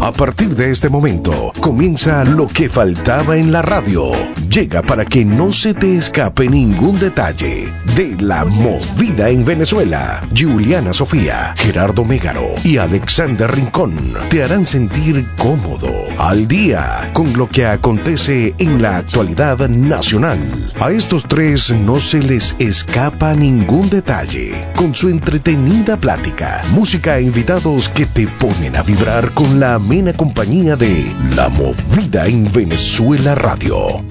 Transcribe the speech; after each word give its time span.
A 0.00 0.12
partir 0.12 0.54
de 0.54 0.70
este 0.70 0.88
momento 0.88 1.52
comienza 1.60 2.24
lo 2.24 2.46
que 2.46 2.68
faltaba 2.68 3.36
en 3.36 3.52
la 3.52 3.62
radio. 3.62 4.10
Llega 4.50 4.82
para 4.82 5.04
que 5.04 5.24
no 5.24 5.50
se 5.50 5.72
te 5.74 5.96
escape 5.96 6.48
ningún 6.48 6.98
detalle 6.98 7.72
de 7.96 8.16
la 8.20 8.44
movida 8.44 9.30
en 9.30 9.44
Venezuela. 9.44 10.20
Juliana 10.36 10.92
Sofía, 10.92 11.54
Gerardo 11.56 12.04
Mégaro 12.04 12.54
y 12.64 12.76
Alexander 12.76 13.50
Rincón 13.50 13.94
te 14.28 14.42
harán 14.42 14.66
sentir 14.66 15.26
cómodo, 15.38 15.90
al 16.18 16.46
día 16.48 17.10
con 17.12 17.32
lo 17.32 17.48
que 17.48 17.66
acontece 17.66 18.54
en 18.58 18.82
la 18.82 18.98
actualidad 18.98 19.68
nacional. 19.68 20.38
A 20.80 20.90
estos 20.90 21.24
tres 21.24 21.70
no 21.70 21.98
se 21.98 22.22
les 22.22 22.54
escapa 22.58 23.34
ningún 23.34 23.88
detalle 23.90 24.68
con 24.76 24.94
su 24.94 25.08
entretenida 25.08 25.96
plática, 25.96 26.62
música 26.72 27.18
e 27.18 27.22
invitados 27.22 27.88
que 27.88 28.06
te 28.06 28.26
ponen 28.26 28.76
a 28.76 28.82
vibrar 28.82 29.30
con 29.30 29.60
la 29.60 29.73
amena 29.74 30.12
compañía 30.12 30.76
de 30.76 31.12
La 31.34 31.48
Movida 31.48 32.26
en 32.26 32.50
Venezuela 32.52 33.34
Radio. 33.34 34.04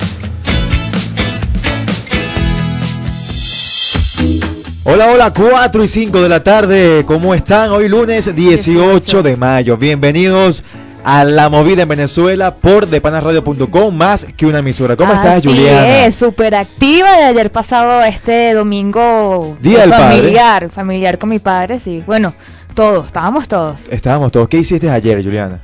Hola, 4.84 5.12
hola, 5.12 5.32
4 5.32 5.84
y 5.84 5.88
5 5.88 6.22
de 6.22 6.30
la 6.30 6.44
tarde, 6.44 7.06
¿cómo 7.08 7.34
están? 7.34 7.72
Hoy 7.72 7.88
lunes 7.88 8.36
18 8.36 9.24
de 9.24 9.38
mayo. 9.38 9.78
Bienvenidos 9.78 10.66
a 11.06 11.24
La 11.24 11.50
Movida 11.50 11.84
en 11.84 11.90
Venezuela 11.90 12.56
por 12.56 12.88
depanasradio.com, 12.88 13.96
más 13.96 14.26
que 14.38 14.46
una 14.46 14.60
emisora. 14.60 14.96
¿Cómo 14.96 15.14
estás, 15.14 15.38
Así 15.38 15.48
Juliana? 15.48 16.06
es, 16.06 16.16
súper 16.16 16.56
activa 16.56 17.16
de 17.18 17.24
ayer 17.24 17.52
pasado 17.52 18.04
este 18.04 18.54
domingo 18.54 19.58
Día 19.62 19.82
del 19.82 19.90
padre. 19.90 20.18
familiar, 20.18 20.70
familiar 20.70 21.18
con 21.18 21.30
mi 21.30 21.40
padre, 21.40 21.80
sí. 21.80 22.04
Bueno, 22.06 22.34
todos, 22.74 23.08
estábamos 23.08 23.48
todos. 23.48 23.80
Estábamos 23.90 24.32
todos. 24.32 24.48
¿Qué 24.48 24.58
hiciste 24.58 24.90
ayer, 24.90 25.24
Juliana? 25.24 25.60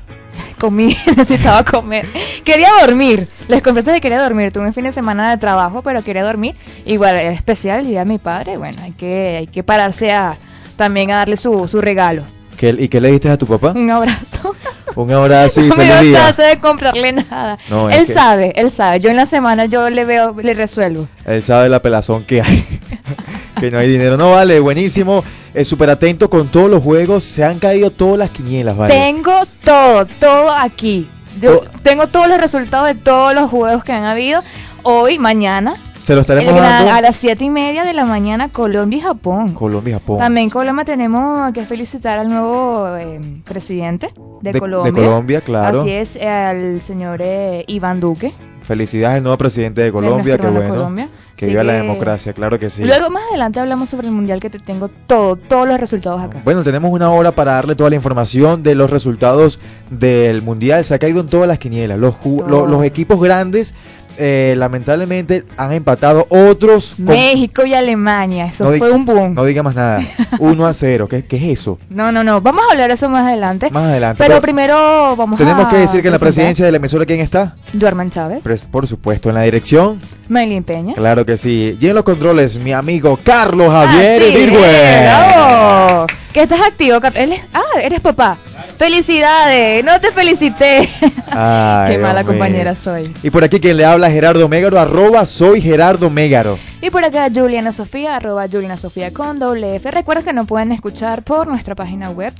Comí, 0.59 0.95
necesitaba 1.17 1.63
comer. 1.63 2.05
Quería 2.43 2.69
dormir. 2.81 3.27
Les 3.47 3.61
confieso 3.61 3.91
que 3.91 4.01
quería 4.01 4.21
dormir. 4.21 4.51
Tuve 4.51 4.65
un 4.67 4.73
fin 4.73 4.83
de 4.85 4.91
semana 4.91 5.31
de 5.31 5.37
trabajo, 5.37 5.81
pero 5.81 6.01
quería 6.03 6.23
dormir. 6.23 6.55
Igual 6.85 7.15
era 7.15 7.31
especial 7.31 7.81
el 7.81 7.87
día 7.87 7.99
de 7.99 8.05
mi 8.05 8.17
padre. 8.19 8.57
Bueno, 8.57 8.81
hay 8.83 8.91
que, 8.91 9.37
hay 9.39 9.47
que 9.47 9.63
pararse 9.63 10.11
a 10.11 10.37
también 10.77 11.11
a 11.11 11.17
darle 11.17 11.37
su, 11.37 11.67
su 11.67 11.81
regalo. 11.81 12.23
¿Qué- 12.57 12.75
¿Y 12.77 12.89
qué 12.89 12.99
le 12.99 13.11
diste 13.11 13.29
a 13.29 13.37
tu 13.37 13.45
papá? 13.47 13.71
Un 13.75 13.89
abrazo. 13.89 14.55
Un 14.95 15.11
abrazo 15.13 15.61
y 15.61 15.69
no 15.69 15.75
me 15.77 15.85
feliz 15.85 16.01
dio 16.01 16.33
día. 16.33 16.33
de 16.33 16.59
comprarle 16.59 17.11
nada. 17.13 17.57
No, 17.69 17.89
él 17.89 18.05
que- 18.05 18.13
sabe, 18.13 18.51
él 18.55 18.69
sabe. 18.71 18.99
Yo 18.99 19.09
en 19.09 19.15
la 19.15 19.25
semana 19.27 19.65
yo 19.65 19.89
le 19.89 20.03
veo, 20.03 20.35
le 20.41 20.53
resuelvo. 20.53 21.07
Él 21.25 21.41
sabe 21.41 21.69
la 21.69 21.81
pelazón 21.81 22.23
que 22.25 22.41
hay. 22.41 22.67
que 23.59 23.71
no 23.71 23.77
hay 23.77 23.89
dinero. 23.89 24.17
No 24.17 24.31
vale, 24.31 24.59
buenísimo. 24.59 25.23
Eh, 25.53 25.65
Súper 25.65 25.89
atento 25.89 26.29
con 26.29 26.47
todos 26.47 26.69
los 26.69 26.81
juegos. 26.83 27.23
Se 27.23 27.43
han 27.43 27.59
caído 27.59 27.91
todas 27.91 28.17
las 28.17 28.29
quinielas, 28.29 28.77
¿vale? 28.77 28.93
Tengo 28.93 29.31
todo, 29.63 30.05
todo 30.19 30.51
aquí. 30.51 31.07
Yo 31.41 31.59
To- 31.59 31.65
tengo 31.83 32.07
todos 32.07 32.27
los 32.27 32.39
resultados 32.39 32.87
de 32.87 32.95
todos 32.95 33.33
los 33.33 33.49
juegos 33.49 33.83
que 33.83 33.91
han 33.93 34.03
habido. 34.03 34.41
Hoy, 34.83 35.19
mañana, 35.19 35.75
Se 36.03 36.15
lo 36.15 36.21
estaremos 36.21 36.53
gran- 36.55 36.85
dando. 36.85 36.91
a 36.93 37.01
las 37.01 37.15
siete 37.15 37.43
y 37.45 37.49
media 37.49 37.83
de 37.83 37.93
la 37.93 38.05
mañana, 38.05 38.49
Colombia 38.49 38.97
y 38.97 39.01
Japón. 39.01 39.53
Colombia 39.53 39.91
y 39.91 39.93
Japón. 39.93 40.17
También 40.17 40.49
Colombia 40.49 40.85
tenemos 40.85 41.51
que 41.53 41.65
felicitar 41.65 42.17
al 42.19 42.29
nuevo 42.29 42.95
eh, 42.97 43.19
presidente 43.45 44.09
de, 44.41 44.53
De- 44.53 44.59
Colombia. 44.59 44.91
de 44.91 44.97
Colombia, 44.97 45.41
claro. 45.41 45.81
Así 45.81 45.91
es, 45.91 46.15
eh, 46.15 46.27
al 46.27 46.81
señor 46.81 47.19
eh, 47.21 47.63
Iván 47.67 47.99
Duque. 47.99 48.33
Felicidades 48.61 49.17
al 49.17 49.23
nuevo 49.23 49.37
presidente 49.37 49.81
de 49.81 49.91
Colombia, 49.91 50.37
qué 50.37 50.47
bueno. 50.47 50.69
Colombia. 50.69 51.09
Que 51.39 51.45
Así 51.45 51.51
viva 51.51 51.63
la 51.63 51.71
democracia, 51.71 52.33
claro 52.33 52.59
que 52.59 52.69
sí. 52.69 52.83
Luego 52.83 53.09
más 53.09 53.23
adelante 53.29 53.61
hablamos 53.61 53.87
sobre 53.87 54.07
el 54.07 54.13
mundial 54.13 54.41
que 54.41 54.49
te 54.49 54.59
tengo 54.59 54.89
todo, 55.07 55.37
todos 55.37 55.65
los 55.69 55.79
resultados 55.79 56.21
acá. 56.21 56.41
Bueno, 56.43 56.63
tenemos 56.65 56.91
una 56.91 57.09
hora 57.11 57.31
para 57.31 57.53
darle 57.53 57.75
toda 57.75 57.89
la 57.89 57.95
información 57.95 58.61
de 58.61 58.75
los 58.75 58.89
resultados 58.89 59.57
del 59.89 60.41
mundial. 60.41 60.83
Se 60.83 60.95
ha 60.95 60.99
caído 60.99 61.21
en 61.21 61.27
todas 61.27 61.47
las 61.47 61.57
quinielas. 61.57 61.97
Los, 61.97 62.13
ju- 62.15 62.39
Todo. 62.39 62.47
lo- 62.49 62.67
los 62.67 62.83
equipos 62.83 63.21
grandes, 63.21 63.73
eh, 64.19 64.53
lamentablemente, 64.57 65.45
han 65.57 65.71
empatado. 65.73 66.27
Otros. 66.29 66.93
con- 66.97 67.05
México 67.05 67.65
y 67.65 67.73
Alemania, 67.73 68.45
eso 68.47 68.69
No 68.69 68.77
fue 68.77 68.91
un 68.91 69.05
boom. 69.05 69.33
No 69.33 69.45
diga 69.45 69.63
más 69.63 69.75
nada. 69.75 70.01
1 70.39 70.67
a 70.67 70.73
0. 70.73 71.07
¿Qué, 71.07 71.25
qué 71.25 71.37
es 71.37 71.59
eso? 71.59 71.79
No, 71.89 72.11
no, 72.11 72.23
no. 72.23 72.41
Vamos 72.41 72.63
a 72.67 72.71
hablar 72.73 72.89
de 72.89 72.93
eso 72.95 73.09
más 73.09 73.25
adelante. 73.27 73.69
Más 73.71 73.85
adelante. 73.85 74.21
Pero 74.25 74.41
primero 74.41 75.15
vamos 75.15 75.37
tenemos 75.37 75.65
a. 75.65 75.69
que 75.69 75.77
decir 75.77 76.01
que 76.01 76.09
en 76.09 76.13
la 76.13 76.19
presidencia 76.19 76.65
de 76.65 76.71
la 76.71 76.77
emisora, 76.77 77.05
¿quién 77.05 77.19
está? 77.21 77.55
Duerman 77.73 78.09
Chávez, 78.09 78.43
por 78.69 78.85
supuesto, 78.87 79.29
en 79.29 79.35
la 79.35 79.41
dirección. 79.43 79.99
Maylin 80.27 80.63
Peña. 80.63 80.93
Claro 80.93 81.25
que 81.25 81.37
sí. 81.37 81.77
Y 81.79 81.87
en 81.87 81.95
los 81.95 82.03
controles, 82.03 82.57
mi 82.57 82.73
amigo 82.73 83.17
Carlos 83.23 83.71
Javier 83.71 84.21
Así 84.21 84.35
Virgüe. 84.35 84.59
es, 84.65 85.05
bravo. 85.05 86.07
Que 86.33 86.43
estás 86.43 86.61
activo, 86.61 86.99
Car- 87.01 87.17
él 87.17 87.33
es- 87.33 87.41
Ah, 87.53 87.79
eres 87.81 87.99
papá. 88.01 88.37
Felicidades, 88.79 89.83
no 89.83 89.99
te 89.99 90.09
felicité. 90.13 90.87
Ay, 91.31 91.91
Qué 91.91 91.97
mala 91.97 92.21
Dios 92.21 92.25
mío. 92.25 92.25
compañera 92.27 92.75
soy. 92.75 93.13
Y 93.21 93.29
por 93.29 93.43
aquí 93.43 93.59
quien 93.59 93.75
le 93.75 93.83
habla 93.83 94.09
Gerardo 94.09 94.47
Mégaro, 94.47 94.79
arroba 94.79 95.25
soy 95.25 95.59
Gerardo 95.59 96.09
Mégaro. 96.09 96.57
Y 96.81 96.89
por 96.89 97.03
acá 97.03 97.27
Juliana 97.33 97.73
Sofía, 97.73 98.15
arroba 98.15 98.47
Juliana 98.49 98.77
Sofía 98.77 99.11
con 99.11 99.37
doble 99.37 99.75
F. 99.75 99.91
Recuerda 99.91 100.23
que 100.23 100.31
nos 100.31 100.47
pueden 100.47 100.71
escuchar 100.71 101.23
por 101.23 101.47
nuestra 101.47 101.75
página 101.75 102.09
web, 102.09 102.31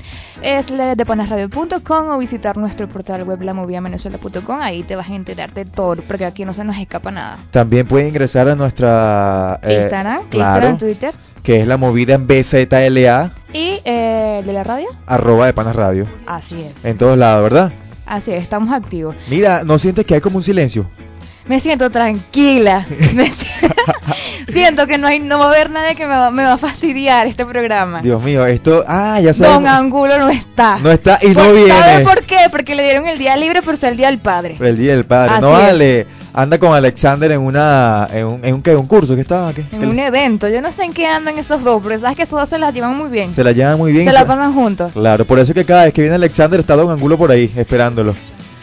es 0.42 0.70
la 0.70 0.96
de 0.96 1.06
panasradio.com 1.06 2.08
o 2.08 2.18
visitar 2.18 2.56
nuestro 2.56 2.88
portal 2.88 3.26
web 3.26 3.42
lamoviavenezuela.com. 3.42 4.62
Ahí 4.62 4.84
te 4.84 4.96
vas 4.96 5.10
a 5.10 5.16
enterar 5.16 5.54
de 5.54 5.66
todo, 5.66 5.98
porque 6.08 6.24
aquí 6.24 6.46
no 6.46 6.54
se 6.54 6.64
nos 6.64 6.78
escapa 6.78 7.12
nada. 7.12 7.40
También 7.52 7.86
pueden 7.86 8.08
ingresar 8.08 8.48
a 8.48 8.56
nuestra 8.56 9.60
eh, 9.62 9.82
Instagram, 9.82 10.30
claro, 10.30 10.70
Instagram, 10.70 10.78
Twitter 10.78 11.14
que 11.44 11.62
es 11.62 11.68
la 11.68 11.78
movida 11.78 12.16
en 12.16 12.28
BZLA, 12.28 13.32
eh, 14.40 14.44
de 14.44 14.54
la 14.54 14.64
radio. 14.64 14.88
arroba 15.08 15.46
de 15.46 15.54
Panas 15.54 15.76
Radio. 15.76 16.08
Así 16.28 16.62
es. 16.62 16.86
En 16.86 16.98
todos 16.98 17.18
lados, 17.18 17.44
¿verdad? 17.44 17.72
Así 18.06 18.32
es, 18.32 18.42
estamos 18.44 18.74
activos. 18.74 19.16
Mira, 19.30 19.64
¿no 19.64 19.78
sientes 19.78 20.06
que 20.06 20.16
hay 20.16 20.22
como 20.22 20.38
un 20.38 20.44
silencio? 20.44 20.90
Me 21.46 21.60
siento 21.60 21.90
tranquila. 21.90 22.86
Me 23.16 23.32
siento 24.54 24.88
que 24.88 24.98
no 24.98 25.08
hay 25.08 25.20
no 25.20 25.40
va 25.40 25.46
a 25.46 25.50
haber 25.50 25.70
nadie 25.70 25.96
que 25.96 26.06
me 26.06 26.16
va, 26.16 26.32
me 26.32 26.44
va 26.44 26.54
a 26.54 26.58
fastidiar 26.58 27.28
este 27.28 27.46
programa. 27.46 28.02
Dios 28.02 28.22
mío, 28.22 28.46
esto... 28.46 28.84
Ah, 28.88 29.20
ya 29.20 29.28
Don 29.28 29.34
sabemos. 29.36 29.70
Angulo 29.70 30.18
no 30.20 30.30
está. 30.30 30.78
No 30.80 30.92
está 30.92 31.20
y 31.22 31.28
no 31.30 31.44
Por- 31.44 31.54
viene. 31.54 31.70
¿Sabe 31.70 32.04
por 32.04 32.22
qué? 32.24 32.38
Porque 32.52 32.76
le 32.76 32.84
dieron 32.84 33.08
el 33.08 33.18
día 33.18 33.36
libre 33.38 33.62
por 33.62 33.78
ser 33.78 33.92
el 33.92 33.98
día 33.98 34.08
del 34.08 34.20
padre. 34.20 34.56
Por 34.58 34.68
el 34.68 34.78
Día 34.78 34.94
del 34.94 35.06
Padre. 35.06 35.32
Así 35.34 35.42
no 35.42 35.58
es. 35.60 35.64
vale. 35.66 36.08
Anda 36.34 36.58
con 36.60 36.74
Alexander 36.74 37.32
en 37.32 37.42
una... 37.42 38.08
En 38.14 38.26
un, 38.26 38.46
en 38.46 38.54
un, 38.56 38.62
¿qué? 38.62 38.76
¿Un 38.76 38.86
curso? 38.88 39.16
¿Qué 39.16 39.22
estaba? 39.22 39.52
¿Qué? 39.54 39.64
En 39.72 39.88
un 39.88 39.98
evento. 40.00 40.48
Yo 40.48 40.62
no 40.62 40.72
sé 40.72 40.84
en 40.84 40.94
qué 40.94 41.08
andan 41.08 41.38
esos 41.40 41.64
dos, 41.64 41.82
pero 41.84 42.00
sabes 42.00 42.16
que 42.18 42.24
esos 42.24 42.40
dos 42.40 42.48
se 42.50 42.60
las 42.60 42.74
llevan 42.74 42.96
muy 42.98 43.10
bien. 43.10 43.34
Se 43.34 43.44
la 43.44 43.52
llevan 43.52 43.78
muy 43.78 43.92
bien. 43.92 44.06
Se 44.06 44.12
y 44.12 44.14
la 44.14 44.20
se- 44.22 44.26
pasan 44.26 44.54
juntos. 44.54 44.92
Claro, 44.94 45.26
por 45.26 45.40
eso 45.40 45.52
es 45.52 45.56
que 45.56 45.66
cada 45.66 45.86
vez 45.86 45.94
que 45.94 46.02
viene 46.02 46.16
Alexander 46.16 46.60
está 46.60 46.76
Don 46.76 46.92
Angulo 46.92 47.18
por 47.18 47.32
ahí, 47.32 47.52
esperándolo. 47.56 48.14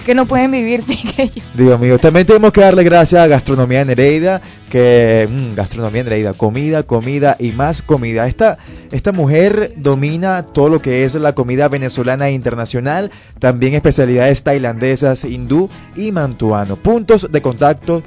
Que 0.07 0.15
no 0.15 0.25
pueden 0.25 0.53
vivir 0.53 0.83
sin 0.87 1.01
ellos. 1.19 1.45
Dios 1.55 1.81
mío, 1.81 1.99
también 1.99 2.27
tenemos 2.27 2.53
que 2.53 2.61
darle 2.61 2.85
gracias 2.85 3.21
a 3.21 3.27
Gastronomía 3.27 3.85
Nereida, 3.85 4.41
que 4.71 5.29
mm, 5.29 5.57
Gastronomía 5.57 6.05
Nereida, 6.05 6.33
comida, 6.33 6.85
comida 6.85 7.35
y 7.41 7.51
más 7.51 7.83
comida. 7.83 8.29
Esta, 8.29 8.57
esta 8.93 9.11
mujer 9.11 9.75
domina 9.77 10.45
todo 10.45 10.69
lo 10.69 10.81
que 10.81 11.05
es 11.05 11.17
la 11.17 11.35
comida 11.35 11.69
venezolana 11.69 12.29
e 12.29 12.35
internacional, 12.35 13.11
también 13.41 13.75
especialidades 13.75 14.45
tailandesas, 14.45 15.25
hindú 15.25 15.69
y 15.97 16.13
mantuano. 16.13 16.77
Puntos 16.77 17.33
de 17.33 17.43
contacto. 17.43 18.05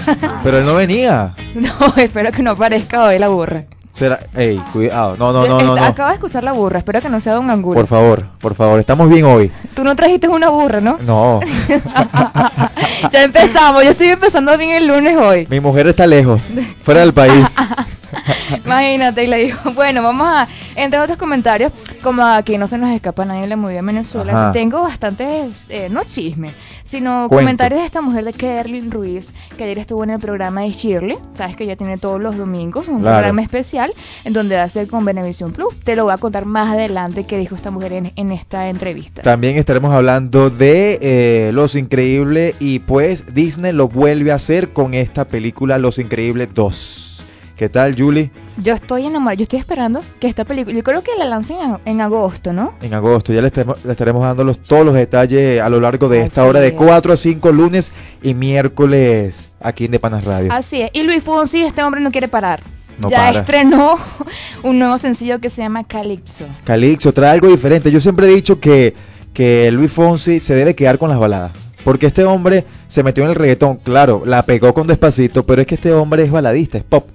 Pero 0.44 0.57
él 0.57 0.66
no 0.66 0.74
venía. 0.75 1.36
no, 1.56 1.94
espero 1.98 2.31
que 2.31 2.42
no 2.42 2.56
parezca 2.56 3.04
hoy 3.06 3.19
la 3.19 3.28
burra. 3.28 3.66
Será, 3.97 4.19
ey, 4.35 4.61
cuidado. 4.71 5.15
No, 5.17 5.33
no, 5.33 5.47
no, 5.47 5.59
no, 5.59 5.75
no. 5.75 5.83
Acabo 5.83 6.09
de 6.09 6.13
escuchar 6.13 6.44
la 6.44 6.51
burra, 6.51 6.77
espero 6.77 7.01
que 7.01 7.09
no 7.09 7.19
sea 7.19 7.33
Don 7.33 7.49
Angulo. 7.49 7.79
Por 7.79 7.88
favor, 7.88 8.27
por 8.39 8.53
favor, 8.53 8.79
estamos 8.79 9.09
bien 9.09 9.25
hoy. 9.25 9.51
Tú 9.73 9.83
no 9.83 9.95
trajiste 9.95 10.27
una 10.27 10.49
burra, 10.49 10.79
¿no? 10.79 10.99
No, 11.01 11.39
ya 13.11 13.23
empezamos, 13.23 13.83
yo 13.83 13.89
estoy 13.89 14.09
empezando 14.09 14.55
bien 14.55 14.69
el 14.69 14.85
lunes 14.85 15.17
hoy. 15.17 15.47
mi 15.49 15.59
mujer 15.59 15.88
está 15.88 16.05
lejos, 16.05 16.44
fuera 16.83 16.99
del 16.99 17.11
país. 17.11 17.55
Imagínate, 18.65 19.23
y 19.23 19.27
le 19.27 19.38
dijo, 19.38 19.71
bueno, 19.71 20.03
vamos 20.03 20.27
a, 20.27 20.47
entre 20.75 21.00
otros 21.00 21.17
comentarios, 21.17 21.71
como 22.03 22.23
aquí 22.23 22.59
no 22.59 22.67
se 22.67 22.77
nos 22.77 22.91
escapa 22.91 23.25
nadie 23.25 23.45
en 23.45 23.50
la 23.50 23.55
movida 23.57 23.77
de 23.77 23.85
Venezuela, 23.85 24.31
Ajá. 24.31 24.51
tengo 24.51 24.81
bastantes, 24.83 25.65
eh, 25.69 25.88
no 25.89 26.03
chisme, 26.03 26.51
sino 26.88 27.28
Cuento. 27.28 27.36
comentarios 27.44 27.81
de 27.81 27.86
esta 27.86 28.01
mujer 28.01 28.24
de 28.25 28.34
Kerlin 28.34 28.92
Ruiz, 28.92 29.30
que 29.57 29.63
ayer 29.66 29.78
estuvo 29.80 30.04
en 30.04 30.12
el 30.12 30.19
programa 30.19 30.62
de 30.62 30.72
Shirley, 30.72 31.18
sabes 31.36 31.56
que 31.56 31.66
ella 31.66 31.75
tiene 31.75 31.98
todos 31.98 32.19
los 32.22 32.38
domingos 32.38 32.88
un 32.88 33.01
Claro. 33.01 33.18
programa 33.18 33.42
especial 33.42 33.92
en 34.25 34.34
donde 34.34 34.57
hace 34.57 34.88
con 34.88 35.04
Benevisión 35.06 35.51
Plus. 35.51 35.75
Te 35.84 35.95
lo 35.95 36.06
voy 36.06 36.13
a 36.13 36.18
contar 36.18 36.45
más 36.45 36.69
adelante 36.74 37.25
qué 37.25 37.38
dijo 37.38 37.56
esta 37.56 37.72
mujer 37.72 37.94
en, 37.94 38.12
en 38.16 38.31
esta 38.31 38.69
entrevista. 38.69 39.22
También 39.22 39.57
estaremos 39.57 39.94
hablando 39.94 40.50
de 40.50 41.00
eh, 41.01 41.51
Los 41.54 41.75
Increíbles 41.75 42.56
y 42.60 42.80
pues 42.80 43.34
Disney 43.34 43.72
lo 43.74 43.88
vuelve 43.88 44.31
a 44.31 44.36
hacer 44.36 44.69
con 44.74 44.94
esta 44.94 45.25
película 45.25 45.78
Los 45.78 46.00
Increíbles 46.00 46.50
2. 46.54 47.16
¿Qué 47.57 47.69
tal, 47.69 47.95
Julie? 47.98 48.30
Yo 48.63 48.74
estoy 48.75 49.07
enamorada, 49.07 49.33
yo 49.33 49.44
estoy 49.44 49.57
esperando 49.57 50.01
que 50.19 50.27
esta 50.27 50.45
película, 50.45 50.75
yo 50.75 50.83
creo 50.83 51.01
que 51.01 51.12
la 51.18 51.25
lancen 51.25 51.57
en, 51.86 52.01
agosto, 52.01 52.54
¿no? 52.54 52.74
En 52.81 52.94
agosto 52.94 53.33
ya 53.33 53.42
le, 53.42 53.48
estaremos- 53.48 53.83
le 53.83 53.92
estaremos 53.92 54.21
dando 54.21 54.44
los- 54.44 54.59
todos 54.59 54.86
los 54.86 54.94
detalles 54.94 55.59
a 55.59 55.68
lo 55.69 55.80
largo 55.80 56.07
de 56.07 56.21
esta 56.21 56.45
hora 56.45 56.59
de 56.59 56.68
es. 56.68 56.74
4 56.74 57.13
a 57.13 57.18
5 57.18 57.51
lunes 57.51 57.92
y 58.21 58.36
miércoles 58.36 59.50
aquí 59.59 59.86
en 59.86 59.92
De 59.92 60.00
Panas 60.00 60.24
Radio. 60.24 60.51
Así 60.54 60.81
es. 60.81 60.92
Y 60.94 61.01
Luis 61.01 61.24
Fonsi, 61.24 61.63
este 61.63 61.81
hombre 61.81 62.00
no 62.01 62.12
quiere 62.12 62.27
parar. 62.27 62.62
No 63.00 63.09
ya 63.09 63.18
para. 63.27 63.39
estrenó 63.42 63.95
un 64.63 64.77
nuevo 64.77 64.98
sencillo 65.00 65.39
que 65.39 65.50
se 65.50 65.63
llama 65.63 65.83
Calypso. 65.83 66.45
Calixto 66.63 67.12
trae 67.13 67.31
algo 67.31 67.48
diferente. 67.48 67.92
Yo 67.92 68.00
siempre 68.00 68.27
he 68.27 68.36
dicho 68.36 68.60
que, 68.60 68.94
que 69.33 69.71
Luis 69.71 69.92
Fonsi 69.92 70.39
se 70.39 70.53
debe 70.56 70.75
quedar 70.75 71.00
con 71.00 71.10
las 71.10 71.18
baladas. 71.19 71.53
Porque 71.83 72.06
este 72.07 72.24
hombre 72.25 72.65
se 72.88 73.01
metió 73.01 73.24
en 73.24 73.30
el 73.30 73.36
reggaetón, 73.36 73.77
claro, 73.77 74.24
la 74.25 74.44
pegó 74.44 74.74
con 74.74 74.88
despacito, 74.88 75.45
pero 75.45 75.62
es 75.62 75.68
que 75.68 75.75
este 75.75 75.94
hombre 75.94 76.24
es 76.24 76.31
baladista, 76.31 76.77
es 76.77 76.83
pop, 76.83 77.07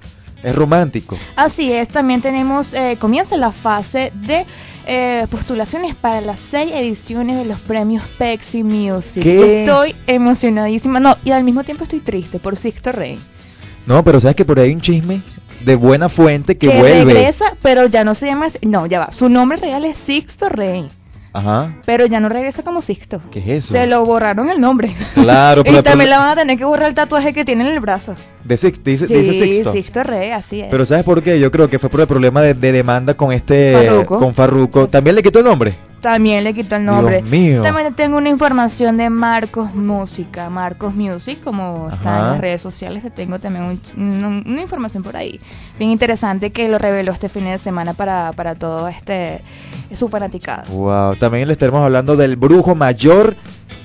es 0.42 0.54
romántico. 0.54 1.18
Así 1.36 1.72
es, 1.72 1.88
también 1.88 2.20
tenemos, 2.20 2.72
eh, 2.74 2.96
comienza 2.98 3.36
la 3.36 3.52
fase 3.52 4.12
de 4.14 4.44
eh, 4.86 5.26
postulaciones 5.30 5.94
para 5.94 6.20
las 6.20 6.38
seis 6.38 6.72
ediciones 6.74 7.36
de 7.36 7.44
los 7.44 7.60
premios 7.60 8.04
Pepsi 8.18 8.64
Music. 8.64 9.22
¿Qué? 9.22 9.60
Estoy 9.60 9.94
emocionadísima, 10.06 10.98
no, 11.00 11.16
y 11.24 11.30
al 11.30 11.44
mismo 11.44 11.64
tiempo 11.64 11.84
estoy 11.84 12.00
triste 12.00 12.38
por 12.38 12.56
Sixto 12.56 12.92
Rey. 12.92 13.18
No, 13.86 14.02
pero 14.04 14.20
sabes 14.20 14.36
que 14.36 14.44
por 14.44 14.58
ahí 14.58 14.68
hay 14.68 14.74
un 14.74 14.80
chisme 14.80 15.20
de 15.64 15.76
buena 15.76 16.08
fuente 16.08 16.58
que, 16.58 16.68
que 16.68 16.76
vuelve. 16.76 17.14
regresa, 17.14 17.56
pero 17.62 17.86
ya 17.86 18.04
no 18.04 18.14
se 18.14 18.26
llama, 18.26 18.48
no, 18.62 18.86
ya 18.86 19.00
va, 19.00 19.12
su 19.12 19.28
nombre 19.28 19.58
real 19.58 19.84
es 19.84 19.98
Sixto 19.98 20.48
Rey, 20.48 20.88
Ajá. 21.34 21.74
pero 21.86 22.04
ya 22.06 22.20
no 22.20 22.28
regresa 22.28 22.62
como 22.62 22.82
Sixto. 22.82 23.20
¿Qué 23.30 23.38
es 23.38 23.48
eso? 23.64 23.72
Se 23.72 23.86
lo 23.86 24.04
borraron 24.04 24.50
el 24.50 24.60
nombre. 24.60 24.94
Claro, 25.14 25.64
pero 25.64 25.78
y 25.78 25.82
también 25.82 26.10
le 26.10 26.16
van 26.16 26.28
a 26.30 26.34
tener 26.36 26.58
que 26.58 26.64
borrar 26.64 26.88
el 26.88 26.94
tatuaje 26.94 27.32
que 27.32 27.44
tiene 27.44 27.62
en 27.66 27.70
el 27.74 27.80
brazo. 27.80 28.14
De 28.44 28.56
Six- 28.56 28.82
dice, 28.84 29.06
Sí, 29.06 29.14
dice 29.14 29.32
Sixto. 29.32 29.72
Sixto 29.72 30.02
Rey, 30.02 30.30
así 30.30 30.60
es. 30.60 30.68
Pero 30.70 30.84
¿sabes 30.84 31.04
por 31.04 31.22
qué? 31.22 31.40
Yo 31.40 31.50
creo 31.50 31.70
que 31.70 31.78
fue 31.78 31.88
por 31.88 32.00
el 32.02 32.06
problema 32.06 32.42
de, 32.42 32.54
de 32.54 32.72
demanda 32.72 33.14
con 33.14 33.32
este 33.32 33.72
Farruko. 33.88 34.18
con 34.18 34.34
Farruko. 34.34 34.88
¿También 34.88 35.16
le 35.16 35.22
quitó 35.22 35.38
el 35.38 35.44
nombre? 35.46 35.72
También 36.02 36.44
le 36.44 36.52
quitó 36.52 36.76
el 36.76 36.84
nombre. 36.84 37.18
Dios 37.22 37.30
mío. 37.30 37.62
También 37.62 37.94
tengo 37.94 38.18
una 38.18 38.28
información 38.28 38.96
de 38.98 39.08
Marcos 39.08 39.74
Música, 39.74 40.50
Marcos 40.50 40.94
Music, 40.94 41.38
como 41.42 41.88
está 41.94 42.18
en 42.18 42.24
las 42.32 42.40
redes 42.40 42.60
sociales, 42.60 43.02
te 43.02 43.10
tengo 43.10 43.38
también 43.38 43.64
un- 43.64 43.80
un- 44.24 44.44
una 44.46 44.60
información 44.62 45.02
por 45.02 45.16
ahí 45.16 45.40
bien 45.78 45.90
interesante 45.90 46.50
que 46.50 46.68
lo 46.68 46.78
reveló 46.78 47.12
este 47.12 47.28
fin 47.28 47.44
de 47.44 47.56
semana 47.58 47.94
para, 47.94 48.32
para 48.32 48.54
todo 48.56 48.88
este 48.88 49.40
su 49.94 50.08
fanaticada. 50.08 50.64
Wow, 50.70 51.16
también 51.16 51.46
le 51.46 51.52
estaremos 51.52 51.84
hablando 51.84 52.16
del 52.16 52.36
brujo 52.36 52.74
mayor 52.74 53.34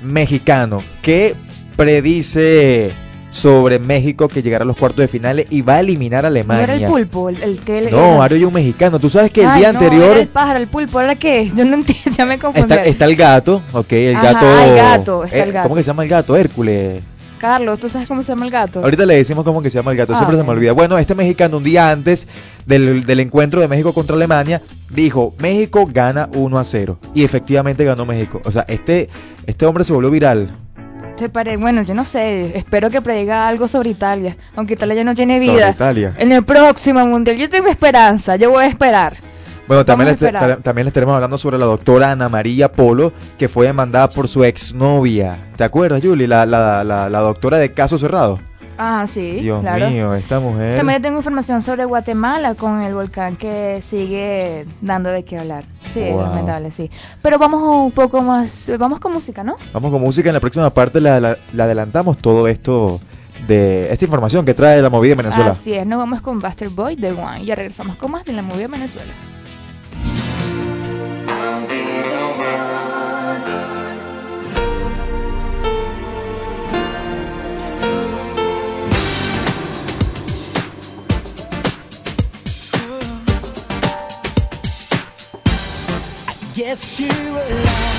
mexicano 0.02 0.80
que 1.02 1.36
predice 1.76 2.92
sobre 3.38 3.78
México 3.80 4.28
que 4.28 4.42
llegará 4.42 4.64
a 4.64 4.68
los 4.68 4.76
cuartos 4.78 5.02
de 5.02 5.08
finales 5.08 5.46
y 5.50 5.62
va 5.62 5.76
a 5.76 5.80
eliminar 5.82 6.20
a 6.26 6.30
¿No 6.30 6.34
Alemania. 6.34 6.64
era 6.64 6.74
el 6.74 6.86
pulpo? 6.86 7.30
El, 7.30 7.42
el 7.44 7.60
que 7.60 7.90
No, 7.92 8.18
Mario 8.18 8.38
es 8.40 8.44
un 8.46 8.54
mexicano. 8.54 9.00
Tú 9.00 9.10
sabes 9.10 9.32
que 9.32 9.42
el 9.42 9.48
Ay, 9.48 9.60
día 9.60 9.74
no, 9.74 9.80
anterior 9.80 10.12
era 10.12 10.20
el 10.22 10.28
pájaro, 10.28 10.60
el 10.60 10.68
pulpo, 10.68 11.00
¿era 11.02 11.16
qué? 11.16 11.52
Yo 11.56 11.66
no 11.66 11.76
entiendo, 11.76 12.12
ya 12.18 12.26
me 12.26 12.40
confundí. 12.40 12.74
está, 12.74 12.84
está 12.86 13.06
el 13.06 13.16
gato, 13.16 13.62
ok, 13.74 13.92
el 13.94 14.16
Ajá, 14.16 14.34
gato. 14.34 14.64
el 14.64 14.76
gato, 14.76 15.24
está 15.26 15.44
el 15.44 15.50
eh, 15.50 15.52
gato. 15.52 15.64
¿Cómo 15.64 15.76
que 15.76 15.84
se 15.84 15.88
llama 15.88 16.04
el 16.04 16.10
gato? 16.10 16.36
Hércules. 16.36 17.02
Carlos, 17.38 17.78
¿tú 17.80 17.88
sabes 17.88 18.08
cómo 18.08 18.24
se 18.24 18.30
llama 18.30 18.46
el 18.46 18.52
gato? 18.52 18.82
Ahorita 18.84 19.06
le 19.06 19.16
decimos 19.16 19.46
cómo 19.46 19.62
que 19.62 19.70
se 19.70 19.78
llama 19.78 19.92
el 19.92 19.98
gato, 19.98 20.14
Ah, 20.14 20.18
siempre 20.18 20.38
se 20.38 20.44
me 20.44 20.50
olvida. 20.50 20.72
Bueno, 20.72 20.98
este 20.98 21.14
mexicano 21.14 21.58
un 21.58 21.64
día 21.64 21.92
antes 21.92 22.28
del, 22.66 23.06
del 23.06 23.20
encuentro 23.20 23.62
de 23.62 23.68
México 23.68 23.94
contra 23.94 24.16
Alemania 24.16 24.64
dijo, 24.90 25.36
México 25.38 25.88
gana 25.92 26.30
1 26.34 26.58
a 26.58 26.64
0. 26.64 26.98
Y 27.14 27.24
efectivamente 27.24 27.86
ganó 27.86 28.08
México. 28.08 28.42
O 28.44 28.52
sea, 28.52 28.66
este, 28.68 29.10
este 29.46 29.68
hombre 29.68 29.84
se 29.84 29.94
volvió 29.94 30.10
viral. 30.10 30.50
Te 31.18 31.30
pare- 31.30 31.58
bueno, 31.58 31.82
yo 31.82 31.96
no 31.96 32.06
sé, 32.06 32.56
espero 32.58 32.90
que 32.92 33.02
prediga 33.02 33.48
algo 33.48 33.68
sobre 33.68 33.90
Italia, 33.90 34.38
aunque 34.56 34.74
Italia 34.76 34.96
ya 34.96 35.04
no 35.04 35.16
tiene 35.16 35.40
Sobre 35.40 35.56
vida. 35.56 35.70
Italia. 35.72 36.14
En 36.18 36.32
el 36.32 36.44
próximo 36.46 37.06
mundial, 37.08 37.38
yo 37.38 37.50
tengo 37.50 37.68
esperanza, 37.70 38.36
yo 38.36 38.52
voy 38.52 38.66
a 38.66 38.68
esperar. 38.68 39.18
Bueno, 39.68 39.84
también 39.84 40.10
le, 40.10 40.14
Vamos 40.14 40.22
a 40.22 40.26
esperar. 40.28 40.58
ta- 40.58 40.64
también 40.64 40.86
le 40.86 40.90
estaremos 40.90 41.16
hablando 41.16 41.38
sobre 41.38 41.58
la 41.58 41.66
doctora 41.66 42.12
Ana 42.12 42.30
María 42.30 42.72
Polo, 42.72 43.14
que 43.38 43.50
fue 43.50 43.66
demandada 43.66 44.10
por 44.12 44.28
su 44.28 44.44
exnovia. 44.44 45.40
¿Te 45.58 45.64
acuerdas, 45.64 46.02
Julie? 46.04 46.28
La, 46.28 46.46
la, 46.46 46.84
la, 46.84 47.10
la 47.10 47.20
doctora 47.20 47.58
de 47.58 47.74
caso 47.74 47.98
cerrado. 47.98 48.40
Ah, 48.78 49.08
sí, 49.12 49.32
Dios 49.42 49.62
claro. 49.62 49.90
mío, 49.90 50.14
esta 50.16 50.40
mujer. 50.40 50.78
También 50.78 51.02
tengo 51.02 51.18
información 51.18 51.62
sobre 51.64 51.86
Guatemala 51.86 52.54
con 52.56 52.82
el 52.82 52.94
volcán 52.94 53.36
que 53.36 53.82
sigue 53.82 54.66
dando 54.82 55.10
de 55.10 55.24
qué 55.24 55.38
hablar. 55.40 55.66
Sí, 55.90 56.02
es 56.02 56.14
Wow. 56.14 56.22
lamentable, 56.24 56.72
sí. 56.72 56.92
Pero 57.22 57.40
vamos 57.40 57.62
un 57.64 57.92
poco 57.92 58.22
más, 58.22 58.70
vamos 58.78 59.00
con 59.00 59.14
música, 59.14 59.44
¿no? 59.44 59.56
Vamos 59.74 59.92
con 59.92 60.02
música. 60.02 60.30
En 60.30 60.34
la 60.36 60.40
próxima 60.40 60.70
parte 60.70 61.02
la, 61.02 61.20
la- 61.20 61.38
la 61.54 61.64
adelantamos 61.64 62.18
todo 62.20 62.48
esto 62.48 63.00
de 63.48 63.92
esta 63.92 64.06
información 64.06 64.46
que 64.46 64.54
trae 64.54 64.82
la 64.82 64.90
movida 64.90 65.12
de 65.16 65.24
Venezuela. 65.24 65.52
Así 65.52 65.74
es, 65.74 65.86
nos 65.86 65.98
vamos 66.00 66.22
con 66.22 66.40
Buster 66.40 66.70
Boy 66.70 66.96
de 66.96 67.12
One. 67.14 67.46
Ya 67.46 67.56
regresamos 67.56 67.96
con 67.96 68.12
más 68.12 68.26
de 68.26 68.34
la 68.34 68.42
movida 68.42 68.68
Venezuela. 68.68 69.12
Guess 86.68 87.00
you 87.00 87.34
were 87.34 87.64
lost 87.64 87.97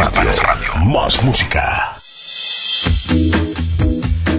De 0.00 0.06
Panas 0.16 0.42
Radio. 0.42 0.68
Más 0.92 1.22
música. 1.22 1.94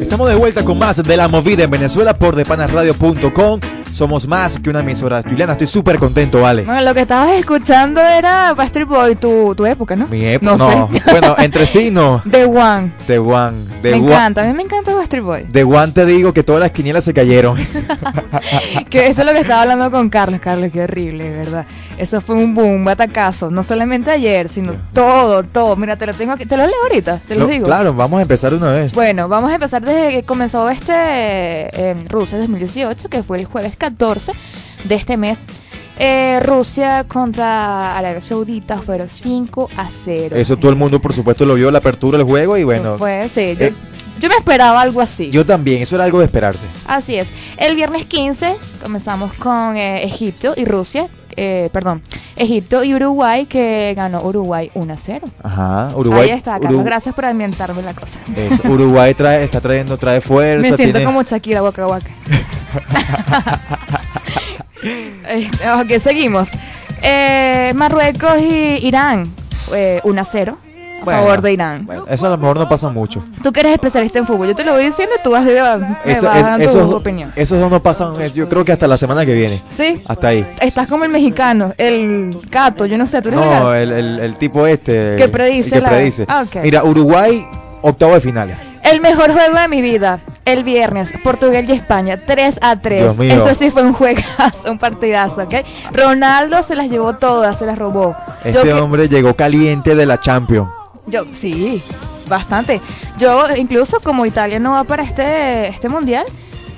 Estamos 0.02 0.28
de 0.30 0.36
vuelta 0.36 0.66
con 0.66 0.78
más 0.80 1.02
de 1.04 1.18
la 1.18 1.28
movida 1.28 1.64
en 1.64 1.70
Venezuela 1.72 2.18
por 2.18 2.36
depanasradio.com. 2.36 3.60
Somos 3.92 4.26
más 4.26 4.58
que 4.60 4.70
una 4.70 4.80
emisora. 4.80 5.22
Juliana, 5.22 5.52
estoy 5.52 5.68
súper 5.68 6.00
contento, 6.00 6.40
vale. 6.42 6.64
Bueno, 6.64 6.82
lo 6.82 6.94
que 6.94 7.02
estabas 7.02 7.34
escuchando 7.36 8.00
era 8.02 8.54
Backstreet 8.54 8.88
Boy, 8.88 9.16
tu, 9.18 9.54
tu 9.54 9.66
época, 9.66 9.96
¿no? 9.98 10.08
Mi 10.08 10.26
época. 10.26 10.56
No 10.56 10.58
No, 10.58 10.90
sé. 10.94 11.02
bueno, 11.12 11.36
entre 11.38 11.66
sí 11.66 11.92
no. 11.92 12.24
The 12.32 12.46
One. 12.46 12.94
The 13.06 13.20
One. 13.20 13.58
The 13.82 13.92
me 13.92 13.98
One. 13.98 14.08
encanta, 14.14 14.44
a 14.44 14.48
mí 14.48 14.54
me 14.54 14.64
encanta 14.64 14.96
Backstreet 14.96 15.24
Boy. 15.24 15.44
The 15.52 15.64
One 15.66 15.92
te 15.92 16.06
digo 16.06 16.34
que 16.34 16.42
todas 16.44 16.62
las 16.62 16.72
quinielas 16.72 17.04
se 17.04 17.14
cayeron. 17.14 17.58
que 18.90 19.08
eso 19.08 19.22
es 19.22 19.28
lo 19.28 19.34
que 19.34 19.42
estaba 19.42 19.64
hablando 19.64 19.92
con 19.92 20.10
Carlos. 20.10 20.40
Carlos, 20.42 20.70
qué 20.72 20.84
horrible, 20.84 21.30
¿verdad? 21.30 21.66
Eso 22.02 22.20
fue 22.20 22.34
un 22.36 22.56
boom, 22.56 22.68
un 22.78 22.84
batacazo. 22.84 23.52
No 23.52 23.62
solamente 23.62 24.10
ayer, 24.10 24.50
sino 24.50 24.74
todo, 24.92 25.44
todo. 25.44 25.76
Mira, 25.76 25.98
te 25.98 26.08
lo 26.08 26.16
tengo 26.16 26.32
aquí. 26.32 26.48
Te 26.48 26.58
lo 26.58 26.66
leo 26.66 26.74
ahorita, 26.82 27.20
te 27.28 27.36
lo 27.36 27.42
Lo- 27.42 27.48
digo. 27.48 27.66
Claro, 27.68 27.94
vamos 27.94 28.18
a 28.18 28.22
empezar 28.24 28.56
una 28.56 28.72
vez. 28.72 28.92
Bueno, 28.92 29.28
vamos 29.30 29.52
a 29.52 29.54
empezar 29.54 29.84
desde 29.86 30.10
que 30.10 30.24
comenzó 30.24 30.68
este 30.70 31.92
en 31.92 32.10
Rusia 32.10 32.40
2018, 32.40 33.08
que 33.08 33.22
fue 33.22 33.40
el 33.40 33.46
jueves 33.46 33.76
14 33.78 34.32
de 34.86 34.96
este 34.96 35.16
mes. 35.16 35.38
Eh, 36.00 36.40
Rusia 36.44 37.04
contra 37.08 37.96
Arabia 37.96 38.22
Saudita 38.22 38.80
fueron 38.80 39.08
5 39.08 39.70
a 39.78 39.88
0. 40.04 40.36
Eso 40.36 40.58
todo 40.58 40.72
el 40.72 40.78
mundo, 40.78 41.00
por 41.00 41.14
supuesto, 41.14 41.46
lo 41.46 41.54
vio 41.54 41.70
la 41.70 41.78
apertura 41.78 42.18
del 42.18 42.26
juego 42.26 42.58
y 42.58 42.64
bueno. 42.64 42.98
Fue, 42.98 43.30
sí, 43.30 43.56
yo, 43.60 43.66
eh, 43.68 43.74
yo 44.20 44.28
me 44.28 44.36
esperaba 44.38 44.82
algo 44.82 45.02
así. 45.02 45.30
Yo 45.30 45.46
también, 45.46 45.84
eso 45.84 45.94
era 45.96 46.06
algo 46.06 46.18
de 46.18 46.26
esperarse. 46.26 46.66
Así 46.88 47.16
es. 47.16 47.28
El 47.58 47.76
viernes 47.76 48.06
15 48.06 48.56
comenzamos 48.82 49.34
con 49.34 49.78
eh, 49.78 50.04
Egipto 50.04 50.56
y 50.58 50.66
Rusia. 50.66 51.08
Eh, 51.38 51.70
perdón, 51.74 52.02
Egipto 52.36 52.84
y 52.84 52.94
Uruguay, 52.96 53.46
que 53.46 53.94
ganó 53.96 54.22
Uruguay 54.24 54.72
1 54.74 54.94
a 54.94 54.98
0. 54.98 55.28
Ajá, 55.44 55.90
Uruguay. 55.96 56.30
Ahí 56.30 56.38
está, 56.38 56.60
Carlos. 56.60 56.82
Uru- 56.82 56.86
Gracias 56.86 57.14
por 57.16 57.26
ambientarme 57.26 57.82
la 57.82 57.94
cosa. 57.94 58.20
eso, 58.36 58.68
Uruguay 58.70 59.14
trae, 59.14 59.44
está 59.44 59.62
trayendo, 59.62 59.98
trae 59.98 60.22
fuerza. 60.22 60.70
Me 60.70 60.76
siento 60.76 60.94
tiene- 61.00 61.06
como 61.06 61.24
Shakira 61.24 61.62
Waka 61.64 61.88
Waka. 61.88 62.10
Ok, 65.82 66.00
seguimos. 66.00 66.50
Eh, 67.04 67.72
Marruecos 67.76 68.40
y 68.42 68.86
Irán, 68.86 69.32
eh, 69.74 70.00
1 70.04 70.22
a 70.22 70.26
0 70.26 70.58
a 71.02 71.06
Bueno, 71.06 71.22
favor 71.22 71.42
de 71.42 71.54
Irán. 71.54 71.86
bueno, 71.86 72.06
eso 72.10 72.26
a 72.28 72.30
lo 72.30 72.38
mejor 72.38 72.58
no 72.60 72.70
pasa 72.70 72.90
mucho. 72.90 73.24
Tú 73.44 73.52
que 73.52 73.62
eres 73.62 73.74
especialista 73.74 74.20
en 74.20 74.26
fútbol, 74.28 74.48
yo 74.50 74.56
te 74.56 74.64
lo 74.64 74.74
voy 74.74 74.86
diciendo 74.86 75.16
y 75.20 75.24
tú 75.24 75.32
vas, 75.32 75.46
Eso, 75.48 76.28
vas 76.28 76.38
es- 76.38 76.44
dando 76.46 76.90
tu 76.90 76.96
opinión. 76.96 77.32
esos 77.36 77.60
dos 77.60 77.72
no 77.72 77.82
pasan, 77.82 78.22
eh, 78.22 78.32
yo 78.34 78.48
creo 78.48 78.64
que 78.64 78.72
hasta 78.72 78.88
la 78.88 78.98
semana 78.98 79.26
que 79.26 79.34
viene. 79.34 79.62
¿Sí? 79.70 80.02
Hasta 80.08 80.28
ahí. 80.30 80.48
Estás 80.62 80.88
como 80.88 81.04
el 81.04 81.12
mexicano, 81.12 81.74
el 81.78 82.38
gato, 82.50 82.86
yo 82.86 82.98
no 82.98 83.06
sé, 83.08 83.22
tú 83.22 83.30
eres 83.30 83.42
el 83.42 83.46
No, 83.50 83.74
el, 83.74 83.92
el- 83.92 84.20
el 84.20 84.36
tipo 84.38 84.68
este. 84.68 85.16
Que 85.18 85.28
predice 85.28 85.70
el 85.70 85.74
que 85.74 85.82
la- 85.82 85.90
predice. 85.90 86.26
Ah, 86.28 86.44
ok. 86.48 86.58
Mira, 86.64 86.84
Uruguay, 86.84 87.46
octavo 87.82 88.14
de 88.14 88.22
finales. 88.22 88.58
El 88.84 89.00
mejor 89.00 89.32
juego 89.32 89.56
de 89.60 89.68
mi 89.68 89.80
vida, 89.82 90.20
el 90.44 90.64
viernes, 90.64 91.14
Portugal 91.24 91.64
y 91.70 91.72
España, 91.74 92.18
3 92.26 92.58
a 92.64 92.80
3. 92.82 93.02
Dios 93.02 93.18
mío. 93.18 93.46
Eso 93.46 93.54
sí 93.56 93.70
fue 93.70 93.84
un 93.84 93.94
juegazo, 93.94 94.72
un 94.72 94.80
partidazo, 94.80 95.44
¿ok? 95.44 95.54
Ronaldo 95.92 96.64
se 96.64 96.76
las 96.76 96.90
llevó 96.90 97.14
todas, 97.16 97.60
se 97.60 97.66
las 97.68 97.78
robó. 97.78 98.16
Yo 98.44 98.50
Este 98.50 98.64
que- 98.64 98.74
hombre 98.74 99.08
llegó 99.08 99.36
caliente 99.36 99.94
de 99.94 100.06
la 100.08 100.20
Champions. 100.20 100.68
Yo, 101.12 101.26
sí, 101.34 101.82
bastante. 102.28 102.82
Yo, 103.18 103.44
incluso 103.56 104.00
como 104.00 104.26
Italia 104.26 104.60
no 104.60 104.72
va 104.72 104.86
para 104.86 105.04
este, 105.04 105.68
este 105.68 105.90
mundial, 105.90 106.26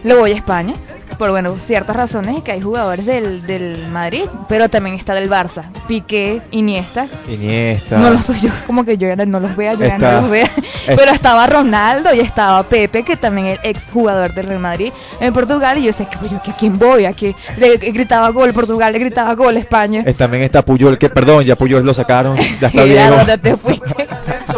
le 0.04 0.16
voy 0.16 0.32
a 0.32 0.36
España. 0.36 0.74
Por, 1.18 1.32
bueno, 1.32 1.56
ciertas 1.60 1.96
razones 1.96 2.40
y 2.40 2.42
que 2.42 2.52
hay 2.52 2.62
jugadores 2.62 3.06
del, 3.06 3.46
del 3.46 3.88
Madrid, 3.90 4.26
pero 4.48 4.70
también 4.70 4.96
está 4.96 5.14
del 5.14 5.30
Barça. 5.30 5.64
Piqué, 5.88 6.42
Iniesta. 6.52 7.08
Iniesta. 7.28 7.98
No 7.98 8.10
los 8.10 8.42
yo, 8.42 8.50
como 8.66 8.84
que 8.84 8.98
yo 8.98 9.08
ya 9.08 9.26
no 9.26 9.40
los 9.40 9.56
vea, 9.56 9.74
yo 9.74 9.98
no 9.98 10.22
los 10.22 10.30
vea. 10.30 10.50
Pero 10.86 11.12
estaba 11.12 11.48
Ronaldo 11.48 12.14
y 12.14 12.20
estaba 12.20 12.64
Pepe, 12.64 13.04
que 13.04 13.18
también 13.18 13.48
es 13.48 13.60
ex 13.64 13.88
jugador 13.92 14.34
del 14.34 14.48
Real 14.48 14.60
Madrid 14.60 14.92
en 15.20 15.34
Portugal. 15.34 15.78
Y 15.78 15.82
yo 15.82 15.88
decía, 15.88 16.08
que 16.10 16.30
yo, 16.30 16.42
¿que 16.42 16.52
¿a 16.52 16.56
quién 16.56 16.78
voy? 16.78 17.06
¿A 17.06 17.14
quién? 17.14 17.36
Le 17.58 17.78
gritaba 17.78 18.30
gol 18.30 18.54
Portugal, 18.54 18.94
le 18.94 19.00
gritaba 19.00 19.34
gol 19.36 19.58
España. 19.58 20.04
Eh, 20.06 20.14
También 20.14 20.44
está 20.44 20.64
Puyol, 20.64 20.98
que 20.98 21.10
perdón, 21.10 21.44
ya 21.44 21.56
Puyol 21.56 21.86
lo 21.86 21.94
sacaron, 21.94 22.38
ya 22.60 22.68
está 22.68 22.86
dónde 23.10 23.38
te 23.38 23.58
fuiste. 23.58 24.08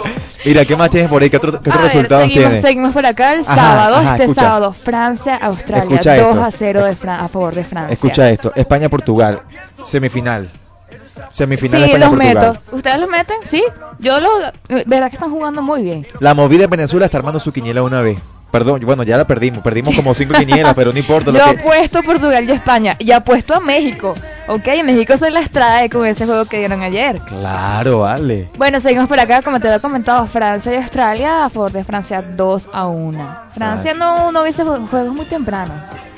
Mira, 0.45 0.63
¿qué 0.65 0.75
más 0.75 0.89
tienes 0.91 1.09
por 1.09 1.21
ahí? 1.21 1.29
¿Qué, 1.29 1.37
otro- 1.37 1.51
qué 1.61 1.69
otros 1.69 1.83
resultados 1.83 2.23
seguimos, 2.25 2.43
tienes? 2.49 2.61
seguimos 2.61 2.93
por 2.93 3.05
acá 3.05 3.33
el 3.33 3.41
Ajá, 3.41 3.55
sábado, 3.55 3.95
ajá, 3.97 4.11
este 4.11 4.23
escucha. 4.23 4.41
sábado, 4.41 4.73
Francia, 4.73 5.35
Australia, 5.41 5.83
Escucha 5.95 6.15
2 6.17 6.27
esto. 6.35 6.43
a 6.43 6.51
0 6.51 6.85
de 6.85 6.95
Fran- 6.95 7.19
a 7.19 7.27
favor 7.27 7.55
de 7.55 7.63
Francia. 7.63 7.93
Escucha 7.93 8.29
esto, 8.29 8.51
España-Portugal, 8.55 9.41
semifinal. 9.85 10.49
Semifinal 11.31 11.81
Sí, 11.83 11.87
los 11.87 11.95
España-Portugal. 12.11 12.59
meto. 12.61 12.75
¿Ustedes 12.75 12.99
los 12.99 13.09
meten? 13.09 13.37
Sí. 13.43 13.63
Yo 13.99 14.19
los... 14.19 14.31
Verdad 14.85 15.09
que 15.09 15.15
están 15.15 15.31
jugando 15.31 15.61
muy 15.61 15.81
bien. 15.81 16.05
La 16.19 16.33
movida 16.33 16.61
de 16.61 16.67
Venezuela 16.67 17.05
está 17.05 17.17
armando 17.17 17.39
su 17.39 17.51
quiniela 17.51 17.83
una 17.83 18.01
vez. 18.01 18.19
Perdón, 18.55 18.79
bueno, 18.85 19.03
ya 19.03 19.17
la 19.17 19.27
perdimos, 19.27 19.61
perdimos 19.61 19.93
como 19.93 20.13
cinco 20.13 20.33
quinielas, 20.39 20.73
pero 20.75 20.93
no 20.93 20.97
importa. 20.97 21.29
Lo 21.29 21.39
Yo 21.39 21.43
que... 21.43 21.59
apuesto 21.59 21.99
a 21.99 22.03
Portugal 22.03 22.47
y 22.47 22.53
España. 22.53 22.95
Y 22.99 23.11
apuesto 23.11 23.53
a 23.53 23.59
México. 23.59 24.15
Ok, 24.47 24.65
México 24.85 25.17
se 25.17 25.29
las 25.29 25.49
trae 25.49 25.89
con 25.89 26.05
ese 26.05 26.25
juego 26.25 26.45
que 26.45 26.59
dieron 26.59 26.81
ayer. 26.81 27.19
Claro, 27.27 27.99
vale. 27.99 28.47
Bueno, 28.57 28.79
seguimos 28.79 29.09
por 29.09 29.19
acá, 29.19 29.41
como 29.41 29.59
te 29.59 29.67
lo 29.67 29.75
he 29.75 29.79
comentado, 29.81 30.25
Francia 30.27 30.71
y 30.71 30.77
Australia 30.77 31.43
a 31.43 31.49
favor 31.49 31.73
de 31.73 31.83
Francia 31.83 32.21
2 32.21 32.69
a 32.71 32.87
1. 32.87 33.37
Francia 33.53 33.93
no, 33.93 34.31
no 34.31 34.43
hubiese 34.43 34.63
juegos 34.63 35.13
muy 35.13 35.25
temprano. 35.25 35.73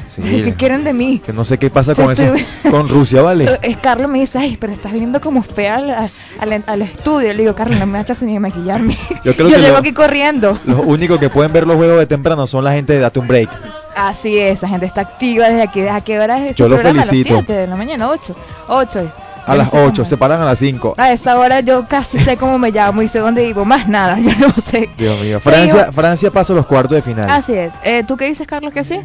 Sí. 0.08 0.22
¿Qué 0.22 0.54
quieren 0.54 0.84
de 0.84 0.94
mí? 0.94 1.22
Que 1.26 1.34
no 1.34 1.44
sé 1.46 1.58
qué 1.58 1.70
pasa 1.70 1.94
con 1.94 2.12
eso, 2.12 2.24
estoy- 2.34 2.72
con 2.72 2.88
Rusia, 2.90 3.22
vale. 3.22 3.60
es 3.62 3.78
Carlos 3.78 4.10
me 4.10 4.20
dice, 4.20 4.40
ay, 4.40 4.58
pero 4.60 4.74
estás 4.74 4.92
viniendo 4.94 5.20
como 5.22 5.44
fea 5.44 5.76
al, 5.76 5.90
al, 5.92 6.64
al 6.66 6.82
estudio. 6.82 7.34
Le 7.34 7.40
digo, 7.40 7.56
Carlos, 7.56 7.78
no 7.80 7.86
me 7.86 8.00
echas 8.00 8.22
ni 8.24 8.34
de 8.34 8.40
maquillarme. 8.40 8.98
Yo 9.24 9.34
creo 9.36 9.50
Yo 9.50 9.56
que 9.56 9.62
llego 9.62 9.74
lo- 9.74 9.80
aquí 9.80 9.94
corriendo. 9.94 10.58
Los 10.66 10.80
únicos 10.86 11.20
que 11.20 11.30
pueden 11.30 11.52
ver 11.54 11.68
los 11.68 11.76
juegos 11.76 12.00
de 12.00 12.06
temprano 12.08 12.48
son 12.48 12.64
la 12.64 12.72
gente 12.74 12.94
de 12.94 13.00
Date 13.00 13.20
un 13.20 13.28
Break. 13.28 13.50
Así 13.96 14.38
es, 14.38 14.58
esa 14.60 14.68
gente 14.68 14.86
está 14.86 15.02
activa 15.02 15.48
desde 15.50 15.64
aquí. 15.64 15.82
¿A 15.88 16.02
qué 16.02 16.20
hora 16.20 16.48
es 16.48 16.56
Yo 16.56 16.70
lo 16.70 16.78
felicito. 16.78 17.34
A 17.34 17.38
las 17.38 17.46
7 17.48 17.54
de 17.54 17.68
la 17.68 17.76
mañana, 17.76 18.10
8. 18.10 18.36
8. 18.68 19.12
A 19.48 19.56
las 19.56 19.74
8, 19.74 20.06
se 20.06 20.18
paran 20.18 20.42
a 20.42 20.46
las 20.46 20.60
5. 20.60 20.96
A 20.98 21.12
esta 21.12 21.38
hora 21.40 21.62
yo 21.62 21.88
casi 21.88 22.20
sé 22.20 22.38
cómo 22.38 22.60
me 22.60 22.72
llamo 22.72 23.02
y 23.02 23.08
sé 23.08 23.20
dónde 23.20 23.46
vivo. 23.46 23.66
Más 23.66 23.88
nada, 23.88 24.20
yo 24.22 24.32
no 24.40 24.54
sé. 24.64 24.90
Dios 24.98 25.20
mío. 25.22 25.40
Francia, 25.40 25.92
Francia 25.92 26.32
pasa 26.32 26.54
los 26.54 26.66
cuartos 26.66 26.96
de 26.96 27.02
final. 27.02 27.30
Así 27.30 27.54
es. 27.54 27.74
Eh, 27.84 28.04
¿Tú 28.08 28.18
qué 28.18 28.26
dices, 28.26 28.46
Carlos, 28.46 28.74
que 28.74 28.84
sí? 28.84 29.00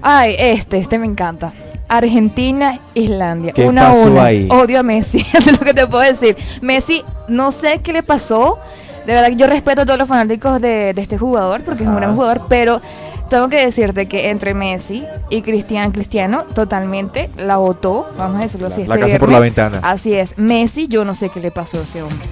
Ay, 0.00 0.36
este, 0.38 0.78
este 0.78 0.98
me 0.98 1.06
encanta. 1.06 1.52
Argentina, 1.88 2.78
Islandia. 2.94 3.52
¿Qué 3.52 3.66
una 3.66 3.86
a 3.86 3.88
pasó 3.90 4.10
una. 4.10 4.24
ahí? 4.24 4.48
Odio 4.50 4.80
a 4.80 4.82
Messi, 4.82 5.18
es 5.32 5.52
lo 5.52 5.58
que 5.58 5.74
te 5.74 5.86
puedo 5.86 6.04
decir. 6.04 6.36
Messi, 6.60 7.04
no 7.28 7.50
sé 7.50 7.80
qué 7.82 7.92
le 7.92 8.02
pasó. 8.02 8.58
De 9.06 9.14
verdad 9.14 9.28
que 9.28 9.36
yo 9.36 9.46
respeto 9.46 9.82
a 9.82 9.86
todos 9.86 9.98
los 9.98 10.06
fanáticos 10.06 10.60
de, 10.60 10.92
de 10.92 11.00
este 11.00 11.16
jugador 11.16 11.62
porque 11.62 11.82
es 11.82 11.88
un 11.88 11.96
gran 11.96 12.14
jugador, 12.14 12.42
pero 12.48 12.82
tengo 13.28 13.48
que 13.48 13.64
decirte 13.64 14.06
que 14.08 14.30
entre 14.30 14.54
Messi 14.54 15.04
y 15.30 15.42
Cristiano 15.42 15.92
Cristiano 15.92 16.44
totalmente 16.54 17.30
la 17.36 17.56
votó, 17.56 18.08
vamos 18.18 18.38
a 18.40 18.44
decirlo 18.44 18.68
La- 18.68 18.74
así. 18.74 18.84
la 18.86 18.94
este 18.94 19.06
casa 19.06 19.18
por 19.18 19.30
la 19.30 19.40
ventana. 19.40 19.80
Así 19.82 20.14
es. 20.14 20.36
Messi, 20.38 20.88
yo 20.88 21.04
no 21.04 21.14
sé 21.14 21.28
qué 21.30 21.40
le 21.40 21.50
pasó 21.50 21.78
a 21.78 21.82
ese 21.82 22.02
hombre. 22.02 22.26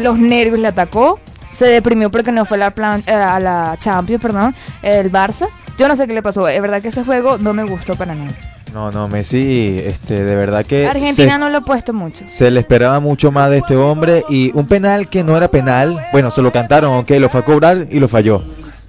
Los 0.00 0.18
nervios 0.18 0.58
le 0.58 0.68
atacó, 0.68 1.20
se 1.52 1.66
deprimió 1.66 2.10
porque 2.10 2.32
no 2.32 2.44
fue 2.44 2.56
a 2.56 2.60
la, 2.60 2.70
plan- 2.72 3.02
eh, 3.06 3.12
a 3.12 3.38
la 3.40 3.76
Champions, 3.78 4.20
perdón, 4.22 4.54
el 4.82 5.10
Barça. 5.12 5.46
Yo 5.78 5.88
no 5.88 5.96
sé 5.96 6.06
qué 6.06 6.14
le 6.14 6.22
pasó. 6.22 6.48
Es 6.48 6.60
verdad 6.62 6.80
que 6.82 6.88
ese 6.88 7.04
juego 7.04 7.38
no 7.38 7.52
me 7.52 7.64
gustó 7.64 7.94
para 7.96 8.14
nada. 8.14 8.32
No, 8.72 8.90
no, 8.90 9.08
Messi, 9.08 9.80
este, 9.84 10.22
de 10.24 10.34
verdad 10.36 10.66
que 10.66 10.86
Argentina 10.86 11.32
se, 11.34 11.38
no 11.38 11.48
lo 11.48 11.58
ha 11.58 11.60
puesto 11.62 11.94
mucho. 11.94 12.24
se 12.28 12.50
le 12.50 12.60
esperaba 12.60 13.00
mucho 13.00 13.30
más 13.32 13.48
de 13.50 13.58
este 13.58 13.74
hombre 13.76 14.22
y 14.28 14.50
un 14.54 14.66
penal 14.66 15.08
que 15.08 15.24
no 15.24 15.34
era 15.36 15.48
penal, 15.48 15.98
bueno, 16.12 16.30
se 16.30 16.42
lo 16.42 16.52
cantaron, 16.52 16.92
ok, 16.98 17.10
lo 17.12 17.28
fue 17.30 17.40
a 17.40 17.44
cobrar 17.44 17.86
y 17.90 18.00
lo 18.00 18.08
falló. 18.08 18.42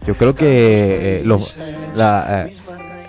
Yo 0.07 0.15
creo 0.15 0.33
que 0.33 1.19
eh, 1.19 1.23
la, 1.95 2.47
eh, 2.47 2.55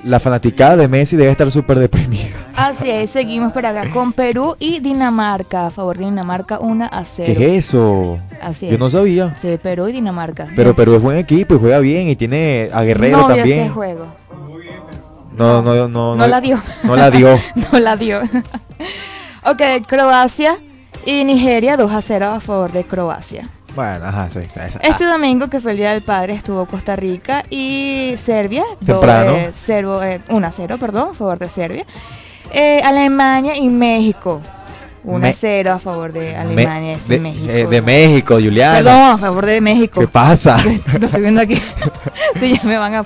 la 0.03 0.19
fanaticada 0.19 0.77
de 0.77 0.89
Messi 0.89 1.17
debe 1.17 1.31
estar 1.31 1.49
súper 1.51 1.79
deprimida. 1.79 2.27
Así 2.57 2.91
es, 2.91 3.11
seguimos 3.11 3.53
por 3.53 3.65
acá 3.67 3.89
con 3.91 4.13
Perú 4.13 4.57
y 4.59 4.81
Dinamarca. 4.81 5.67
A 5.67 5.71
favor 5.71 5.97
de 5.97 6.07
Dinamarca 6.07 6.59
1 6.59 6.89
a 6.91 7.05
0. 7.05 7.35
¿Qué 7.37 7.57
es 7.57 7.67
eso? 7.67 8.19
Así 8.43 8.67
Yo 8.67 8.75
es. 8.75 8.79
no 8.81 8.91
sabía. 8.91 9.37
Sí, 9.39 9.61
Perú 9.63 9.87
y 9.87 9.93
Dinamarca. 9.93 10.49
Pero 10.57 10.75
Perú 10.75 10.97
es 10.97 11.01
buen 11.03 11.19
equipo 11.19 11.55
y 11.55 11.59
juega 11.59 11.79
bien 11.79 12.09
y 12.09 12.17
tiene 12.17 12.69
a 12.73 12.83
Guerrero 12.83 13.19
no 13.19 13.27
también. 13.29 13.61
ese 13.61 13.71
juego. 13.71 14.07
No, 15.37 15.63
no, 15.63 15.87
no, 15.87 16.17
No, 16.17 16.27
la 16.27 16.41
dio. 16.41 16.61
No 16.83 16.97
la 16.97 17.13
dio. 17.13 17.39
no 17.73 17.79
la 17.79 17.97
dio. 17.97 18.21
ok, 19.45 19.87
Croacia 19.87 20.59
y 21.07 21.23
Nigeria 21.23 21.77
2 21.77 21.93
a 21.93 22.03
0 22.03 22.27
a 22.27 22.41
favor 22.41 22.73
de 22.73 22.83
Croacia. 22.83 23.49
Bueno, 23.75 24.07
ajá, 24.07 24.31
sí. 24.31 24.41
esa- 24.41 24.79
Este 24.81 25.05
domingo, 25.05 25.49
que 25.49 25.61
fue 25.61 25.73
el 25.73 25.77
Día 25.77 25.93
del 25.93 26.03
Padre, 26.03 26.33
estuvo 26.35 26.67
Costa 26.67 26.97
Rica 26.97 27.45
y 27.51 28.15
Serbia. 28.17 28.65
Temprano. 28.85 29.37
eh, 29.37 29.51
cero, 29.55 30.03
eh, 30.03 30.21
1 30.31 30.47
a 30.47 30.51
0, 30.51 30.79
perdón, 30.79 31.11
a 31.13 31.15
favor 31.15 31.39
de 31.39 31.49
Serbia. 31.49 31.85
Eh, 32.53 32.81
Alemania 32.85 33.57
y 33.57 33.69
México. 33.69 34.41
1 35.05 35.17
a 35.19 35.21
Me- 35.21 35.33
0 35.33 35.73
a 35.73 35.79
favor 35.79 36.13
de 36.13 36.35
Alemania 36.37 36.95
y 36.95 37.09
de, 37.09 37.21
México. 37.21 37.47
eh, 37.51 37.67
de 37.67 37.83
México, 37.83 38.35
Juliana. 38.35 38.79
Perdón, 38.79 39.11
a 39.13 39.19
favor 39.19 39.47
de 39.47 39.61
México. 39.61 40.01
¿Qué 40.01 40.09
pasa? 40.09 40.59
Lo 40.99 41.07
estoy 41.07 41.21
viendo 41.23 41.41
aquí. 41.41 41.55
sí, 42.41 42.57
ya 42.57 42.63
me 42.69 42.79
van 42.79 42.95
a... 42.97 43.05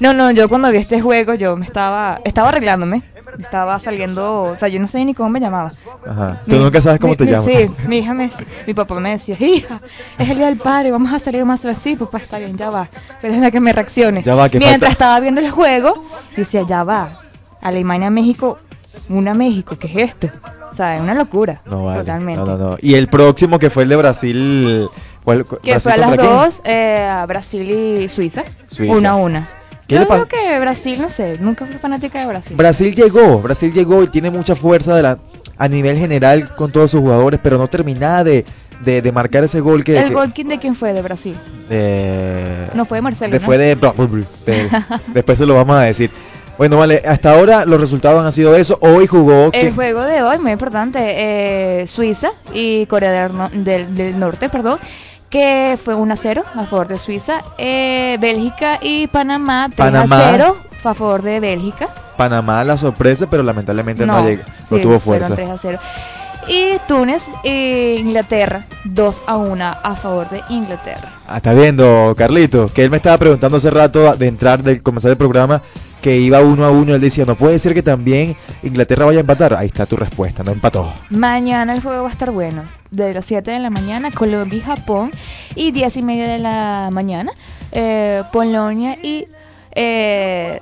No, 0.00 0.12
no, 0.12 0.30
yo 0.30 0.48
cuando 0.48 0.70
vi 0.70 0.76
este 0.78 1.00
juego, 1.00 1.34
yo 1.34 1.56
me 1.56 1.64
estaba... 1.64 2.20
Estaba 2.24 2.50
arreglándome. 2.50 3.02
Estaba 3.38 3.78
saliendo... 3.78 4.42
O 4.42 4.58
sea, 4.58 4.68
yo 4.68 4.80
no 4.80 4.88
sé 4.88 5.04
ni 5.04 5.14
cómo 5.14 5.28
me 5.30 5.40
llamaba. 5.40 5.72
Ajá. 6.06 6.40
Tú 6.46 6.56
Mi- 6.56 6.58
nunca 6.62 6.80
sabes 6.80 6.98
cómo 7.00 7.12
mi- 7.12 7.16
te 7.16 7.24
mi- 7.24 7.30
llamas. 7.30 7.44
Sí, 7.46 7.70
mi 7.86 7.98
hija 7.98 8.14
me 8.14 8.24
decía- 8.28 8.46
mi 8.66 8.74
papá 8.74 8.94
me 9.00 9.10
decía, 9.10 9.36
hija, 9.40 9.80
es 10.18 10.28
el 10.28 10.36
día 10.38 10.46
del 10.46 10.56
padre, 10.58 10.90
vamos 10.90 11.12
a 11.12 11.18
salir 11.18 11.44
más 11.44 11.64
así, 11.64 11.96
papá 11.96 12.18
está 12.18 12.38
bien, 12.38 12.56
ya 12.56 12.70
va. 12.70 12.88
Pero 13.20 13.32
déjame 13.32 13.52
que 13.52 13.60
me 13.60 13.72
reaccione. 13.72 14.22
Ya 14.22 14.34
va, 14.34 14.48
que 14.48 14.58
Mientras 14.58 14.80
falta- 14.80 14.92
estaba 14.92 15.20
viendo 15.20 15.40
el 15.40 15.50
juego, 15.50 15.94
yo 15.94 16.36
decía, 16.36 16.62
ya 16.66 16.84
va. 16.84 17.20
Alemania, 17.60 18.10
México, 18.10 18.58
una 19.08 19.34
México, 19.34 19.76
¿qué 19.78 19.86
es 19.86 20.10
esto? 20.10 20.28
O 20.72 20.74
sea, 20.74 20.96
es 20.96 21.00
una 21.02 21.14
locura. 21.14 21.60
No 21.66 21.84
vale. 21.84 22.00
Totalmente. 22.00 22.40
No, 22.40 22.56
no, 22.56 22.70
no. 22.70 22.76
Y 22.80 22.94
el 22.94 23.08
próximo 23.08 23.58
que 23.58 23.70
fue 23.70 23.82
el 23.84 23.88
de 23.88 23.96
Brasil. 23.96 24.88
¿cuál, 25.24 25.44
cu- 25.44 25.56
Que 25.58 25.72
Brasil 25.72 25.92
fue 25.92 26.02
a 26.02 26.06
las 26.06 26.16
dos, 26.16 26.62
eh, 26.64 27.06
a 27.10 27.26
Brasil 27.26 27.70
y 27.70 28.08
Suiza. 28.08 28.44
Suiza. 28.68 28.94
Una 28.94 29.10
a 29.10 29.16
una. 29.16 29.48
¿Qué 29.90 29.96
Yo 29.96 30.08
pas- 30.08 30.26
que 30.26 30.58
Brasil, 30.60 31.00
no 31.00 31.08
sé, 31.08 31.36
nunca 31.40 31.66
fui 31.66 31.74
fanática 31.76 32.20
de 32.20 32.26
Brasil. 32.26 32.56
Brasil 32.56 32.94
llegó, 32.94 33.40
Brasil 33.42 33.72
llegó 33.72 34.02
y 34.02 34.06
tiene 34.08 34.30
mucha 34.30 34.54
fuerza 34.54 34.94
de 34.94 35.02
la, 35.02 35.18
a 35.58 35.68
nivel 35.68 35.98
general 35.98 36.54
con 36.54 36.70
todos 36.72 36.90
sus 36.92 37.00
jugadores, 37.00 37.40
pero 37.42 37.58
no 37.58 37.66
termina 37.68 38.22
de, 38.24 38.44
de, 38.84 39.02
de 39.02 39.12
marcar 39.12 39.42
ese 39.44 39.60
gol 39.60 39.82
que... 39.84 39.98
¿El 39.98 40.08
que- 40.08 40.14
gol 40.14 40.32
quién- 40.32 40.48
de 40.48 40.58
quién 40.58 40.74
fue? 40.74 40.92
¿De 40.92 41.02
Brasil? 41.02 41.36
de- 41.68 42.68
No 42.74 42.84
fue 42.84 42.98
de 42.98 43.02
Marcelo, 43.02 43.32
de- 43.32 43.40
¿no? 43.40 43.44
fue 43.46 43.58
de, 43.58 43.74
de- 43.74 44.68
Después 45.14 45.38
se 45.38 45.46
lo 45.46 45.54
vamos 45.54 45.76
a 45.76 45.80
decir. 45.82 46.10
Bueno, 46.58 46.76
vale, 46.76 47.02
hasta 47.06 47.32
ahora 47.32 47.64
los 47.64 47.80
resultados 47.80 48.24
han 48.24 48.32
sido 48.32 48.54
eso. 48.54 48.78
Hoy 48.82 49.06
jugó... 49.06 49.46
El 49.46 49.50
que- 49.50 49.72
juego 49.72 50.02
de 50.02 50.22
hoy, 50.22 50.38
muy 50.38 50.52
importante, 50.52 50.98
eh, 51.02 51.86
Suiza 51.86 52.32
y 52.52 52.84
Corea 52.86 53.28
del, 53.28 53.64
del- 53.64 53.94
del 53.94 54.18
Norte, 54.18 54.48
perdón, 54.50 54.78
que 55.30 55.78
fue 55.82 55.94
1 55.94 56.12
a 56.12 56.16
0 56.16 56.42
a 56.54 56.64
favor 56.66 56.88
de 56.88 56.98
Suiza. 56.98 57.42
Eh, 57.56 58.18
Bélgica 58.20 58.78
y 58.82 59.06
Panamá 59.06 59.68
3 59.68 59.76
Panamá. 59.76 60.28
a 60.28 60.32
0 60.32 60.56
a 60.84 60.94
favor 60.94 61.22
de 61.22 61.40
Bélgica. 61.40 61.88
Panamá 62.16 62.62
la 62.64 62.76
sorpresa, 62.76 63.30
pero 63.30 63.42
lamentablemente 63.42 64.04
no, 64.04 64.22
llegó, 64.26 64.42
no 64.42 64.76
sí, 64.76 64.82
tuvo 64.82 64.98
fueron 64.98 65.28
fuerza. 65.28 65.34
3 65.34 65.50
a 65.50 65.58
0. 65.58 65.78
Y 66.48 66.78
Túnez 66.88 67.28
e 67.44 67.96
Inglaterra 67.98 68.66
2 68.84 69.22
a 69.26 69.36
1 69.36 69.64
a 69.82 69.94
favor 69.94 70.28
de 70.30 70.42
Inglaterra. 70.48 71.12
Ah, 71.26 71.36
está 71.36 71.52
viendo, 71.52 72.14
Carlito, 72.16 72.66
que 72.66 72.82
él 72.82 72.90
me 72.90 72.96
estaba 72.96 73.18
preguntando 73.18 73.58
hace 73.58 73.70
rato 73.70 74.16
de 74.16 74.26
entrar, 74.26 74.62
de 74.62 74.82
comenzar 74.82 75.10
el 75.10 75.16
programa, 75.16 75.62
que 76.02 76.16
iba 76.16 76.40
uno 76.40 76.64
a 76.64 76.70
uno. 76.70 76.94
Él 76.94 77.00
decía, 77.00 77.24
no 77.24 77.36
puede 77.36 77.58
ser 77.58 77.74
que 77.74 77.82
también 77.82 78.36
Inglaterra 78.62 79.04
vaya 79.04 79.18
a 79.18 79.20
empatar. 79.20 79.54
Ahí 79.54 79.66
está 79.66 79.86
tu 79.86 79.96
respuesta, 79.96 80.42
no 80.42 80.52
empató. 80.52 80.92
Mañana 81.10 81.72
el 81.72 81.82
juego 81.82 82.02
va 82.02 82.08
a 82.08 82.12
estar 82.12 82.30
bueno. 82.30 82.64
De 82.90 83.14
las 83.14 83.26
7 83.26 83.50
de 83.50 83.58
la 83.60 83.70
mañana, 83.70 84.10
Colombia 84.10 84.58
y 84.58 84.62
Japón. 84.62 85.12
Y 85.54 85.70
10 85.70 85.96
y 85.98 86.02
media 86.02 86.26
de 86.26 86.38
la 86.38 86.88
mañana, 86.92 87.32
eh, 87.72 88.22
Polonia 88.32 88.96
y 89.00 89.26
eh, 89.72 90.60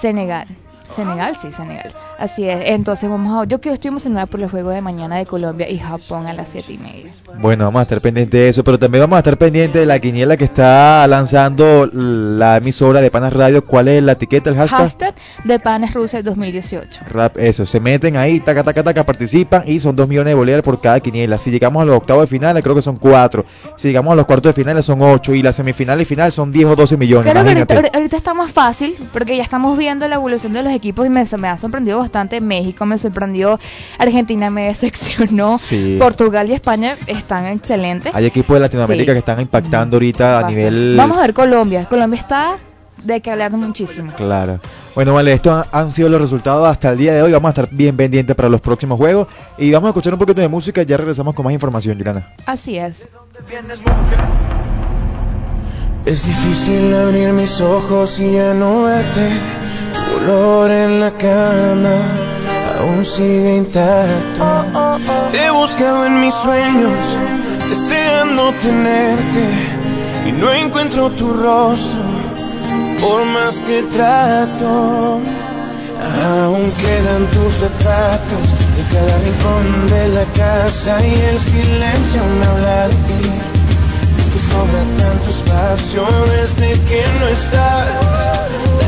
Senegal. 0.00 0.48
Senegal, 0.90 1.36
sí, 1.36 1.52
Senegal. 1.52 1.94
Así 2.18 2.48
es. 2.48 2.62
Entonces 2.64 3.08
vamos 3.08 3.40
a... 3.40 3.46
Yo 3.46 3.60
que 3.60 3.72
estoy 3.72 3.90
emocionada 3.90 4.26
por 4.26 4.40
el 4.40 4.50
juego 4.50 4.70
de 4.70 4.80
mañana 4.80 5.16
de 5.16 5.24
Colombia 5.24 5.70
y 5.70 5.78
Japón 5.78 6.26
a 6.26 6.32
las 6.32 6.48
7 6.48 6.72
y 6.72 6.78
media. 6.78 7.12
Bueno, 7.40 7.64
vamos 7.64 7.78
a 7.78 7.82
estar 7.84 8.00
pendientes 8.00 8.40
de 8.40 8.48
eso, 8.48 8.64
pero 8.64 8.76
también 8.76 9.02
vamos 9.04 9.18
a 9.18 9.20
estar 9.20 9.38
pendientes 9.38 9.80
de 9.80 9.86
la 9.86 10.00
quiniela 10.00 10.36
que 10.36 10.42
está 10.42 11.06
lanzando 11.06 11.88
la 11.92 12.56
emisora 12.56 13.00
de 13.00 13.12
Panas 13.12 13.32
Radio. 13.32 13.64
¿Cuál 13.64 13.86
es 13.86 14.02
la 14.02 14.12
etiqueta, 14.12 14.50
el 14.50 14.56
hashtag? 14.56 14.80
Hashtag 14.80 15.14
de 15.44 15.60
Panes 15.60 15.94
Rusia 15.94 16.20
2018. 16.20 17.02
Rap, 17.08 17.38
eso, 17.38 17.66
se 17.66 17.78
meten 17.78 18.16
ahí, 18.16 18.40
taca, 18.40 18.64
taca, 18.64 18.82
taca, 18.82 19.06
participan 19.06 19.62
y 19.66 19.78
son 19.78 19.94
2 19.94 20.08
millones 20.08 20.32
de 20.32 20.34
bolívares 20.34 20.64
por 20.64 20.80
cada 20.80 20.98
quiniela. 20.98 21.38
Si 21.38 21.52
llegamos 21.52 21.82
a 21.82 21.84
los 21.84 21.96
octavos 21.96 22.24
de 22.24 22.26
finales, 22.26 22.64
creo 22.64 22.74
que 22.74 22.82
son 22.82 22.96
4. 22.96 23.44
Si 23.76 23.86
llegamos 23.86 24.12
a 24.12 24.16
los 24.16 24.26
cuartos 24.26 24.50
de 24.56 24.60
finales, 24.60 24.84
son 24.84 25.02
8. 25.02 25.34
Y 25.34 25.42
las 25.42 25.54
semifinales 25.54 26.02
y 26.02 26.06
final 26.06 26.32
son 26.32 26.50
10 26.50 26.66
o 26.66 26.74
12 26.74 26.96
millones. 26.96 27.30
Creo 27.30 27.44
que 27.44 27.50
ahorita, 27.50 27.74
imagínate. 27.74 27.96
ahorita 27.96 28.16
está 28.16 28.34
más 28.34 28.50
fácil 28.50 28.96
porque 29.12 29.36
ya 29.36 29.44
estamos 29.44 29.78
viendo 29.78 30.08
la 30.08 30.16
evolución 30.16 30.52
de 30.52 30.64
los 30.64 30.72
equipos 30.72 31.06
y 31.06 31.10
me, 31.10 31.24
me 31.38 31.48
ha 31.48 31.56
sorprendido 31.56 31.98
bastante. 31.98 32.07
México 32.40 32.86
me 32.86 32.98
sorprendió, 32.98 33.58
Argentina 33.98 34.50
me 34.50 34.66
decepcionó, 34.68 35.58
Sí. 35.58 35.96
Portugal 35.98 36.48
y 36.50 36.52
España 36.54 36.96
están 37.06 37.46
excelentes. 37.46 38.14
Hay 38.14 38.26
equipos 38.26 38.54
de 38.54 38.60
Latinoamérica 38.60 39.12
Sí. 39.12 39.14
que 39.14 39.18
están 39.20 39.40
impactando 39.40 39.96
ahorita 39.96 40.30
a 40.30 40.34
Bastante. 40.42 40.56
nivel... 40.56 40.94
Vamos 40.96 41.18
a 41.18 41.22
ver 41.22 41.34
Colombia. 41.34 41.84
Colombia 41.88 42.20
está 42.20 42.56
de 43.04 43.20
que 43.20 43.30
hablar 43.30 43.52
muchísimo. 43.52 44.12
Claro. 44.16 44.58
Bueno, 44.94 45.14
vale, 45.14 45.32
estos 45.32 45.52
han, 45.52 45.64
han 45.84 45.92
sido 45.92 46.08
los 46.08 46.20
resultados 46.20 46.66
hasta 46.66 46.90
el 46.90 46.98
día 46.98 47.14
de 47.14 47.22
hoy. 47.22 47.30
Vamos 47.32 47.48
a 47.48 47.50
estar 47.50 47.68
bien 47.70 47.96
pendientes 47.96 48.34
para 48.34 48.48
los 48.48 48.60
próximos 48.60 48.98
juegos. 48.98 49.28
Y 49.56 49.70
vamos 49.70 49.86
a 49.86 49.90
escuchar 49.90 50.12
un 50.14 50.18
poquito 50.18 50.40
de 50.40 50.48
música 50.48 50.82
y 50.82 50.86
ya 50.86 50.96
regresamos 50.96 51.34
con 51.34 51.44
más 51.44 51.52
información, 51.54 51.96
Yurana. 51.96 52.34
Así 52.46 52.76
es. 52.76 53.08
Es 56.04 56.24
difícil 56.26 56.94
abrir 56.94 57.32
mis 57.32 57.60
ojos 57.60 58.18
y 58.18 58.32
ya 58.32 58.54
no 58.54 58.84
verte. 58.84 59.30
Tu 59.92 60.16
olor 60.16 60.70
en 60.70 61.00
la 61.00 61.10
cama 61.10 61.96
aún 62.78 63.04
sigue 63.04 63.56
intacto. 63.56 64.44
Te 65.32 65.44
he 65.44 65.50
buscado 65.50 66.06
en 66.06 66.20
mis 66.20 66.34
sueños, 66.34 67.18
deseando 67.68 68.52
tenerte. 68.54 69.44
Y 70.26 70.32
no 70.32 70.52
encuentro 70.52 71.10
tu 71.10 71.32
rostro, 71.32 72.00
por 73.00 73.24
más 73.26 73.54
que 73.64 73.82
trato. 73.84 75.20
Aún 76.00 76.70
quedan 76.72 77.26
tus 77.32 77.60
retratos 77.60 78.44
de 78.76 78.82
cada 78.94 79.18
rincón 79.18 79.86
de 79.88 80.08
la 80.08 80.24
casa 80.32 81.04
y 81.04 81.14
el 81.14 81.38
silencio 81.38 82.22
me 82.38 82.46
habla 82.46 82.88
de 82.88 82.94
ti 82.94 83.30
que 84.32 84.38
sobra 84.38 84.82
tanto 84.98 85.30
espacio 85.30 86.06
desde 86.30 86.80
que 86.84 87.02
no 87.18 87.28
estás. 87.28 88.87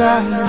Quiero 0.00 0.39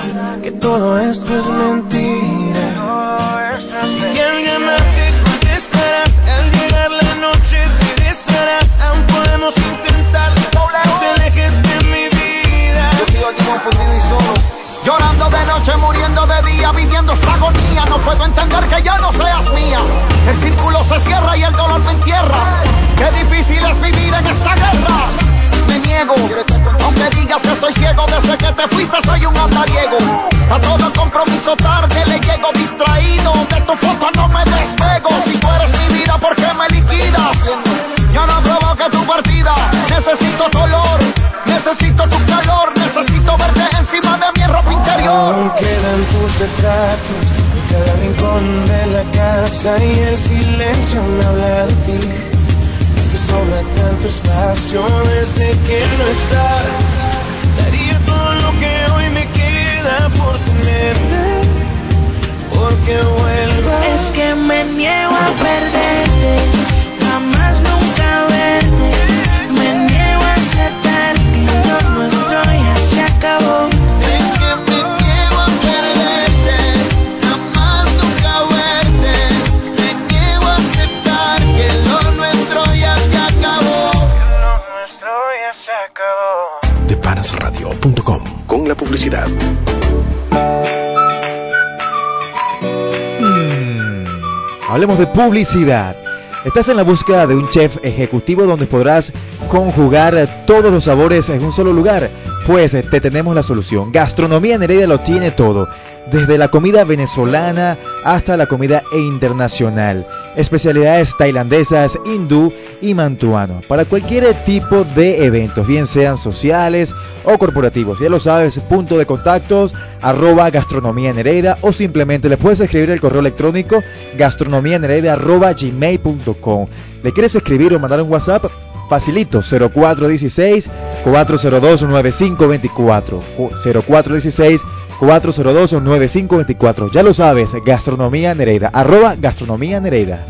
publicidad. 95.06 95.96
Estás 96.44 96.68
en 96.68 96.76
la 96.76 96.82
búsqueda 96.82 97.28
de 97.28 97.36
un 97.36 97.48
chef 97.50 97.78
ejecutivo 97.84 98.46
donde 98.46 98.66
podrás 98.66 99.12
conjugar 99.48 100.44
todos 100.44 100.72
los 100.72 100.84
sabores 100.84 101.28
en 101.28 101.44
un 101.44 101.52
solo 101.52 101.72
lugar. 101.72 102.10
Pues 102.46 102.74
eh, 102.74 102.82
te 102.82 103.00
tenemos 103.00 103.34
la 103.34 103.44
solución. 103.44 103.92
Gastronomía 103.92 104.58
Nereida 104.58 104.88
lo 104.88 104.98
tiene 104.98 105.30
todo. 105.30 105.68
Desde 106.10 106.38
la 106.38 106.48
comida 106.48 106.82
venezolana 106.82 107.78
hasta 108.02 108.36
la 108.36 108.46
comida 108.46 108.82
internacional. 108.92 110.04
Especialidades 110.34 111.16
tailandesas, 111.16 111.96
hindú 112.04 112.52
y 112.80 112.94
mantuano. 112.94 113.60
Para 113.68 113.84
cualquier 113.84 114.34
tipo 114.44 114.82
de 114.82 115.24
eventos, 115.24 115.64
bien 115.64 115.86
sean 115.86 116.18
sociales 116.18 116.92
o 117.24 117.38
corporativos. 117.38 117.98
Ya 117.98 118.08
lo 118.08 118.20
sabes, 118.20 118.58
punto 118.60 118.98
de 118.98 119.06
contactos 119.06 119.74
arroba 120.00 120.50
gastronomía 120.50 121.12
Nereida 121.12 121.58
o 121.60 121.72
simplemente 121.72 122.28
le 122.28 122.36
puedes 122.36 122.60
escribir 122.60 122.90
el 122.90 123.00
correo 123.00 123.20
electrónico 123.20 123.82
gastronomianereida 124.16 125.14
arroba 125.14 125.52
gmail.com. 125.52 126.66
¿Le 127.02 127.12
quieres 127.12 127.34
escribir 127.34 127.74
o 127.74 127.80
mandar 127.80 128.02
un 128.02 128.10
WhatsApp? 128.10 128.44
Facilito, 128.88 129.40
0416 129.40 130.68
402 131.04 131.82
9524 131.82 133.20
0416 133.64 134.62
402 135.00 135.72
9524 135.72 136.90
Ya 136.90 137.02
lo 137.02 137.14
sabes, 137.14 137.54
Gastronomía 137.64 138.34
Nereida, 138.34 138.70
arroba 138.72 139.16
Gastronomía 139.16 139.80
Nereida. 139.80 140.26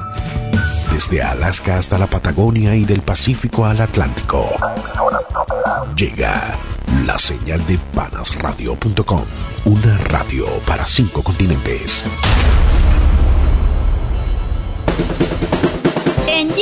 Desde 0.93 1.23
Alaska 1.23 1.79
hasta 1.79 1.99
la 1.99 2.07
Patagonia 2.07 2.77
y 2.77 2.85
del 2.85 3.01
Pacífico 3.01 3.65
al 3.65 3.81
Atlántico. 3.81 4.47
Llega 5.97 6.55
la 7.07 7.19
señal 7.19 7.67
de 7.67 7.79
panasradio.com. 7.95 9.25
Una 9.65 9.99
radio 9.99 10.47
para 10.67 10.87
cinco 10.87 11.23
continentes. 11.23 12.05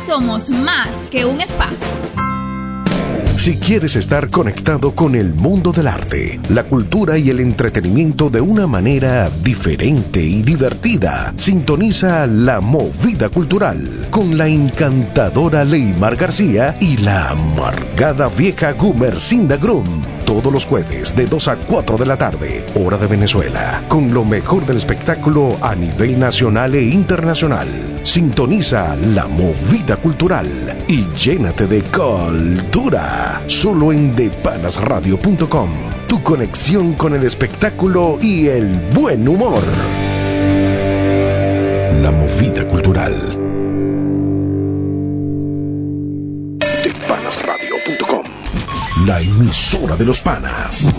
somos 0.08 0.48
más 0.50 1.10
que 1.10 1.24
un 1.24 1.40
spa. 1.40 1.68
Si 3.36 3.56
quieres 3.56 3.94
estar 3.94 4.30
conectado 4.30 4.92
con 4.92 5.14
el 5.14 5.32
mundo 5.32 5.70
del 5.70 5.86
arte, 5.86 6.40
la 6.48 6.64
cultura 6.64 7.18
y 7.18 7.30
el 7.30 7.40
entretenimiento 7.40 8.30
de 8.30 8.40
una 8.40 8.66
manera 8.66 9.30
diferente 9.42 10.20
y 10.20 10.42
divertida, 10.42 11.32
sintoniza 11.36 12.26
La 12.26 12.60
Movida 12.60 13.28
Cultural 13.28 14.08
con 14.10 14.36
la 14.36 14.48
encantadora 14.48 15.64
Leymar 15.64 16.16
García 16.16 16.76
y 16.80 16.96
la 16.96 17.30
amargada 17.30 18.28
vieja 18.28 18.72
Gumercinda 18.72 19.56
Grum. 19.56 20.17
Todos 20.28 20.52
los 20.52 20.66
jueves 20.66 21.16
de 21.16 21.24
2 21.24 21.48
a 21.48 21.56
4 21.56 21.96
de 21.96 22.04
la 22.04 22.18
tarde, 22.18 22.62
hora 22.74 22.98
de 22.98 23.06
Venezuela, 23.06 23.82
con 23.88 24.12
lo 24.12 24.26
mejor 24.26 24.66
del 24.66 24.76
espectáculo 24.76 25.56
a 25.62 25.74
nivel 25.74 26.20
nacional 26.20 26.74
e 26.74 26.82
internacional. 26.82 27.66
Sintoniza 28.02 28.94
La 29.14 29.26
Movida 29.26 29.96
Cultural 29.96 30.46
y 30.86 31.06
llénate 31.14 31.66
de 31.66 31.80
cultura. 31.80 33.40
Solo 33.46 33.90
en 33.90 34.14
depanasradio.com. 34.14 35.70
Tu 36.08 36.22
conexión 36.22 36.92
con 36.92 37.14
el 37.14 37.24
espectáculo 37.24 38.18
y 38.20 38.48
el 38.48 38.68
buen 38.94 39.26
humor. 39.26 39.62
La 42.02 42.10
Movida 42.10 42.68
Cultural. 42.68 43.37
La 49.06 49.20
emisora 49.20 49.96
de 49.96 50.04
los 50.04 50.20
panas. 50.20 50.92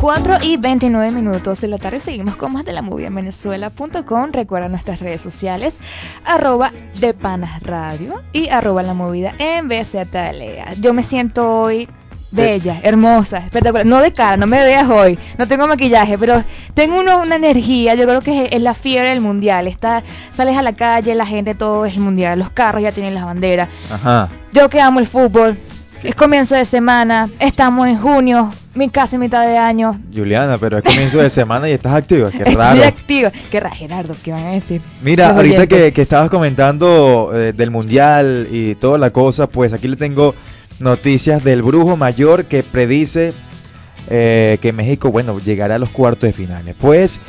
4 0.00 0.38
y 0.42 0.56
29 0.58 1.12
minutos 1.12 1.60
de 1.60 1.68
la 1.68 1.78
tarde 1.78 2.00
seguimos 2.00 2.36
con 2.36 2.52
más 2.52 2.64
de 2.64 2.72
la 2.72 2.82
movie 2.82 3.06
en 3.06 3.14
venezuela.com. 3.14 4.32
Recuerda 4.32 4.68
nuestras 4.68 5.00
redes 5.00 5.22
sociales, 5.22 5.76
arroba 6.24 6.72
de 7.00 7.14
panas 7.14 7.62
radio 7.62 8.22
y 8.32 8.48
arroba 8.48 8.82
la 8.82 8.94
movida 8.94 9.34
en 9.38 9.68
BZLA. 9.68 10.74
Yo 10.80 10.92
me 10.92 11.04
siento 11.04 11.50
hoy 11.50 11.88
bella, 12.34 12.80
hermosa, 12.82 13.38
espectacular. 13.38 13.86
No 13.86 14.00
de 14.00 14.12
cara, 14.12 14.36
no 14.36 14.46
me 14.46 14.62
veas 14.64 14.88
hoy, 14.90 15.18
no 15.38 15.46
tengo 15.48 15.66
maquillaje, 15.66 16.18
pero 16.18 16.42
tengo 16.74 16.98
uno- 17.00 17.18
una 17.22 17.36
energía, 17.36 17.94
yo 17.94 18.04
creo 18.06 18.20
que 18.20 18.44
es, 18.46 18.52
es 18.52 18.62
la 18.62 18.74
fiebre 18.74 19.10
del 19.10 19.20
mundial. 19.20 19.66
Está, 19.68 20.02
sales 20.32 20.56
a 20.56 20.62
la 20.62 20.72
calle, 20.74 21.14
la 21.14 21.26
gente, 21.26 21.54
todo 21.54 21.86
es 21.86 21.94
el 21.94 22.00
mundial, 22.00 22.38
los 22.38 22.50
carros 22.50 22.82
ya 22.82 22.92
tienen 22.92 23.14
las 23.14 23.24
banderas. 23.24 23.68
Ajá. 23.90 24.28
Yo 24.52 24.68
que 24.68 24.80
amo 24.80 25.00
el 25.00 25.06
fútbol, 25.06 25.56
es 26.02 26.14
comienzo 26.14 26.54
de 26.54 26.64
semana, 26.64 27.30
estamos 27.38 27.88
en 27.88 27.96
junio, 27.98 28.50
casi 28.92 29.16
mitad 29.16 29.46
de 29.46 29.56
año. 29.56 29.98
Juliana, 30.14 30.58
pero 30.58 30.78
es 30.78 30.84
comienzo 30.84 31.18
de 31.18 31.30
semana 31.30 31.68
y 31.68 31.72
estás 31.72 31.94
activa. 31.94 32.30
Qué 32.30 32.38
Estoy 32.38 32.54
raro. 32.54 32.84
activa. 32.84 33.30
Qué 33.50 33.60
raro, 33.60 33.74
Gerardo, 33.74 34.14
¿qué 34.22 34.32
van 34.32 34.44
a 34.44 34.50
decir? 34.50 34.80
Mira, 35.02 35.28
Los 35.28 35.36
ahorita 35.36 35.66
que, 35.66 35.92
que 35.92 36.02
estabas 36.02 36.28
comentando 36.28 37.30
eh, 37.32 37.52
del 37.52 37.70
mundial 37.70 38.48
y 38.50 38.74
toda 38.74 38.98
la 38.98 39.10
cosa, 39.10 39.46
pues 39.46 39.72
aquí 39.72 39.88
le 39.88 39.96
tengo 39.96 40.34
noticias 40.80 41.42
del 41.44 41.62
brujo 41.62 41.96
mayor 41.96 42.44
que 42.44 42.62
predice 42.62 43.32
eh, 44.10 44.58
que 44.60 44.72
México, 44.72 45.10
bueno, 45.10 45.38
llegará 45.38 45.76
a 45.76 45.78
los 45.78 45.90
cuartos 45.90 46.28
de 46.28 46.32
finales. 46.32 46.74
Pues 46.78 47.20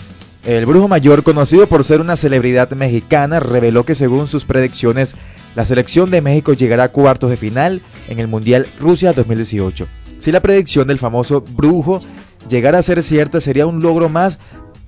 El 0.45 0.65
brujo 0.65 0.88
mayor, 0.88 1.23
conocido 1.23 1.67
por 1.67 1.84
ser 1.84 2.01
una 2.01 2.17
celebridad 2.17 2.69
mexicana, 2.71 3.39
reveló 3.39 3.84
que 3.84 3.95
según 3.95 4.27
sus 4.27 4.45
predicciones, 4.45 5.15
la 5.55 5.65
selección 5.65 6.12
de 6.12 6.21
México 6.21 6.53
llegará 6.53 6.84
a 6.84 6.89
cuartos 6.89 7.31
de 7.31 7.38
final 7.38 7.81
en 8.10 8.19
el 8.19 8.27
Mundial 8.27 8.67
Rusia 8.79 9.13
2018. 9.13 9.88
Si 10.19 10.31
la 10.31 10.41
predicción 10.41 10.86
del 10.86 10.99
famoso 10.99 11.41
brujo 11.41 12.01
llegara 12.49 12.77
a 12.77 12.84
ser 12.84 13.01
cierta, 13.03 13.41
sería 13.41 13.65
un 13.65 13.81
logro 13.81 14.10
más 14.10 14.38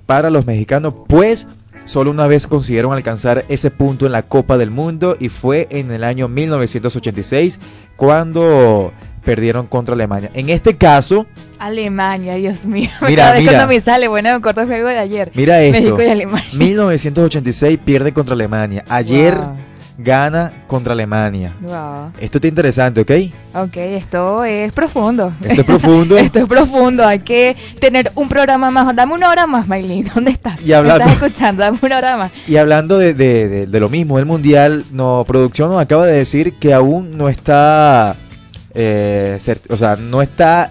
para 0.06 0.30
los 0.30 0.46
mexicanos, 0.46 0.94
pues 1.08 1.46
solo 1.86 2.10
una 2.10 2.26
vez 2.26 2.46
consiguieron 2.46 2.92
alcanzar 2.92 3.44
ese 3.48 3.70
punto 3.70 4.06
en 4.06 4.12
la 4.12 4.22
Copa 4.22 4.58
del 4.58 4.70
Mundo 4.70 5.16
y 5.18 5.28
fue 5.28 5.66
en 5.70 5.90
el 5.90 6.04
año 6.04 6.28
1986 6.28 7.58
cuando 7.98 8.92
perdieron 9.24 9.66
contra 9.66 9.94
Alemania. 9.94 10.30
En 10.32 10.48
este 10.48 10.76
caso, 10.76 11.26
Alemania, 11.58 12.36
Dios 12.36 12.64
mío. 12.64 12.88
Mira, 13.06 13.24
Cada 13.24 13.32
vez 13.34 13.40
mira. 13.42 13.52
cuando 13.54 13.74
me 13.74 13.80
sale, 13.80 14.06
bueno, 14.08 14.32
me 14.32 14.40
corto 14.40 14.60
el 14.62 14.68
juego 14.68 14.88
de 14.88 14.98
ayer. 14.98 15.32
mira 15.34 15.60
esto, 15.60 15.80
México 15.80 16.02
y 16.02 16.06
Alemania. 16.08 16.48
1986 16.52 17.78
pierde 17.84 18.12
contra 18.14 18.34
Alemania. 18.34 18.84
Ayer 18.88 19.34
Wow. 19.34 19.56
Gana 20.00 20.64
contra 20.68 20.92
Alemania. 20.92 21.54
Wow. 21.60 22.12
Esto 22.20 22.38
está 22.38 22.46
interesante, 22.46 23.00
¿ok? 23.00 23.10
Ok, 23.54 23.76
esto 23.78 24.44
es 24.44 24.70
profundo. 24.72 25.32
Esto 25.42 25.60
es 25.62 25.66
profundo. 25.66 26.16
esto 26.18 26.38
es 26.38 26.46
profundo. 26.46 27.04
Hay 27.04 27.18
que 27.18 27.56
tener 27.80 28.12
un 28.14 28.28
programa 28.28 28.70
más. 28.70 28.94
Dame 28.94 29.14
una 29.14 29.28
hora 29.28 29.46
más, 29.48 29.66
Maylin. 29.66 30.08
¿Dónde 30.14 30.30
estás? 30.30 30.62
Y 30.62 30.72
hablando- 30.72 31.04
¿Me 31.04 31.12
estás 31.12 31.26
escuchando? 31.28 31.62
Dame 31.64 31.78
una 31.82 31.98
hora 31.98 32.16
más. 32.16 32.30
Y 32.46 32.56
hablando 32.56 32.96
de, 32.96 33.12
de- 33.14 33.48
de- 33.48 33.66
de 33.66 33.80
lo 33.80 33.88
mismo, 33.88 34.18
el 34.20 34.24
Mundial, 34.26 34.84
no, 34.92 35.24
producción 35.26 35.70
nos 35.70 35.80
acaba 35.82 36.06
de 36.06 36.12
decir 36.16 36.54
que 36.60 36.72
aún 36.72 37.18
no 37.18 37.28
está, 37.28 38.14
eh, 38.74 39.38
o 39.68 39.76
sea, 39.76 39.96
no 39.96 40.22
está 40.22 40.70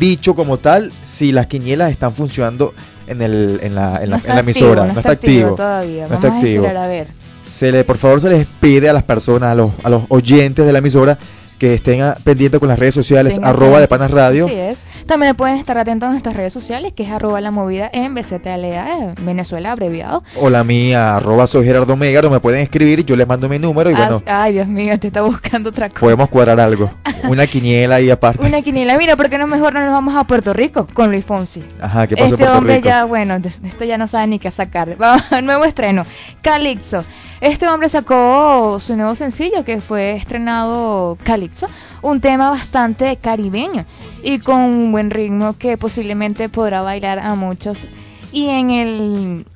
dicho 0.00 0.34
como 0.34 0.58
tal 0.58 0.92
si 1.04 1.30
las 1.32 1.46
quinielas 1.46 1.90
están 1.92 2.12
funcionando 2.12 2.74
en, 3.06 3.22
el, 3.22 3.60
en, 3.62 3.74
la, 3.74 4.02
en, 4.02 4.10
la, 4.10 4.16
No 4.16 4.16
está 4.16 4.28
en 4.30 4.34
la 4.34 4.40
emisora. 4.40 4.82
activo, 4.82 4.92
no 4.94 5.00
está 5.00 5.12
activo. 5.12 5.54
todavía. 5.54 6.02
No 6.02 6.08
Vamos 6.08 6.24
está 6.24 6.28
a 6.28 6.36
activo. 6.38 6.64
esperar 6.64 6.84
a 6.84 6.88
ver. 6.88 7.06
Se 7.48 7.72
le, 7.72 7.84
por 7.84 7.96
favor, 7.96 8.20
se 8.20 8.28
les 8.28 8.46
pide 8.60 8.88
a 8.88 8.92
las 8.92 9.02
personas, 9.02 9.50
a 9.50 9.54
los, 9.54 9.72
a 9.82 9.88
los 9.88 10.02
oyentes 10.08 10.66
de 10.66 10.72
la 10.72 10.78
emisora, 10.78 11.18
que 11.58 11.74
estén 11.74 12.04
pendientes 12.22 12.60
con 12.60 12.68
las 12.68 12.78
redes 12.78 12.94
sociales, 12.94 13.40
arroba 13.42 13.80
de. 13.80 13.88
Panas 13.88 14.10
Radio. 14.10 14.46
Así 14.46 14.54
es. 14.54 14.84
También 15.08 15.34
pueden 15.34 15.56
estar 15.56 15.78
atentos 15.78 16.06
a 16.06 16.10
nuestras 16.10 16.36
redes 16.36 16.52
sociales, 16.52 16.92
que 16.92 17.02
es 17.02 17.10
arroba 17.10 17.40
la 17.40 17.50
movida 17.50 17.88
en 17.94 18.14
BZLA, 18.14 18.98
eh, 18.98 19.14
Venezuela 19.22 19.72
abreviado. 19.72 20.22
O 20.36 20.50
la 20.50 20.64
mía, 20.64 21.16
arroba 21.16 21.46
soy 21.46 21.64
Gerardo 21.64 21.96
Megaro, 21.96 22.28
me 22.28 22.40
pueden 22.40 22.60
escribir, 22.60 23.06
yo 23.06 23.16
les 23.16 23.26
mando 23.26 23.48
mi 23.48 23.58
número 23.58 23.90
y 23.90 23.94
bueno, 23.94 24.22
Ay, 24.26 24.52
Dios 24.52 24.68
mío, 24.68 24.98
te 25.00 25.06
está 25.06 25.22
buscando 25.22 25.70
otra 25.70 25.88
cosa. 25.88 26.00
podemos 26.00 26.28
cuadrar 26.28 26.60
algo. 26.60 26.90
Una 27.24 27.46
quiniela 27.46 27.96
ahí 27.96 28.10
aparte. 28.10 28.44
Una 28.44 28.60
quiniela. 28.60 28.98
Mira, 28.98 29.16
¿por 29.16 29.30
qué 29.30 29.38
no 29.38 29.46
mejor 29.46 29.72
no 29.72 29.80
nos 29.80 29.92
vamos 29.92 30.14
a 30.14 30.24
Puerto 30.24 30.52
Rico 30.52 30.86
con 30.92 31.10
Luis 31.10 31.24
Fonsi? 31.24 31.64
Ajá, 31.80 32.06
¿qué 32.06 32.14
pasó 32.14 32.26
en 32.26 32.32
Este 32.34 32.44
Puerto 32.44 32.58
hombre 32.58 32.76
Rico? 32.76 32.88
ya, 32.88 33.04
bueno, 33.06 33.36
esto 33.64 33.84
ya 33.84 33.96
no 33.96 34.06
sabe 34.08 34.26
ni 34.26 34.38
qué 34.38 34.50
sacar. 34.50 34.94
Vamos 34.98 35.22
nuevo 35.42 35.64
estreno, 35.64 36.04
Calypso. 36.42 37.02
Este 37.40 37.68
hombre 37.68 37.88
sacó 37.88 38.78
su 38.80 38.96
nuevo 38.96 39.14
sencillo 39.14 39.64
que 39.64 39.80
fue 39.80 40.16
estrenado 40.16 41.16
Calypso, 41.22 41.68
un 42.02 42.20
tema 42.20 42.50
bastante 42.50 43.16
caribeño 43.16 43.84
y 44.22 44.38
con 44.38 44.60
un 44.60 44.92
buen 44.92 45.10
ritmo 45.10 45.56
que 45.58 45.76
posiblemente 45.76 46.48
podrá 46.48 46.82
bailar 46.82 47.18
a 47.18 47.34
muchos. 47.34 47.86
Y 48.32 48.48
en 48.48 48.70
el 48.70 49.46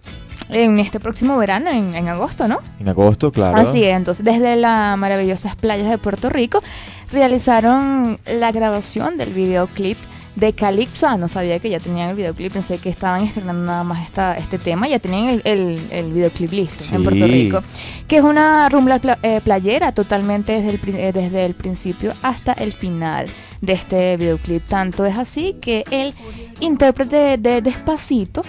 en 0.49 0.79
este 0.79 1.01
próximo 1.01 1.37
verano, 1.39 1.71
en, 1.71 1.95
en 1.95 2.09
agosto, 2.09 2.47
¿no? 2.47 2.61
En 2.79 2.89
agosto, 2.89 3.33
claro. 3.33 3.57
Así 3.57 3.85
es, 3.85 3.97
entonces 3.97 4.25
desde 4.25 4.57
las 4.57 4.99
maravillosas 4.99 5.57
playas 5.57 5.89
de 5.89 5.99
Puerto 5.99 6.29
Rico 6.29 6.63
realizaron 7.11 8.19
la 8.27 8.53
grabación 8.53 9.17
del 9.17 9.33
videoclip 9.33 9.97
de 10.37 10.53
Calypso. 10.53 11.07
Ah, 11.07 11.17
no 11.17 11.29
sabía 11.29 11.59
que 11.59 11.71
ya 11.71 11.81
tenían 11.81 12.11
el 12.11 12.17
videoclip, 12.17 12.53
pensé 12.53 12.79
que 12.79 12.89
estaban 12.89 13.23
estrenando 13.23 13.65
nada 13.65 13.85
más 13.85 14.07
esta, 14.07 14.37
este 14.37 14.59
tema, 14.59 14.89
ya 14.89 14.99
tenían 14.99 15.29
el, 15.29 15.43
el, 15.45 15.81
el 15.91 16.13
videoclip 16.13 16.53
listo 16.53 16.95
en. 16.95 17.03
Puerto 17.05 17.27
Rico. 17.27 17.63
Que 18.09 18.17
es 18.19 18.23
una 18.23 18.69
rumba 18.69 19.01
eh, 19.23 19.41
playera 19.43 19.93
totalmente 19.93 20.61
desde 20.61 20.71
el, 20.71 20.95
eh, 20.97 21.13
desde 21.13 21.45
el 21.45 21.55
principio 21.55 22.13
hasta 22.23 22.53
el 22.53 22.73
final 22.73 23.29
de 23.61 23.73
este 23.73 24.17
videoclip. 24.17 24.65
Tanto 24.67 25.07
es 25.07 25.17
así 25.17 25.57
que 25.61 25.85
el 25.91 26.15
intérprete 26.61 27.39
de 27.39 27.63
Despacito 27.63 28.43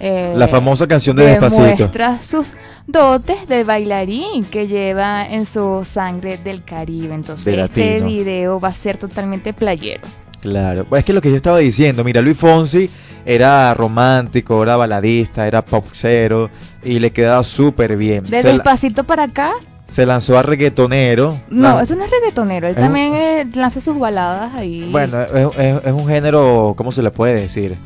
eh, 0.00 0.32
La 0.36 0.46
famosa 0.46 0.86
canción 0.86 1.16
de 1.16 1.24
Despacito. 1.26 1.62
demuestra 1.62 2.22
sus 2.22 2.54
dotes 2.86 3.48
de 3.48 3.64
bailarín 3.64 4.44
que 4.44 4.68
lleva 4.68 5.26
en 5.28 5.44
su 5.46 5.84
sangre 5.84 6.38
del 6.38 6.62
Caribe. 6.62 7.14
Entonces, 7.14 7.56
De 7.56 7.62
este 7.62 8.00
video 8.00 8.60
va 8.60 8.68
a 8.68 8.74
ser 8.74 8.96
totalmente 8.96 9.52
playero. 9.52 10.02
Claro, 10.40 10.86
es 10.96 11.04
que 11.04 11.12
lo 11.12 11.20
que 11.20 11.30
yo 11.30 11.36
estaba 11.36 11.58
diciendo, 11.58 12.04
mira, 12.04 12.20
Luis 12.20 12.36
Fonsi 12.36 12.88
era 13.26 13.74
romántico, 13.74 14.62
era 14.62 14.76
baladista, 14.76 15.46
era 15.46 15.64
popcero 15.64 16.48
y 16.84 16.98
le 17.00 17.10
quedaba 17.12 17.42
súper 17.42 17.96
bien. 17.96 18.24
De 18.24 18.40
Se, 18.40 18.46
la- 18.48 18.54
despacito 18.54 19.04
para 19.04 19.24
acá, 19.24 19.52
se 19.86 20.06
lanzó 20.06 20.38
a 20.38 20.42
reggaetonero. 20.42 21.36
no, 21.50 21.68
Lan- 21.74 21.82
esto 21.82 21.96
no 21.96 22.04
es 22.04 22.10
reggaetonero, 22.10 22.68
él 22.68 22.72
Es 22.74 22.78
un- 22.78 22.84
también 22.84 23.14
eh, 23.14 23.46
lanza 23.54 23.80
sus 23.80 23.98
baladas 23.98 24.54
ahí. 24.54 24.88
Bueno, 24.92 25.20
es, 25.20 25.30
es- 25.58 25.86
es 25.86 25.92
un 25.92 26.06
género, 26.06 26.74
¿cómo 26.76 26.92
se 26.92 27.02
le 27.02 27.10
puede 27.10 27.34
decir? 27.40 27.76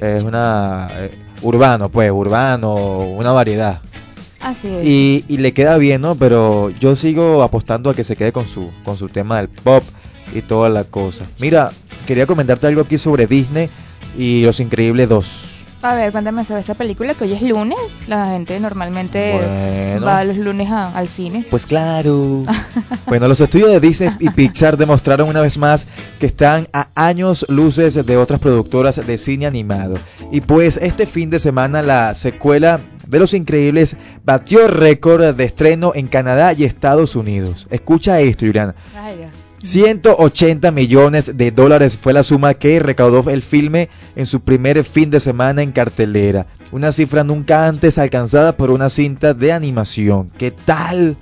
Es 0.00 0.22
una... 0.24 0.88
eh, 0.94 1.10
urbano, 1.42 1.88
pues, 1.88 2.10
urbano, 2.10 2.74
una 3.00 3.30
variedad. 3.32 3.80
Así 4.40 4.66
es. 4.68 4.84
Y, 4.84 5.24
y 5.28 5.36
le 5.36 5.52
queda 5.52 5.76
bien, 5.78 6.00
¿no? 6.00 6.16
Pero 6.16 6.70
yo 6.70 6.96
sigo 6.96 7.42
apostando 7.44 7.90
a 7.90 7.94
que 7.94 8.02
se 8.02 8.16
quede 8.16 8.32
con 8.32 8.46
su, 8.48 8.70
con 8.84 8.96
su 8.98 9.08
tema 9.08 9.36
del 9.38 9.48
pop 9.48 9.84
y 10.34 10.42
toda 10.42 10.68
la 10.68 10.84
cosa. 10.84 11.24
Mira, 11.38 11.70
quería 12.06 12.26
comentarte 12.26 12.66
algo 12.66 12.82
aquí 12.82 12.98
sobre 12.98 13.26
Disney 13.26 13.68
y 14.18 14.42
Los 14.44 14.60
Increíbles 14.60 15.08
2. 15.08 15.48
A 15.84 15.96
ver, 15.96 16.12
cuéntame 16.12 16.44
sobre 16.44 16.60
esta 16.60 16.74
película 16.74 17.12
que 17.14 17.24
hoy 17.24 17.32
es 17.32 17.42
lunes. 17.42 17.76
La 18.06 18.26
gente 18.28 18.60
normalmente 18.60 19.32
Bueno. 19.32 20.06
va 20.06 20.22
los 20.22 20.36
lunes 20.36 20.70
a- 20.70 20.96
al 20.96 21.08
cine. 21.08 21.44
Pues 21.50 21.66
claro. 21.66 22.44
Bueno, 23.06 23.26
los 23.28 23.40
estudios 23.40 23.68
de 23.72 23.80
Disney 23.80 24.10
y 24.20 24.30
Pixar 24.30 24.76
demostraron 24.76 25.28
una 25.28 25.40
vez 25.40 25.58
más 25.58 25.86
que 26.20 26.26
están 26.26 26.68
a 26.72 26.86
años 26.94 27.44
luces 27.48 27.94
de 28.06 28.16
otras 28.16 28.38
productoras 28.40 29.04
de 29.04 29.18
cine 29.18 29.44
animado. 29.46 29.96
Y 30.30 30.40
pues 30.40 30.76
este 30.80 31.04
fin 31.04 31.30
de 31.30 31.40
semana 31.40 31.82
la 31.82 32.14
secuela 32.14 32.80
de 33.08 33.18
Los 33.18 33.34
Increíbles 33.34 33.96
batió 34.24 34.68
récord 34.68 35.34
de 35.34 35.44
estreno 35.44 35.92
en 35.96 36.06
Canadá 36.06 36.52
y 36.52 36.62
Estados 36.64 37.16
Unidos. 37.16 37.66
Escucha 37.70 38.20
esto, 38.20 38.46
Juliana. 38.46 38.74
Ay, 38.96 39.16
Dios. 39.16 39.30
180 39.62 40.72
millones 40.72 41.36
de 41.36 41.50
dólares 41.52 41.96
fue 41.96 42.12
la 42.12 42.24
suma 42.24 42.54
que 42.54 42.80
recaudó 42.80 43.30
el 43.30 43.42
filme 43.42 43.88
en 44.16 44.26
su 44.26 44.40
primer 44.40 44.82
fin 44.82 45.10
de 45.10 45.20
semana 45.20 45.62
en 45.62 45.70
cartelera. 45.70 46.46
Una 46.72 46.90
cifra 46.90 47.22
nunca 47.22 47.68
antes 47.68 47.98
alcanzada 47.98 48.56
por 48.56 48.70
una 48.70 48.90
cinta 48.90 49.34
de 49.34 49.52
animación. 49.52 50.30
¿Qué 50.36 50.50
tal? 50.50 51.16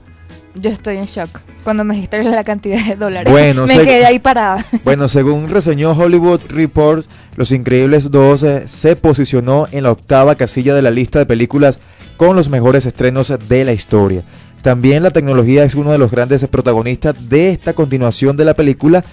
Yo 0.60 0.68
estoy 0.70 0.98
en 0.98 1.06
shock. 1.06 1.40
Cuando 1.64 1.84
me 1.84 1.94
dijiste 1.94 2.22
la 2.22 2.44
cantidad 2.44 2.84
de 2.84 2.96
dólares, 2.96 3.32
Bueno, 3.32 3.66
me 3.66 3.78
quedé 3.78 4.04
ahí 4.04 4.18
parada. 4.18 4.66
Bueno, 4.84 5.08
según 5.08 5.48
reseñó 5.48 5.92
Hollywood 5.92 6.40
Report, 6.48 7.06
Los 7.36 7.52
Increíbles 7.52 8.10
2 8.10 8.42
eh, 8.42 8.68
se 8.68 8.96
posicionó 8.96 9.66
en 9.72 9.84
la 9.84 9.92
octava 9.92 10.34
casilla 10.34 10.74
de 10.74 10.82
la 10.82 10.90
lista 10.90 11.18
de 11.18 11.26
películas 11.26 11.78
con 12.16 12.36
los 12.36 12.50
mejores 12.50 12.84
estrenos 12.84 13.32
de 13.48 13.64
la 13.64 13.72
historia. 13.72 14.22
También 14.62 15.02
la 15.02 15.10
tecnología 15.10 15.64
es 15.64 15.74
uno 15.74 15.92
de 15.92 15.98
los 15.98 16.10
grandes 16.10 16.46
protagonistas 16.46 17.30
de 17.30 17.50
esta 17.50 17.72
continuación 17.72 18.36
de 18.36 18.44
la 18.44 18.54
película 18.54 19.04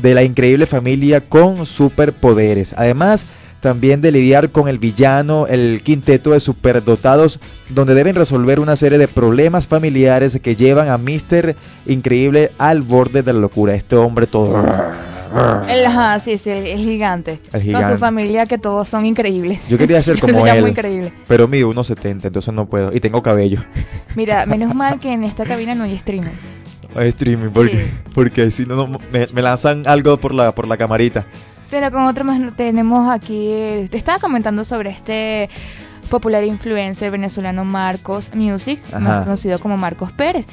de 0.00 0.14
la 0.14 0.22
increíble 0.22 0.66
familia 0.66 1.20
con 1.20 1.66
superpoderes. 1.66 2.74
Además, 2.78 3.26
también 3.62 4.02
de 4.02 4.12
lidiar 4.12 4.50
con 4.50 4.68
el 4.68 4.78
villano, 4.78 5.46
el 5.46 5.80
quinteto 5.82 6.32
de 6.32 6.40
superdotados, 6.40 7.40
donde 7.70 7.94
deben 7.94 8.14
resolver 8.14 8.60
una 8.60 8.76
serie 8.76 8.98
de 8.98 9.08
problemas 9.08 9.66
familiares 9.66 10.38
que 10.42 10.56
llevan 10.56 10.88
a 10.90 10.98
Mr. 10.98 11.56
Increíble 11.86 12.50
al 12.58 12.82
borde 12.82 13.22
de 13.22 13.32
la 13.32 13.38
locura. 13.40 13.74
Este 13.74 13.96
hombre 13.96 14.26
todo... 14.26 14.62
El, 15.66 15.86
ajá, 15.86 16.20
sí, 16.20 16.36
sí, 16.36 16.50
el, 16.50 16.66
el 16.66 16.78
gigante. 16.80 17.38
El 17.46 17.50
Con 17.52 17.60
gigante. 17.62 17.92
su 17.94 17.98
familia 17.98 18.44
que 18.44 18.58
todos 18.58 18.86
son 18.86 19.06
increíbles. 19.06 19.66
Yo 19.68 19.78
quería 19.78 20.02
ser 20.02 20.20
como 20.20 20.46
él, 20.46 20.68
increíble. 20.68 21.10
pero 21.26 21.48
mido 21.48 21.70
1.70, 21.72 22.26
entonces 22.26 22.52
no 22.52 22.66
puedo. 22.66 22.94
Y 22.94 23.00
tengo 23.00 23.22
cabello. 23.22 23.60
Mira, 24.14 24.44
menos 24.44 24.74
mal 24.74 25.00
que 25.00 25.10
en 25.10 25.22
esta 25.24 25.44
cabina 25.46 25.74
no 25.74 25.84
hay 25.84 25.94
streaming. 25.94 26.32
Hay 26.94 27.08
streaming, 27.08 27.48
porque, 27.48 27.70
Sí. 27.86 27.90
porque 28.14 28.50
si 28.50 28.66
no, 28.66 28.74
no, 28.86 28.98
me, 29.10 29.26
me 29.32 29.40
lanzan 29.40 29.84
algo 29.86 30.18
por 30.18 30.34
la, 30.34 30.52
por 30.54 30.66
la 30.68 30.76
camarita. 30.76 31.26
Pero 31.72 31.90
con 31.90 32.02
otro 32.02 32.22
más 32.22 32.38
tenemos 32.54 33.10
aquí, 33.10 33.48
eh, 33.50 33.88
te 33.90 33.96
estaba 33.96 34.18
comentando 34.18 34.62
sobre 34.66 34.90
este 34.90 35.48
popular 36.10 36.44
influencer 36.44 37.10
venezolano 37.10 37.64
Marcos 37.64 38.30
Music, 38.34 38.78
Ajá. 38.88 39.00
más 39.00 39.24
conocido 39.24 39.58
como 39.58 39.78
Marcos 39.78 40.12
Pérez. 40.12 40.44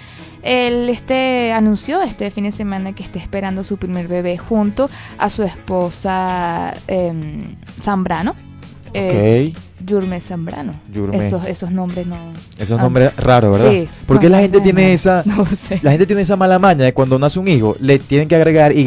Él 0.43 0.87
este 0.87 1.51
anunció 1.51 2.01
este 2.01 2.31
fin 2.31 2.45
de 2.45 2.53
semana 2.53 2.93
que 2.93 3.03
está 3.03 3.19
esperando 3.19 3.65
su 3.65 3.75
primer 3.75 4.07
bebé 4.07 4.37
junto 4.37 4.89
a 5.17 5.29
su 5.29 5.43
esposa 5.43 6.73
em, 6.87 7.57
Zambrano. 7.81 8.33
eh. 8.93 9.53
Yurme 9.85 10.21
Zambrano. 10.21 10.73
Yurme. 10.93 11.25
Esos, 11.27 11.45
esos 11.45 11.71
nombres 11.71 12.07
no. 12.07 12.15
Esos 12.57 12.79
ah, 12.79 12.83
nombres 12.83 13.15
raros, 13.17 13.57
¿verdad? 13.57 13.71
Sí. 13.71 13.89
Porque 14.05 14.27
No, 14.27 14.33
la 14.33 14.39
gente 14.39 14.57
no, 14.59 14.63
tiene 14.63 14.83
no. 14.83 14.87
esa... 14.93 15.23
No 15.25 15.45
sé. 15.45 15.79
La 15.81 15.91
gente 15.91 16.05
tiene 16.05 16.21
esa 16.21 16.35
mala 16.35 16.59
maña 16.59 16.85
de 16.85 16.93
cuando 16.93 17.17
nace 17.19 17.39
un 17.39 17.47
hijo, 17.47 17.75
le 17.79 17.97
tienen 17.99 18.27
que 18.27 18.35
agregar 18.35 18.73
Y, 18.73 18.83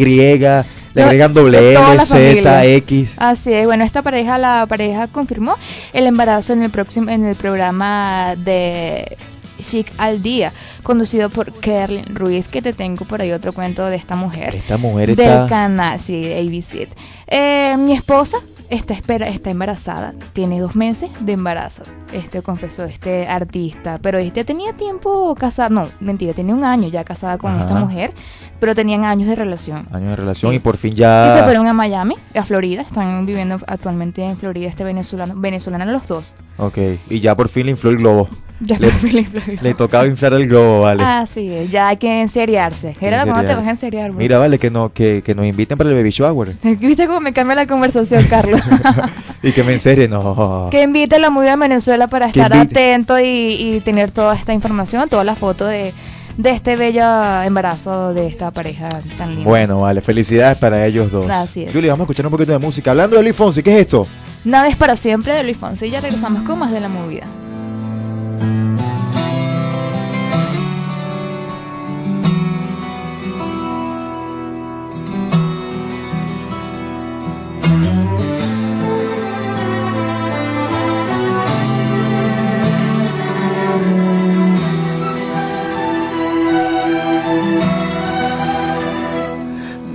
Le 0.94 1.02
agregan 1.02 1.32
doble 1.32 1.74
L, 1.74 2.00
Z. 2.00 2.64
X. 2.64 3.14
Así 3.16 3.52
es, 3.52 3.66
bueno, 3.66 3.84
esta 3.84 4.02
pareja, 4.02 4.38
la 4.38 4.66
pareja 4.68 5.06
confirmó 5.06 5.56
el 5.92 6.06
embarazo 6.06 6.52
en 6.52 6.62
el 6.62 6.70
próximo, 6.70 7.10
en 7.10 7.24
el 7.24 7.36
programa 7.36 8.34
de 8.36 9.16
Chic 9.62 9.92
al 9.98 10.22
Día, 10.22 10.52
conducido 10.82 11.30
por 11.30 11.52
Kerlin 11.52 12.14
Ruiz, 12.14 12.48
que 12.48 12.60
te 12.60 12.72
tengo 12.72 13.04
por 13.04 13.22
ahí 13.22 13.32
otro 13.32 13.52
cuento 13.52 13.86
de 13.86 13.96
esta 13.96 14.16
mujer. 14.16 14.54
Esta 14.54 14.76
mujer 14.76 15.16
del 15.16 15.26
está... 15.26 15.46
canal, 15.48 16.00
sí, 16.00 16.22
de 16.22 16.40
ABC. 16.40 16.88
Eh, 17.28 17.76
mi 17.78 17.94
esposa 17.94 18.38
está, 18.72 18.94
espera, 18.94 19.28
está 19.28 19.50
embarazada, 19.50 20.14
tiene 20.32 20.58
dos 20.60 20.74
meses 20.74 21.12
de 21.20 21.32
embarazo, 21.32 21.82
este 22.12 22.42
confesó 22.42 22.84
este 22.84 23.26
artista, 23.26 23.98
pero 24.00 24.18
este 24.18 24.44
tenía 24.44 24.72
tiempo 24.72 25.34
casada, 25.34 25.68
no, 25.68 25.88
mentira, 26.00 26.32
tenía 26.32 26.54
un 26.54 26.64
año 26.64 26.88
ya 26.88 27.04
casada 27.04 27.36
con 27.36 27.52
Ajá. 27.52 27.62
esta 27.62 27.74
mujer, 27.74 28.12
pero 28.58 28.74
tenían 28.74 29.04
años 29.04 29.28
de 29.28 29.34
relación. 29.34 29.86
Años 29.92 30.10
de 30.10 30.16
relación 30.16 30.54
y 30.54 30.58
por 30.58 30.78
fin 30.78 30.94
Y 30.94 30.96
ya... 30.96 31.34
se 31.36 31.44
fueron 31.44 31.66
a 31.66 31.74
Miami, 31.74 32.16
a 32.34 32.44
Florida, 32.44 32.82
están 32.82 33.26
viviendo 33.26 33.58
actualmente 33.66 34.24
en 34.24 34.36
Florida 34.38 34.68
este 34.68 34.84
venezolano, 34.84 35.34
venezolano 35.36 35.84
los 35.84 36.08
dos. 36.08 36.34
Ok, 36.56 36.78
y 37.10 37.20
ya 37.20 37.34
por 37.34 37.48
fin 37.48 37.66
le 37.66 37.72
infló 37.72 37.90
el 37.90 37.98
globo. 37.98 38.28
Ya 38.64 38.78
Le- 38.78 39.58
le 39.60 39.74
tocaba 39.74 40.06
inflar 40.06 40.34
el 40.34 40.46
globo, 40.48 40.82
vale. 40.82 41.02
Así 41.02 41.48
es, 41.52 41.70
ya 41.70 41.88
hay 41.88 41.96
que 41.96 42.20
enseriarse. 42.22 42.94
Era 43.00 43.24
cuando 43.24 43.44
te 43.48 43.54
vas 43.56 43.66
a 43.66 43.70
enseriar, 43.70 44.10
bro. 44.10 44.18
Mira, 44.18 44.38
vale, 44.38 44.58
que, 44.58 44.70
no, 44.70 44.92
que, 44.92 45.22
que 45.24 45.34
nos 45.34 45.46
inviten 45.46 45.76
para 45.76 45.90
el 45.90 45.96
baby 45.96 46.10
shower. 46.10 46.52
¿Viste 46.78 47.06
cómo 47.06 47.20
me 47.20 47.32
cambia 47.32 47.56
la 47.56 47.66
conversación, 47.66 48.24
Carlos? 48.30 48.60
y 49.42 49.50
que 49.52 49.64
me 49.64 49.72
enserie, 49.72 50.06
no. 50.08 50.68
que 50.70 50.82
invite 50.82 51.16
a 51.16 51.18
la 51.18 51.30
movida 51.30 51.50
de 51.52 51.56
Venezuela 51.56 52.06
para 52.06 52.26
estar 52.26 52.54
invite. 52.54 52.92
atento 52.94 53.18
y, 53.18 53.24
y 53.24 53.80
tener 53.84 54.10
toda 54.12 54.36
esta 54.36 54.52
información, 54.52 55.08
toda 55.08 55.24
la 55.24 55.34
foto 55.34 55.66
de, 55.66 55.92
de 56.36 56.50
este 56.50 56.76
bello 56.76 57.02
embarazo 57.42 58.14
de 58.14 58.28
esta 58.28 58.52
pareja 58.52 58.88
tan 59.18 59.30
linda. 59.34 59.48
Bueno, 59.48 59.80
vale, 59.80 60.00
felicidades 60.02 60.58
para 60.58 60.86
ellos 60.86 61.10
dos. 61.10 61.28
Así 61.28 61.64
es. 61.64 61.72
Julie, 61.72 61.90
vamos 61.90 62.02
a 62.02 62.04
escuchar 62.04 62.26
un 62.26 62.32
poquito 62.32 62.52
de 62.52 62.58
música. 62.58 62.92
Hablando 62.92 63.16
de 63.16 63.22
Luis 63.24 63.34
Fonsi, 63.34 63.62
¿qué 63.62 63.74
es 63.74 63.80
esto? 63.80 64.06
Nada 64.44 64.68
es 64.68 64.76
para 64.76 64.94
siempre 64.96 65.32
de 65.32 65.42
Luis 65.42 65.56
Fonsi. 65.56 65.90
Ya 65.90 66.00
regresamos 66.00 66.42
con 66.44 66.58
más 66.60 66.70
de 66.70 66.80
la 66.80 66.88
movida. 66.88 67.24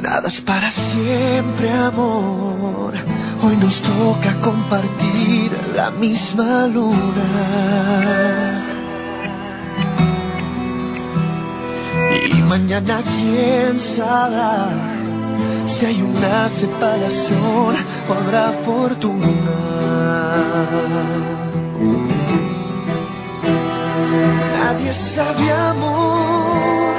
Nada 0.02 0.30
es 0.30 0.42
para 0.42 0.72
siempre, 0.72 1.70
amor. 1.72 2.94
Hoy 3.42 3.56
nos 3.58 3.82
toca 3.82 4.40
compartir 4.42 5.52
la 5.76 5.92
misma 5.92 6.68
luna. 6.68 7.28
Y 12.34 12.42
mañana 12.42 13.04
quién 13.04 13.80
sabrá 13.80 14.70
si 15.66 15.86
hay 15.86 16.02
una 16.02 16.50
separación 16.50 17.76
o 18.10 18.14
habrá 18.14 18.52
fortuna. 18.54 19.58
Nadie 24.58 24.94
sabe 24.94 25.52
amor, 25.52 26.96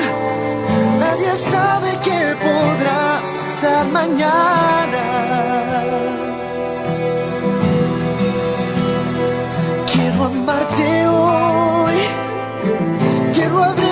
nadie 1.01 1.35
sabe 1.37 1.99
qué 2.05 2.37
podrá 2.41 3.21
pasar 3.37 3.87
mañana. 3.89 4.68
Hoy, 11.09 11.97
quiero 13.35 13.63
abrir 13.63 13.88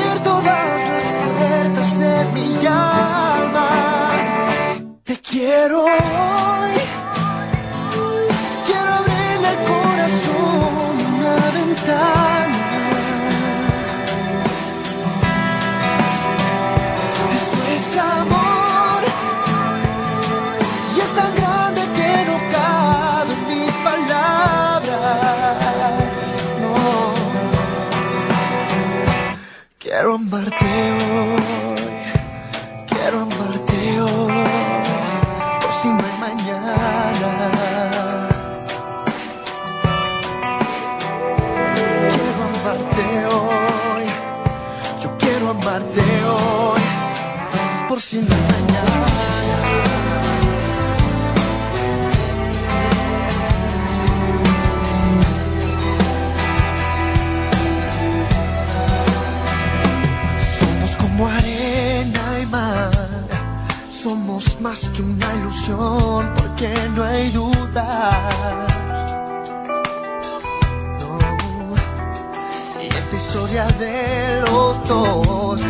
de 73.79 74.40
los 74.40 74.88
dos 74.88 75.60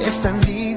es 0.00 0.20
tan 0.22 0.44
linda 0.46 0.71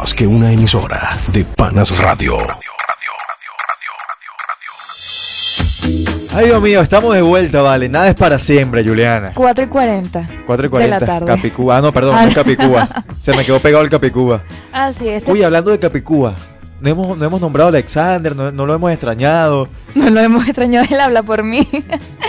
Más 0.00 0.14
que 0.14 0.26
una 0.26 0.50
emisora 0.50 1.10
de 1.30 1.44
Panas 1.44 1.98
Radio. 1.98 2.38
Ay, 6.34 6.46
Dios 6.46 6.62
mío, 6.62 6.80
estamos 6.80 7.14
de 7.14 7.20
vuelta, 7.20 7.60
vale. 7.60 7.90
Nada 7.90 8.08
es 8.08 8.14
para 8.14 8.38
siempre, 8.38 8.82
Juliana. 8.82 9.32
4 9.34 9.64
y 9.66 9.68
40. 9.68 10.26
4 10.46 10.66
y 10.66 10.68
De 10.70 10.88
la 10.88 10.96
40. 11.00 11.06
tarde. 11.06 11.26
Capicúa. 11.26 11.76
Ah, 11.76 11.80
no, 11.82 11.92
perdón, 11.92 12.14
Ah, 12.16 12.22
no 12.22 12.28
es. 12.30 12.34
Capicúa. 12.34 12.88
Se 13.20 13.36
me 13.36 13.44
quedó 13.44 13.60
pegado 13.60 13.84
el 13.84 13.90
Capicúa. 13.90 14.42
Así 14.72 15.06
es. 15.06 15.18
este- 15.18 15.30
Uy, 15.32 15.42
hablando 15.42 15.70
de 15.70 15.78
Capicúa. 15.78 16.34
No 16.80 16.88
hemos, 16.88 17.18
no 17.18 17.22
hemos 17.26 17.38
nombrado 17.42 17.68
a 17.68 17.72
Alexander, 17.72 18.34
no, 18.34 18.50
no 18.52 18.64
lo 18.64 18.72
hemos 18.74 18.90
extrañado. 18.92 19.68
No 19.94 20.08
lo 20.08 20.20
hemos 20.20 20.46
extrañado, 20.46 20.86
él 20.90 20.98
habla 20.98 21.22
por 21.22 21.44
mí. 21.44 21.68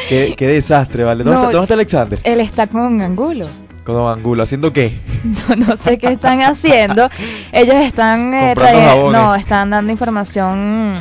Qué, 0.09 0.35
qué 0.37 0.45
desastre, 0.47 1.05
¿vale? 1.05 1.23
¿Dónde, 1.23 1.37
No. 1.39 1.43
está, 1.45 1.51
dónde 1.53 1.63
está 1.63 1.73
Alexander? 1.75 2.19
él 2.25 2.41
está 2.41 2.67
con 2.67 3.01
Angulo. 3.01 3.47
Con 3.93 4.07
Angulo, 4.17 4.43
¿haciendo 4.43 4.71
qué? 4.73 4.99
No, 5.49 5.55
no 5.67 5.77
sé 5.77 5.97
qué 5.97 6.07
están 6.07 6.41
haciendo. 6.41 7.09
Ellos 7.51 7.75
están 7.75 8.33
eh, 8.33 8.53
no, 9.11 9.35
están 9.35 9.69
dando 9.69 9.91
información 9.91 10.95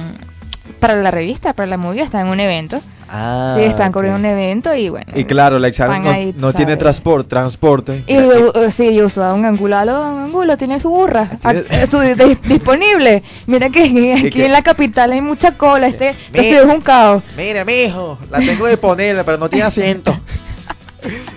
para 0.78 0.95
la 0.97 1.11
revista, 1.11 1.53
para 1.53 1.66
la 1.66 1.76
movie, 1.76 2.03
están 2.03 2.26
en 2.26 2.32
un 2.32 2.41
evento. 2.41 2.80
Ah, 3.12 3.55
sí, 3.57 3.64
están 3.64 3.91
corriendo 3.91 4.20
un 4.20 4.24
evento 4.24 4.72
y 4.72 4.88
bueno. 4.88 5.12
Y 5.16 5.24
claro, 5.24 5.57
Alexander 5.57 5.97
Están 5.97 6.12
no, 6.12 6.16
ahí, 6.16 6.34
no 6.38 6.53
tiene 6.53 6.76
transporte, 6.76 7.28
transporte. 7.28 8.05
Y 8.07 8.16
uh, 8.18 8.70
sí, 8.70 8.95
yo 8.95 9.07
uso 9.07 9.24
a 9.24 9.34
un 9.34 9.45
angulalo, 9.45 10.12
un 10.12 10.20
angulo, 10.20 10.57
tiene 10.57 10.78
su 10.78 10.91
burra 10.91 11.26
ac- 11.43 11.91
su- 11.91 11.99
di- 12.01 12.38
disponible. 12.45 13.24
Mira 13.49 13.68
que 13.68 13.82
aquí 14.28 14.43
en 14.43 14.53
la 14.53 14.62
capital 14.62 15.11
hay 15.11 15.20
mucha 15.22 15.53
cola, 15.59 15.88
este, 15.88 16.14
Mi- 16.32 16.38
este 16.38 16.62
un 16.62 16.80
caos. 16.82 17.24
Mire, 17.36 17.64
mijo, 17.64 18.16
la 18.30 18.38
tengo 18.38 18.66
de 18.66 18.76
ponerla, 18.76 19.24
pero 19.24 19.38
no 19.38 19.49
tiene 19.49 19.64
asiento. 19.66 20.16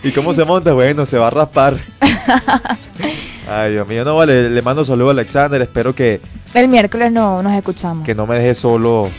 ¿Y 0.04 0.12
cómo 0.12 0.34
se 0.34 0.46
monta? 0.46 0.74
Bueno, 0.74 1.06
se 1.06 1.18
va 1.18 1.28
a 1.28 1.32
raspar. 1.32 1.78
Ay, 3.50 3.74
Dios 3.74 3.88
mío, 3.88 4.06
no 4.06 4.16
vale, 4.16 4.50
le 4.50 4.62
mando 4.62 4.86
saludos 4.86 5.10
a 5.10 5.20
Alexander, 5.20 5.62
espero 5.62 5.94
que, 5.94 6.22
El 6.54 6.68
miércoles 6.70 7.12
no 7.12 7.44
nos 7.44 7.54
escuchamos. 7.54 8.06
que 8.06 8.16
no 8.16 8.26
me 8.26 8.36
deje 8.38 8.56
solo 8.56 9.10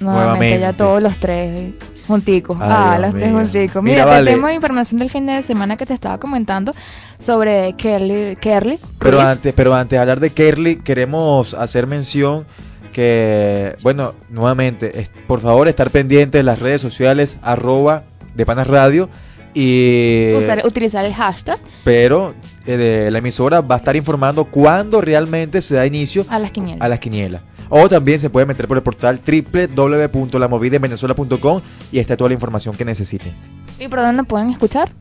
nuevamente. 0.00 0.60
ya 0.60 0.72
todos 0.72 1.02
los 1.02 1.16
tres 1.18 1.74
junticos. 2.06 2.56
Ay, 2.60 2.68
ah, 2.70 2.96
Dios 2.98 3.02
los 3.02 3.20
tres 3.20 3.32
junticos. 3.32 3.82
Mira, 3.82 3.94
Mira, 4.04 4.06
vale. 4.06 4.30
tenemos 4.30 4.52
información 4.52 4.98
del 5.00 5.10
fin 5.10 5.26
de 5.26 5.42
semana 5.42 5.76
que 5.76 5.84
te 5.86 5.92
estaba 5.94 6.18
comentando 6.18 6.72
sobre 7.18 7.74
Kerly. 7.76 8.36
Kerly 8.36 8.78
Pero 8.98 9.18
Ruiz. 9.18 9.28
antes, 9.28 9.52
pero 9.54 9.74
antes 9.74 9.90
de 9.96 9.98
hablar 9.98 10.20
de 10.20 10.30
Kerly, 10.30 10.76
queremos 10.76 11.52
hacer 11.54 11.86
mención 11.86 12.46
que, 12.92 13.76
bueno, 13.82 14.14
nuevamente, 14.30 15.08
por 15.26 15.40
favor, 15.40 15.68
estar 15.68 15.90
pendientes 15.90 16.38
de 16.38 16.42
las 16.44 16.58
redes 16.58 16.80
sociales, 16.80 17.38
arroba 17.42 18.04
de 18.34 18.46
Panas 18.46 18.66
Radio, 18.66 19.08
y... 19.54 20.32
Usar- 20.34 20.64
utilizar 20.66 21.04
el 21.04 21.14
hashtag 21.14 21.58
pero 21.84 22.34
eh, 22.66 22.76
de 22.76 23.10
la 23.10 23.18
emisora 23.18 23.60
va 23.60 23.76
a 23.76 23.78
estar 23.78 23.94
informando 23.96 24.44
cuándo 24.46 25.00
realmente 25.00 25.62
se 25.62 25.74
da 25.76 25.86
inicio 25.86 26.26
a 26.28 26.38
las 26.38 26.50
quinielas. 26.50 26.80
a 26.84 26.88
las 26.88 26.98
quinielas. 26.98 27.42
O 27.70 27.88
también 27.88 28.18
se 28.18 28.28
puede 28.30 28.46
meter 28.46 28.68
por 28.68 28.76
el 28.76 28.82
portal 28.82 29.20
www.lamovidaenvenezuela.com 29.26 31.60
y 31.92 31.98
está 31.98 32.16
toda 32.16 32.28
la 32.28 32.34
información 32.34 32.74
que 32.76 32.84
necesiten. 32.84 33.32
¿Y 33.78 33.88
por 33.88 34.00
dónde 34.00 34.22
pueden 34.24 34.50
escuchar? 34.50 34.92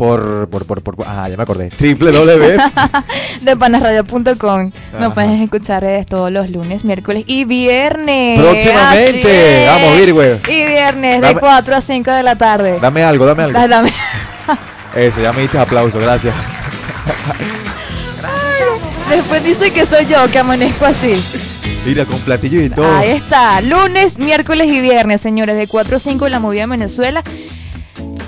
Por, 0.00 0.48
por, 0.48 0.64
por, 0.64 0.82
por, 0.82 0.94
ah, 1.06 1.28
ya 1.28 1.36
me 1.36 1.42
acordé. 1.42 1.68
www. 1.78 2.56
de 3.42 3.54
panasradio.com. 3.56 4.70
Ajá. 4.94 4.98
Nos 4.98 5.12
puedes 5.12 5.38
escuchar 5.42 5.84
eh, 5.84 6.06
todos 6.08 6.32
los 6.32 6.48
lunes, 6.48 6.86
miércoles 6.86 7.24
y 7.26 7.44
viernes. 7.44 8.40
Próximamente. 8.40 9.68
Así 9.68 9.82
Vamos. 9.84 9.98
Virgüe. 9.98 10.40
Y 10.48 10.64
viernes 10.66 11.20
de 11.20 11.26
Dame- 11.34 11.40
4 11.40 11.76
a 11.76 11.80
5 11.82 12.10
de 12.12 12.22
la 12.22 12.34
tarde. 12.36 12.78
Dame 12.80 13.02
algo, 13.04 13.26
dame 13.26 13.42
algo. 13.42 13.58
Da- 13.58 13.68
dame- 13.68 13.92
Eso, 14.96 15.20
ya 15.20 15.34
me 15.34 15.42
diste 15.42 15.58
aplauso, 15.58 15.98
gracias. 15.98 16.34
Después 19.10 19.44
dice 19.44 19.70
que 19.72 19.84
soy 19.84 20.06
yo 20.06 20.30
que 20.32 20.38
amanezco 20.38 20.86
así. 20.86 21.14
Mira, 21.84 22.06
con 22.06 22.18
platillo 22.20 22.62
y 22.62 22.70
todo. 22.70 22.90
Ahí 22.96 23.10
está, 23.10 23.60
lunes, 23.60 24.18
miércoles 24.18 24.66
y 24.72 24.80
viernes, 24.80 25.20
señores, 25.20 25.58
de 25.58 25.66
4 25.66 25.96
a 25.96 26.00
5 26.00 26.24
en 26.24 26.32
la 26.32 26.40
movida 26.40 26.62
de 26.62 26.66
Venezuela. 26.68 27.22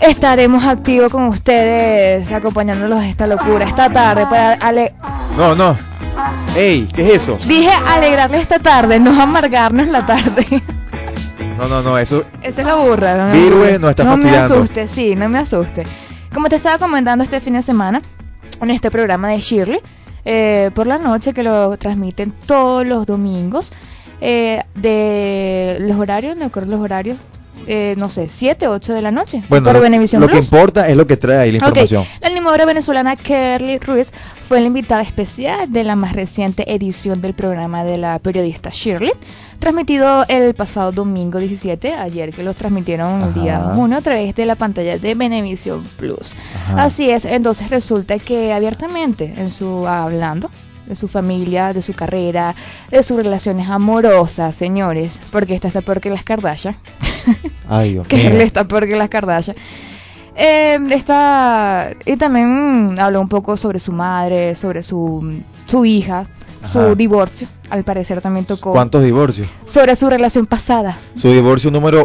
Estaremos 0.03 0.65
activos 0.65 1.13
con 1.13 1.29
ustedes, 1.29 2.31
acompañándolos 2.33 2.99
a 2.99 3.09
esta 3.09 3.27
locura, 3.27 3.67
esta 3.67 3.91
tarde, 3.91 4.27
para 4.27 4.55
ale- 4.55 4.95
No, 5.37 5.55
no. 5.55 5.77
Ey, 6.57 6.89
¿qué 6.93 7.07
es 7.15 7.23
eso? 7.23 7.39
dije 7.47 7.71
alegrarle 7.71 8.41
esta 8.41 8.59
tarde, 8.59 8.99
no 8.99 9.21
amargarnos 9.21 9.87
la 9.89 10.05
tarde. 10.05 10.63
No, 11.57 11.69
no, 11.69 11.83
no, 11.83 11.97
eso. 11.99 12.25
Esa 12.43 12.61
es 12.63 12.67
la 12.67 12.75
burra. 12.75 13.29
No, 13.33 13.35
me 13.35 13.79
nos 13.79 13.91
está 13.91 14.05
No 14.05 14.17
me 14.17 14.25
fastidiando. 14.25 14.55
asuste, 14.57 14.89
sí, 14.89 15.15
no 15.15 15.29
me 15.29 15.39
asuste. 15.39 15.85
Como 16.35 16.49
te 16.49 16.57
estaba 16.57 16.79
comentando 16.79 17.23
este 17.23 17.41
fin 17.41 17.53
de 17.55 17.63
semana, 17.63 18.03
en 18.61 18.71
este 18.71 18.91
programa 18.91 19.29
de 19.29 19.41
Shirley, 19.41 19.81
eh, 20.25 20.71
por 20.75 20.87
la 20.89 20.99
noche 20.99 21.33
que 21.33 21.43
lo 21.45 21.77
transmiten 21.77 22.33
todos 22.47 22.85
los 22.85 23.07
domingos, 23.07 23.73
eh, 24.21 24.63
de 24.75 25.77
los 25.81 25.97
horarios, 25.99 26.37
no 26.37 26.45
recuerdo 26.47 26.73
los 26.73 26.81
horarios, 26.81 27.19
eh, 27.67 27.95
no 27.97 28.09
sé, 28.09 28.29
7, 28.29 28.67
8 28.67 28.93
de 28.93 29.03
la 29.03 29.11
noche, 29.11 29.43
Bueno, 29.49 29.71
por 29.71 29.81
Venevisión 29.81 30.21
lo 30.21 30.29
que 30.29 30.39
importa 30.39 30.89
es 30.89 30.97
lo 30.97 31.07
que 31.07 31.17
trae 31.17 31.39
ahí 31.39 31.53
la 31.53 31.59
información. 31.59 32.05
La 32.21 32.29
animadora 32.29 32.65
venezolana 32.65 33.15
Kerly 33.17 33.79
Ruiz 33.79 34.11
fue 34.49 34.61
la 34.61 34.67
invitada 34.67 35.03
especial 35.03 35.71
de 35.71 35.85
la 35.85 35.95
más 35.95 36.13
reciente 36.13 36.75
edición 36.75 37.21
del 37.21 37.35
programa 37.35 37.85
de 37.85 37.99
la 37.99 38.19
periodista 38.19 38.71
Shirley, 38.71 39.13
transmitido 39.61 40.25
el 40.29 40.55
pasado 40.55 40.93
domingo 40.93 41.39
17, 41.39 41.95
ayer 41.95 42.33
que 42.33 42.43
los 42.43 42.57
transmitieron 42.57 43.23
el 43.23 43.35
día 43.35 43.59
Ajá. 43.59 43.77
1 43.77 43.97
a 43.97 44.01
través 44.01 44.35
de 44.35 44.45
la 44.45 44.57
pantalla 44.57 44.99
de 44.99 45.15
Venevisión 45.15 45.85
Plus. 45.97 46.33
Ajá. 46.67 46.85
Así 46.85 47.11
es, 47.11 47.25
entonces 47.25 47.71
resulta 47.71 48.19
que 48.19 48.53
abiertamente 48.53 49.33
en 49.37 49.51
su 49.51 49.87
hablando 49.87 50.51
de 50.87 50.97
su 50.97 51.09
familia, 51.09 51.73
de 51.73 51.83
su 51.83 51.93
carrera, 51.95 52.55
de 52.91 53.03
sus 53.03 53.17
relaciones 53.17 53.69
amorosas, 53.69 54.55
señores, 54.57 55.19
porque 55.31 55.55
esta 55.55 55.69
está 55.69 55.81
peor 55.81 56.01
que 56.01 56.11
las 56.11 56.25
Kardashian. 56.25 56.77
Ay, 57.69 57.93
Dios 57.93 58.07
que 58.09 58.17
mío. 58.17 58.41
está 58.41 58.67
peor 58.67 58.89
que 58.89 58.97
las 58.97 59.09
Kardashian. 59.09 59.57
Eh, 60.35 60.79
está 60.91 61.91
y 62.07 62.17
también 62.17 62.97
habló 62.99 63.21
un 63.21 63.29
poco 63.29 63.57
sobre 63.59 63.79
su 63.79 63.93
madre, 63.93 64.55
sobre 64.55 64.83
su 64.83 65.43
su 65.67 65.85
hija, 65.85 66.27
Ajá. 66.63 66.89
su 66.91 66.95
divorcio. 66.97 67.49
Al 67.71 67.85
parecer 67.85 68.21
también 68.21 68.45
tocó 68.45 68.73
¿Cuántos 68.73 69.03
divorcios? 69.03 69.49
sobre 69.67 69.97
su 69.97 70.09
relación 70.11 70.47
pasada. 70.47 70.97
Su 71.17 71.31
divorcio 71.31 71.71
número 71.71 72.05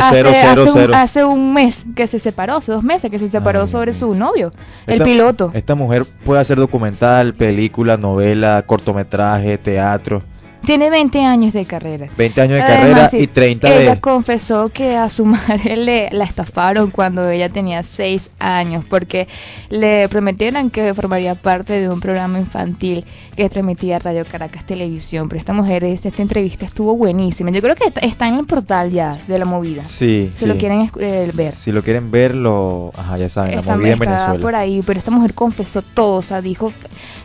Hace, 0.00 0.20
hace, 0.20 0.54
10000. 0.54 0.88
un, 0.88 0.94
hace 0.94 1.24
un 1.24 1.52
mes 1.54 1.84
que 1.94 2.06
se 2.06 2.18
separó, 2.18 2.56
hace 2.56 2.72
dos 2.72 2.84
meses 2.84 3.10
que 3.10 3.18
se 3.18 3.28
separó 3.28 3.62
Ay, 3.62 3.68
sobre 3.68 3.94
su 3.94 4.14
novio, 4.14 4.50
el 4.86 5.02
piloto. 5.02 5.50
Esta 5.54 5.74
mujer 5.74 6.06
puede 6.24 6.40
hacer 6.40 6.58
documental, 6.58 7.34
película, 7.34 7.96
novela, 7.96 8.62
cortometraje, 8.66 9.58
teatro. 9.58 10.22
Tiene 10.64 10.90
20 10.90 11.24
años 11.24 11.52
de 11.52 11.64
carrera. 11.66 12.06
20 12.16 12.40
años 12.40 12.54
de 12.56 12.62
Además, 12.62 12.80
carrera 12.80 13.10
sí, 13.10 13.18
y 13.18 13.26
30 13.26 13.68
Ella 13.74 13.90
de... 13.94 14.00
confesó 14.00 14.68
que 14.70 14.96
a 14.96 15.08
su 15.08 15.24
madre 15.26 15.76
le 15.76 16.08
la 16.12 16.24
estafaron 16.24 16.90
cuando 16.90 17.28
ella 17.28 17.48
tenía 17.48 17.82
6 17.82 18.30
años 18.38 18.84
porque 18.88 19.28
le 19.70 20.08
prometieron 20.08 20.70
que 20.70 20.94
formaría 20.94 21.34
parte 21.34 21.74
de 21.80 21.88
un 21.88 22.00
programa 22.00 22.38
infantil 22.38 23.04
que 23.36 23.48
transmitía 23.48 23.98
Radio 23.98 24.24
Caracas 24.24 24.64
Televisión. 24.66 25.28
Pero 25.28 25.38
esta 25.40 25.52
mujer, 25.52 25.84
es- 25.84 26.04
esta 26.06 26.22
entrevista 26.22 26.64
estuvo 26.64 26.96
buenísima. 26.96 27.50
Yo 27.50 27.60
creo 27.60 27.74
que 27.74 27.92
está- 28.02 28.26
en 28.28 28.36
el 28.36 28.46
portal 28.46 28.90
ya 28.90 29.18
de 29.26 29.38
la 29.38 29.44
movida. 29.44 29.84
Sí, 29.84 30.30
Si 30.34 30.42
sí. 30.42 30.46
lo 30.46 30.56
quieren 30.56 30.90
eh, 30.98 31.30
ver. 31.34 31.52
Si 31.52 31.72
lo 31.72 31.82
quieren 31.82 32.10
ver, 32.10 32.34
lo... 32.34 32.90
Ajá, 32.96 33.18
ya 33.18 33.28
saben, 33.28 33.56
la 33.56 33.76
movida 33.76 33.92
en 33.92 33.98
Venezuela. 33.98 34.40
por 34.40 34.54
ahí, 34.54 34.80
pero 34.86 34.98
esta 34.98 35.10
mujer 35.10 35.34
confesó 35.34 35.82
todo, 35.82 36.16
o 36.18 36.22
sea, 36.22 36.40
dijo 36.40 36.72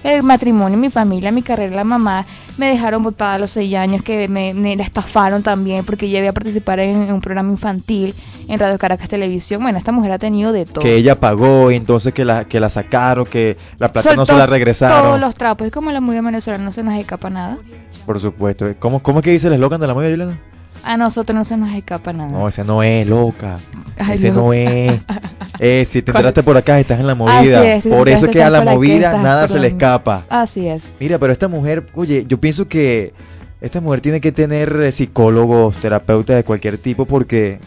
el 0.04 0.24
matrimonio, 0.24 0.78
mi 0.78 0.90
familia, 0.90 1.32
mi 1.32 1.42
carrera, 1.42 1.76
la 1.76 1.84
mamá, 1.84 2.26
me 2.58 2.68
dejaron 2.68 3.04
botada 3.04 3.29
a 3.36 3.40
los 3.40 3.52
seis 3.52 3.76
años, 3.76 4.04
que 4.04 4.28
me, 4.28 4.54
me 4.54 4.76
la 4.76 4.84
estafaron 4.84 5.44
también 5.44 5.86
porque 5.86 6.06
iba 6.06 6.30
a 6.30 6.34
participar 6.34 6.80
en, 6.80 7.04
en 7.04 7.14
un 7.14 7.22
programa 7.22 7.52
infantil 7.52 8.14
en 8.48 8.60
Radio 8.60 8.78
Caracas 8.78 9.08
Televisión. 9.10 9.62
Bueno, 9.62 9.78
esta 9.78 9.92
mujer 9.92 10.12
ha 10.12 10.20
tenido 10.20 10.52
de 10.52 10.66
todo. 10.66 10.82
Que 10.82 10.96
ella 10.96 11.20
pagó 11.20 11.72
y 11.72 11.76
entonces 11.76 12.14
que 12.14 12.26
la, 12.26 12.46
que 12.46 12.60
la 12.60 12.70
sacaron, 12.70 13.26
que 13.26 13.58
la 13.78 13.92
plata 13.92 14.16
no 14.16 14.26
se 14.26 14.34
la 14.34 14.46
regresaron. 14.46 15.04
Todos 15.04 15.20
los 15.20 15.36
trapos, 15.36 15.68
y 15.68 15.72
como 15.72 15.92
la 15.92 16.02
movida 16.02 16.22
venezolana 16.22 16.64
no 16.64 16.72
se 16.72 16.84
nos 16.84 16.96
escapa 16.96 17.30
nada, 17.30 17.58
Por 18.06 18.20
supuesto. 18.20 18.66
¿Cómo, 18.80 19.02
¿Cómo 19.02 19.20
es 19.20 19.24
que 19.24 19.32
dice 19.32 19.48
el 19.48 19.54
eslogan 19.54 19.80
de 19.80 19.88
la 19.88 19.94
movida, 19.94 20.10
Juliana? 20.10 20.40
A 20.84 20.98
nosotros 20.98 21.36
no 21.36 21.44
se 21.46 21.58
nos 21.58 21.72
escapa 21.74 22.14
nada. 22.14 22.30
No, 22.32 22.48
ese 22.48 22.64
no 22.64 22.82
es, 22.84 23.06
loca. 23.08 23.60
Ay, 23.98 24.16
ese 24.16 24.26
Dios. 24.32 24.36
no 24.38 24.54
es. 24.54 25.00
Eh, 25.62 25.84
si 25.84 26.02
te 26.02 26.12
enteraste 26.12 26.42
por 26.42 26.56
acá, 26.56 26.80
estás 26.80 27.02
en 27.02 27.08
la 27.08 27.16
movida. 27.16 27.66
Es, 27.76 27.84
si 27.84 27.90
por 27.90 28.08
eso 28.08 28.28
enteraste 28.28 28.32
que 28.32 28.44
a 28.44 28.50
la 28.50 28.62
movida 28.62 29.22
nada 29.22 29.46
se 29.50 29.60
le 29.60 29.68
escapa. 29.68 30.24
Así 30.30 30.70
es. 30.70 30.84
Mira, 31.02 31.18
pero 31.20 31.34
esta 31.34 31.50
mujer, 31.50 31.86
oye, 31.96 32.24
yo 32.26 32.40
pienso 32.40 32.70
que 32.70 33.12
esta 33.60 33.82
mujer 33.82 34.00
tiene 34.00 34.22
que 34.22 34.32
tener 34.32 34.74
eh, 34.82 34.92
psicólogos, 34.94 35.76
terapeutas 35.76 36.38
de 36.38 36.46
cualquier 36.46 36.78
tipo 36.78 37.06
porque... 37.06 37.60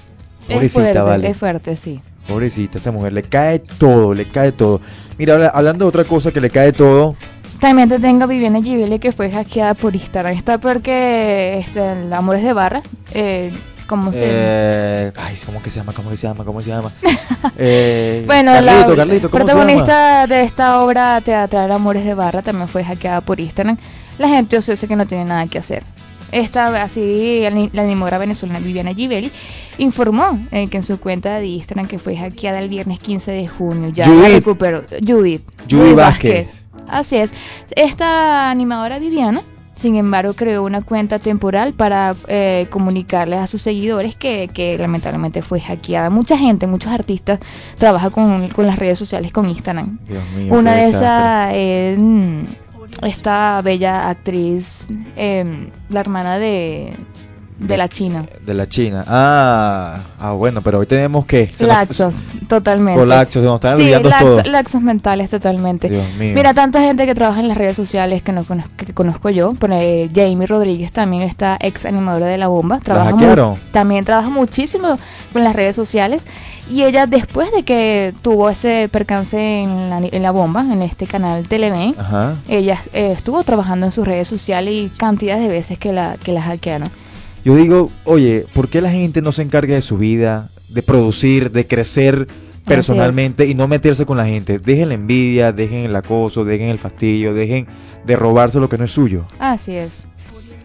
Es 0.49 0.55
Pobrecita, 0.55 0.81
fuerte, 0.85 1.01
vale. 1.03 1.29
es 1.29 1.37
fuerte, 1.37 1.77
sí. 1.77 2.01
Pobrecita, 2.27 2.79
esta 2.79 2.93
mujer, 2.93 3.13
le 3.13 3.23
cae 3.25 3.59
todo, 3.59 4.15
le 4.15 4.25
cae 4.25 4.53
todo. 4.53 4.81
Mira, 5.19 5.35
habla- 5.35 5.53
hablando 5.55 5.85
de 5.85 5.89
otra 5.91 6.05
cosa 6.05 6.31
que 6.33 6.41
le 6.41 6.49
cae 6.49 6.73
todo, 6.73 7.15
También 7.63 7.89
te 7.89 7.99
tengo 8.01 8.27
Viviana 8.27 8.61
Gibele 8.61 8.99
que 8.99 9.13
fue 9.13 9.31
hackeada 9.31 9.75
por 9.75 9.95
Instagram. 9.95 10.37
Está 10.37 10.59
porque 10.59 11.59
este, 11.59 11.93
el 11.93 12.13
Amores 12.13 12.43
de 12.43 12.53
Barra, 12.53 12.83
eh, 13.15 13.53
como 13.87 14.11
se... 14.11 14.19
eh, 14.21 15.13
ay, 15.17 15.37
¿cómo 15.47 15.63
que 15.63 15.71
se 15.71 15.79
llama? 15.79 15.93
¿Cómo 15.93 16.11
que 16.11 16.17
se 16.17 16.27
llama? 16.27 16.45
¿Cómo 16.45 16.61
se 16.61 16.71
llama? 16.71 16.91
Eh, 17.59 18.25
Bueno, 18.27 18.53
Carlito, 18.53 18.91
la 18.91 18.97
Carlito, 18.97 19.31
¿cómo 19.31 19.45
se 19.47 19.53
protagonista 19.53 20.27
de 20.27 20.43
esta 20.43 20.83
obra 20.83 21.21
teatral 21.21 21.71
Amores 21.73 22.05
de 22.05 22.15
Barra 22.15 22.43
también 22.43 22.69
fue 22.69 22.83
hackeada 22.85 23.21
por 23.21 23.39
Instagram. 23.41 23.77
La 24.19 24.29
gente 24.29 24.57
ociosa 24.59 24.87
que 24.89 24.97
no 24.97 25.07
tiene 25.07 25.25
nada 25.25 25.47
que 25.47 25.59
hacer. 25.59 25.83
Esta, 26.33 26.83
así, 26.83 27.41
la, 27.43 27.51
ni- 27.51 27.71
la 27.73 27.83
animadora 27.83 28.19
venezolana 28.19 28.59
Viviana 28.61 28.93
Gibeli 28.95 29.31
informó 29.79 30.41
eh, 30.51 30.67
que 30.69 30.79
en 30.79 30.83
su 30.83 30.99
cuenta 30.99 31.39
de 31.41 31.47
Instagram 31.47 31.87
que 31.87 31.99
fue 31.99 32.17
hackeada 32.17 32.59
el 32.59 32.69
viernes 32.69 32.99
15 32.99 33.31
de 33.33 33.47
junio. 33.49 33.91
Ya 33.93 34.05
Judith. 34.07 34.33
recuperó. 34.35 34.83
Judith. 35.07 35.43
Judy 35.71 35.93
Vázquez. 35.93 36.65
Así 36.89 37.17
es. 37.17 37.33
Esta 37.75 38.51
animadora 38.51 38.99
Viviana, 38.99 39.43
sin 39.75 39.97
embargo, 39.97 40.35
creó 40.35 40.65
una 40.65 40.83
cuenta 40.83 41.19
temporal 41.19 41.73
para 41.73 42.15
eh, 42.29 42.67
comunicarles 42.71 43.41
a 43.41 43.47
sus 43.47 43.63
seguidores 43.63 44.15
que, 44.15 44.49
que 44.53 44.77
lamentablemente 44.79 45.43
fue 45.43 45.61
hackeada. 45.61 46.11
Mucha 46.11 46.37
gente, 46.37 46.67
muchos 46.67 46.93
artistas 46.93 47.41
trabaja 47.79 48.11
con, 48.11 48.49
con 48.49 48.67
las 48.67 48.79
redes 48.79 48.99
sociales, 48.99 49.33
con 49.33 49.49
Instagram. 49.49 49.99
Dios 50.07 50.23
mío, 50.37 50.55
Una 50.55 50.75
de 50.75 50.89
esas 50.89 51.55
es 51.55 51.99
mm, 51.99 52.45
esta 53.03 53.61
bella 53.63 54.09
actriz, 54.09 54.87
em, 55.17 55.71
la 55.89 56.01
hermana 56.01 56.39
de, 56.39 56.95
de 57.59 57.77
la 57.77 57.89
China. 57.89 58.25
De 58.45 58.55
la 58.55 58.69
China. 58.69 59.05
Ah, 59.07 59.99
ah 60.19 60.33
bueno, 60.33 60.63
pero 60.63 60.79
hoy 60.81 60.87
tenemos 60.87 61.27
que... 61.27 61.49
nos- 61.53 61.61
Laxos, 61.61 62.15
totalmente. 62.49 62.99
Con 62.99 63.09
laxos, 63.09 63.43
nos 63.45 63.55
están 63.57 63.79
Sí, 63.79 63.93
todo. 64.21 64.43
laxos 64.51 64.83
mentales 64.83 65.31
totalmente. 65.31 65.89
Dios 65.89 66.05
mío. 66.19 66.33
Mira, 66.35 66.55
tanta 66.55 66.81
gente 66.81 67.07
que 67.07 67.15
trabaja 67.15 67.41
en 67.41 67.49
las 67.49 67.57
redes 67.57 67.77
sociales 67.77 68.23
que, 68.23 68.33
no 68.33 68.43
conozco, 68.45 68.71
que 68.77 68.93
conozco 68.93 69.31
yo. 69.31 69.53
Por 69.55 69.73
ahí, 69.73 70.11
Jamie 70.15 70.47
Rodríguez 70.47 70.91
también 70.93 71.23
está 71.23 71.57
ex 71.61 71.85
animadora 71.87 72.27
de 72.27 72.39
La 72.39 72.49
Bomba. 72.49 72.81
Trabaja 72.81 73.11
mu- 73.11 73.19
hackearon? 73.19 73.55
también 73.71 74.05
trabaja 74.05 74.29
muchísimo 74.31 74.99
con 75.33 75.45
las 75.45 75.55
redes 75.55 75.77
sociales. 75.77 76.27
Y 76.71 76.83
ella, 76.85 77.07
después 77.07 77.53
de 77.53 77.63
que 77.65 78.15
tuvo 78.23 78.49
ese 78.51 78.89
percance 78.91 79.63
en 79.63 79.91
la, 79.91 79.99
en 79.99 80.23
la 80.23 80.31
Bomba, 80.31 80.63
en 80.63 80.83
este 80.83 81.07
canal 81.07 81.47
Televen, 81.47 81.95
ella 82.49 82.79
eh, 82.93 83.13
estuvo 83.17 83.43
trabajando 83.45 83.87
en 83.87 83.93
sus 83.93 84.07
redes 84.07 84.27
sociales 84.27 84.73
y 84.75 84.89
cantidad 84.97 85.39
de 85.39 85.49
veces 85.49 85.79
que 85.79 85.93
la, 85.93 86.17
que 86.23 86.33
la 86.33 86.43
hackearon. 86.43 86.89
Yo 87.45 87.57
digo, 87.57 87.91
oye, 88.05 88.47
¿por 88.55 88.69
qué 88.69 88.81
la 88.81 88.91
gente 88.91 89.23
no 89.23 89.33
se 89.33 89.43
encarga 89.43 89.75
de 89.75 89.83
su 89.83 89.99
vida, 89.99 90.51
de 90.69 90.83
producir, 90.83 91.51
de 91.51 91.67
crecer 91.67 92.29
personalmente 92.65 93.47
y 93.47 93.55
no 93.55 93.67
meterse 93.67 94.07
con 94.07 94.17
la 94.17 94.27
gente? 94.27 94.59
Dejen 94.59 94.89
la 94.89 94.95
envidia, 94.95 95.53
dejen 95.53 95.81
el 95.81 95.97
acoso, 95.97 96.45
dejen 96.45 96.69
el 96.69 96.79
fastidio, 96.79 97.35
dejen 97.35 97.67
de 98.07 98.17
robarse 98.17 98.61
lo 98.61 98.69
que 98.69 98.79
no 98.79 98.85
es 98.85 98.93
suyo. 98.93 99.27
Así 99.39 99.77
es. 99.77 100.03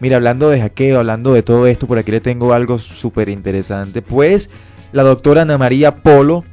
Mira, 0.00 0.16
hablando 0.16 0.48
de 0.48 0.60
hackeo, 0.60 1.00
hablando 1.00 1.32
de 1.32 1.42
todo 1.42 1.66
esto, 1.66 1.88
por 1.88 1.98
aquí 1.98 2.12
le 2.12 2.20
tengo 2.20 2.52
algo 2.52 2.78
súper 2.78 3.28
interesante. 3.28 4.00
Pues 4.00 4.48
la 4.92 5.02
doctora 5.02 5.42
Ana 5.42 5.58
María 5.58 5.96
Polo 5.96 6.44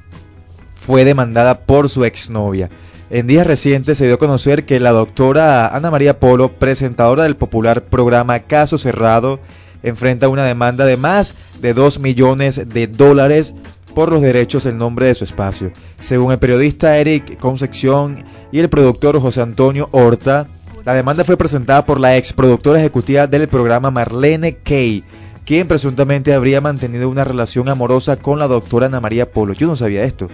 fue 0.73 1.05
demandada 1.05 1.59
por 1.61 1.89
su 1.89 2.05
exnovia. 2.05 2.69
En 3.11 3.27
días 3.27 3.45
recientes 3.45 3.99
se 3.99 4.05
dio 4.05 4.15
a 4.15 4.19
conocer 4.19 4.65
que 4.65 4.79
la 4.79 4.91
doctora 4.91 5.67
Ana 5.67 5.91
María 5.91 6.19
Polo, 6.19 6.53
presentadora 6.53 7.23
del 7.23 7.35
popular 7.35 7.83
programa 7.83 8.39
Caso 8.39 8.79
Cerrado, 8.79 9.39
enfrenta 9.85 10.27
una 10.27 10.43
demanda 10.43 10.85
de 10.85 10.97
más 10.97 11.35
de 11.61 11.73
2 11.73 11.99
millones 11.99 12.67
de 12.67 12.87
dólares 12.87 13.55
por 13.93 14.11
los 14.11 14.21
derechos 14.21 14.65
en 14.65 14.77
nombre 14.77 15.05
de 15.05 15.15
su 15.15 15.23
espacio. 15.23 15.71
Según 16.01 16.33
el 16.33 16.39
periodista 16.39 16.97
Eric 16.97 17.39
Concepción 17.39 18.25
y 18.51 18.59
el 18.59 18.69
productor 18.69 19.19
José 19.21 19.41
Antonio 19.41 19.87
Horta, 19.91 20.47
la 20.83 20.93
demanda 20.93 21.23
fue 21.23 21.37
presentada 21.37 21.85
por 21.85 21.99
la 21.99 22.17
ex 22.17 22.33
productora 22.33 22.79
ejecutiva 22.79 23.25
del 23.25 23.47
programa 23.47 23.89
Marlene 23.89 24.57
Kay, 24.57 25.03
quien 25.45 25.67
presuntamente 25.67 26.33
habría 26.33 26.61
mantenido 26.61 27.09
una 27.09 27.23
relación 27.23 27.69
amorosa 27.69 28.17
con 28.17 28.37
la 28.37 28.47
doctora 28.47 28.87
Ana 28.87 28.99
María 28.99 29.31
Polo. 29.31 29.53
Yo 29.53 29.67
no 29.67 29.75
sabía 29.75 30.03
esto. 30.03 30.27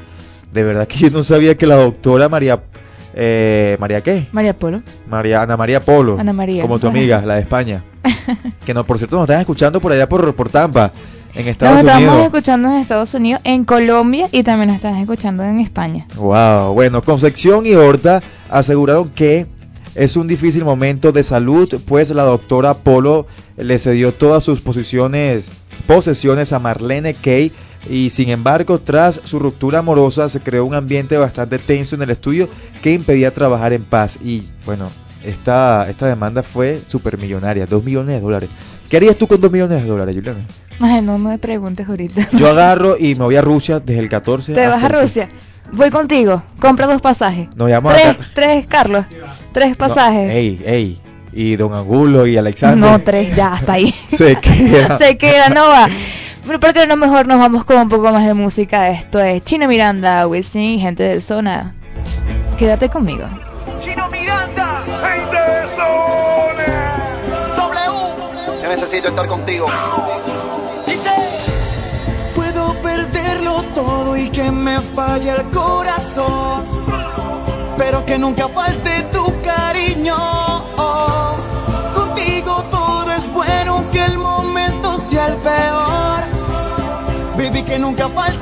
De 0.51 0.63
verdad 0.63 0.87
que 0.87 0.97
yo 0.97 1.09
no 1.09 1.23
sabía 1.23 1.55
que 1.55 1.67
la 1.67 1.75
doctora 1.75 2.27
María... 2.29 2.63
Eh, 3.13 3.77
¿María 3.79 4.01
qué? 4.01 4.27
María 4.31 4.57
Polo. 4.57 4.81
María, 5.07 5.41
Ana 5.41 5.57
María 5.57 5.79
Polo. 5.81 6.19
Ana 6.19 6.33
María. 6.33 6.61
Como 6.61 6.79
tu 6.79 6.87
amiga, 6.87 7.21
la 7.25 7.35
de 7.35 7.41
España. 7.41 7.83
que 8.65 8.73
no, 8.73 8.85
por 8.85 8.97
cierto, 8.97 9.15
nos 9.17 9.23
están 9.23 9.41
escuchando 9.41 9.79
por 9.81 9.91
allá 9.91 10.07
por, 10.07 10.33
por 10.35 10.49
Tampa, 10.49 10.91
en 11.33 11.45
Nos 11.45 11.51
Estados 11.51 11.79
estamos 11.79 12.01
Unidos. 12.03 12.25
escuchando 12.25 12.69
en 12.69 12.75
Estados 12.75 13.13
Unidos, 13.13 13.41
en 13.43 13.63
Colombia 13.65 14.27
y 14.31 14.43
también 14.43 14.69
nos 14.69 14.77
están 14.77 14.95
escuchando 14.97 15.43
en 15.43 15.59
España. 15.59 16.07
Wow, 16.15 16.73
bueno, 16.73 17.01
Concepción 17.01 17.65
y 17.65 17.73
Horta 17.75 18.21
aseguraron 18.49 19.09
que 19.09 19.45
es 19.95 20.15
un 20.15 20.27
difícil 20.27 20.63
momento 20.63 21.11
de 21.11 21.23
salud, 21.23 21.79
pues 21.85 22.09
la 22.11 22.23
doctora 22.23 22.75
Polo 22.75 23.27
le 23.61 23.79
cedió 23.79 24.11
todas 24.13 24.43
sus 24.43 24.61
posiciones, 24.61 25.45
posesiones 25.87 26.53
a 26.53 26.59
Marlene 26.59 27.13
Kay 27.13 27.51
y 27.89 28.09
sin 28.11 28.29
embargo, 28.29 28.79
tras 28.79 29.19
su 29.23 29.39
ruptura 29.39 29.79
amorosa 29.79 30.29
se 30.29 30.39
creó 30.39 30.65
un 30.65 30.75
ambiente 30.75 31.17
bastante 31.17 31.57
tenso 31.59 31.95
en 31.95 32.01
el 32.03 32.09
estudio 32.11 32.47
que 32.83 32.93
impedía 32.93 33.33
trabajar 33.33 33.73
en 33.73 33.83
paz 33.83 34.17
y 34.23 34.43
bueno, 34.65 34.89
esta, 35.23 35.89
esta 35.89 36.07
demanda 36.07 36.43
fue 36.43 36.81
supermillonaria, 36.87 37.65
dos 37.65 37.83
millones 37.83 38.15
de 38.15 38.21
dólares. 38.21 38.49
¿Qué 38.89 38.97
harías 38.97 39.15
tú 39.15 39.27
con 39.27 39.39
dos 39.39 39.51
millones 39.51 39.81
de 39.81 39.87
dólares, 39.87 40.13
Juliana? 40.15 40.39
Ay, 40.79 41.01
no 41.01 41.17
me 41.17 41.37
preguntes 41.37 41.87
ahorita. 41.87 42.29
Yo 42.33 42.49
agarro 42.51 42.97
y 42.99 43.15
me 43.15 43.23
voy 43.23 43.35
a 43.35 43.41
Rusia 43.41 43.79
desde 43.79 43.99
el 44.01 44.09
14 44.09 44.53
Te 44.53 44.67
vas 44.67 44.83
a 44.83 44.87
el- 44.87 45.01
Rusia. 45.01 45.29
Voy 45.73 45.89
contigo. 45.89 46.43
Compra 46.59 46.87
dos 46.87 47.01
pasajes. 47.01 47.47
Nos 47.55 47.69
llamamos 47.69 48.01
Tres, 48.01 48.17
tres, 48.33 48.67
Carlos. 48.67 49.05
Tres 49.53 49.69
No, 49.71 49.75
pasajes. 49.77 50.29
ey, 50.31 50.61
ey. 50.65 50.99
Y 51.33 51.55
Don 51.55 51.73
Angulo 51.73 52.27
y 52.27 52.37
Alexander. 52.37 52.77
No, 52.77 53.01
tres, 53.01 53.35
ya, 53.35 53.53
hasta 53.53 53.73
ahí. 53.73 53.93
Se 54.09 54.35
queda. 54.35 54.97
Se 54.99 55.17
queda, 55.17 55.49
no 55.49 55.67
va. 55.67 55.87
Pero 56.45 56.59
porque 56.59 56.87
no 56.87 56.95
mejor 56.97 57.27
nos 57.27 57.39
vamos 57.39 57.63
con 57.63 57.77
un 57.77 57.89
poco 57.89 58.11
más 58.11 58.25
de 58.25 58.33
música. 58.33 58.89
Esto 58.89 59.19
es 59.19 59.41
China 59.43 59.67
Miranda, 59.67 60.27
Wisin, 60.27 60.79
gente 60.79 61.03
de 61.03 61.21
zona. 61.21 61.75
Quédate 62.57 62.89
conmigo. 62.89 63.25
Chino 63.79 64.09
Miranda, 64.09 64.83
gente 64.85 65.37
de 65.37 65.67
zona. 65.69 66.93
W. 67.57 68.61
Yo 68.63 68.69
necesito 68.69 69.07
estar 69.09 69.27
contigo. 69.27 69.67
Puedo 72.35 72.73
perderlo 72.81 73.63
todo 73.75 74.17
y 74.17 74.29
que 74.29 74.51
me 74.51 74.81
falle 74.81 75.31
el 75.31 75.43
corazón, 75.49 76.65
pero 77.77 78.05
que 78.05 78.17
nunca 78.17 78.47
falte 78.49 79.03
tu 79.11 79.33
cariño. 79.41 80.60
Contigo 81.93 82.63
todo 82.71 83.11
es 83.11 83.31
bueno, 83.31 83.85
que 83.91 84.03
el 84.05 84.17
momento 84.17 84.97
sea 85.09 85.27
el 85.27 85.35
peor. 85.37 86.23
Baby, 87.37 87.63
que 87.63 87.79
nunca 87.79 88.09
falte 88.09 88.40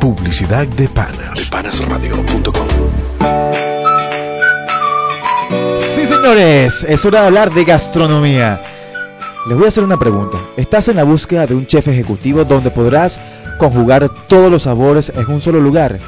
Publicidad 0.00 0.66
de 0.66 0.86
Panas. 0.86 1.48
Panasradio.com. 1.50 2.68
Sí, 5.94 6.06
señores, 6.06 6.84
es 6.86 7.04
hora 7.06 7.22
de 7.22 7.26
hablar 7.28 7.54
de 7.54 7.64
gastronomía. 7.64 8.60
Les 9.48 9.56
voy 9.56 9.64
a 9.64 9.68
hacer 9.68 9.82
una 9.82 9.98
pregunta. 9.98 10.36
¿Estás 10.58 10.88
en 10.88 10.96
la 10.96 11.04
búsqueda 11.04 11.46
de 11.46 11.54
un 11.54 11.66
chef 11.66 11.88
ejecutivo 11.88 12.44
donde 12.44 12.70
podrás 12.70 13.18
conjugar 13.58 14.10
todos 14.28 14.50
los 14.50 14.64
sabores 14.64 15.10
en 15.16 15.26
un 15.26 15.40
solo 15.40 15.60
lugar? 15.60 15.98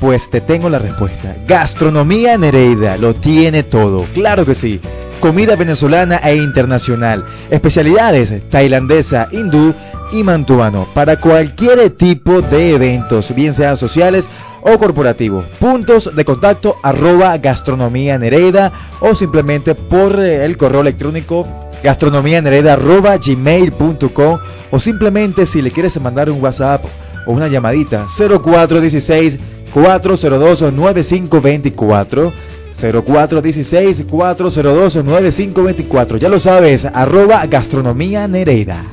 Pues 0.00 0.30
te 0.30 0.40
tengo 0.40 0.70
la 0.70 0.78
respuesta. 0.78 1.36
Gastronomía 1.46 2.38
Nereida 2.38 2.96
lo 2.96 3.12
tiene 3.12 3.64
todo. 3.64 4.06
Claro 4.14 4.46
que 4.46 4.54
sí. 4.54 4.80
Comida 5.20 5.56
venezolana 5.56 6.16
e 6.16 6.36
internacional. 6.36 7.22
Especialidades 7.50 8.48
tailandesa, 8.48 9.28
hindú 9.30 9.74
y 10.12 10.22
mantuano 10.22 10.86
para 10.94 11.20
cualquier 11.20 11.90
tipo 11.90 12.42
de 12.42 12.74
eventos, 12.74 13.34
bien 13.34 13.54
sean 13.54 13.76
sociales 13.76 14.28
o 14.62 14.78
corporativos. 14.78 15.44
Puntos 15.58 16.14
de 16.14 16.24
contacto 16.24 16.76
arroba 16.82 17.36
gastronomía 17.38 18.18
Nereida 18.18 18.72
o 19.00 19.14
simplemente 19.14 19.74
por 19.74 20.18
eh, 20.20 20.44
el 20.44 20.56
correo 20.56 20.80
electrónico 20.80 21.46
gastronomianereida 21.82 22.74
arroba 22.74 23.16
gmail.com 23.16 24.38
o 24.70 24.80
simplemente 24.80 25.46
si 25.46 25.62
le 25.62 25.70
quieres 25.70 26.00
mandar 26.00 26.30
un 26.30 26.42
WhatsApp 26.42 26.84
o 27.26 27.32
una 27.32 27.48
llamadita 27.48 28.06
0416 28.06 29.38
402 29.72 30.72
9524 30.72 32.32
0416 32.74 34.04
402 34.08 34.96
9524 34.96 36.16
ya 36.18 36.28
lo 36.28 36.38
sabes 36.38 36.84
arroba 36.84 37.46
gastronomía 37.46 38.28
Nereida 38.28 38.84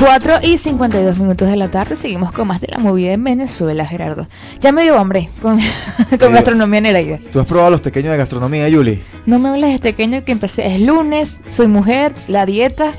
4 0.00 0.38
y 0.42 0.56
52 0.58 1.18
minutos 1.18 1.48
de 1.48 1.56
la 1.56 1.68
tarde, 1.70 1.94
seguimos 1.94 2.32
con 2.32 2.48
más 2.48 2.60
de 2.60 2.68
la 2.68 2.78
movida 2.78 3.12
en 3.12 3.22
Venezuela, 3.22 3.84
Gerardo. 3.84 4.26
Ya 4.60 4.72
me 4.72 4.82
dio 4.82 4.98
hambre 4.98 5.28
con, 5.42 5.58
con 6.18 6.32
gastronomía 6.32 6.80
Nereida. 6.80 7.18
¿Tú 7.30 7.38
has 7.38 7.46
probado 7.46 7.70
los 7.70 7.80
pequeños 7.82 8.12
de 8.12 8.18
gastronomía, 8.18 8.68
Yuli? 8.68 9.02
No 9.26 9.38
me 9.38 9.50
hables 9.50 9.72
de 9.74 9.78
pequeño 9.78 10.24
que 10.24 10.32
empecé, 10.32 10.74
es 10.74 10.80
lunes, 10.80 11.36
soy 11.50 11.66
mujer, 11.66 12.14
la 12.28 12.46
dieta, 12.46 12.92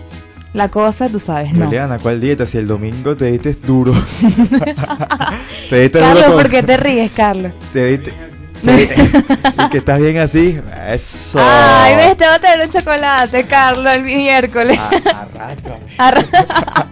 la 0.53 0.69
cosa, 0.69 1.09
tú 1.09 1.19
sabes, 1.19 1.53
¿no? 1.53 1.65
Juliana, 1.65 1.97
¿cuál 1.97 2.21
dieta? 2.21 2.45
Si 2.45 2.57
el 2.59 2.67
domingo 2.67 3.17
te 3.17 3.31
diste 3.31 3.53
duro. 3.55 3.93
te 5.69 5.81
diste 5.81 5.99
Carlos, 5.99 6.23
duro 6.23 6.33
con- 6.35 6.41
¿por 6.43 6.51
qué 6.51 6.61
te 6.63 6.77
ríes, 6.77 7.11
Carlos? 7.13 7.51
Te 7.73 7.85
diste... 7.97 8.30
y 8.63 9.69
que 9.69 9.77
estás 9.77 9.99
bien 9.99 10.17
así. 10.17 10.59
Eso. 10.89 11.39
Ay, 11.41 11.95
ves, 11.95 12.17
te 12.17 12.25
voy 12.25 12.35
a 12.35 12.39
traer 12.39 12.65
un 12.65 12.69
chocolate, 12.71 13.45
Carlos, 13.45 13.93
el 13.93 14.03
miércoles. 14.03 14.77
Ah, 14.79 15.27
arrástrame. 15.31 15.85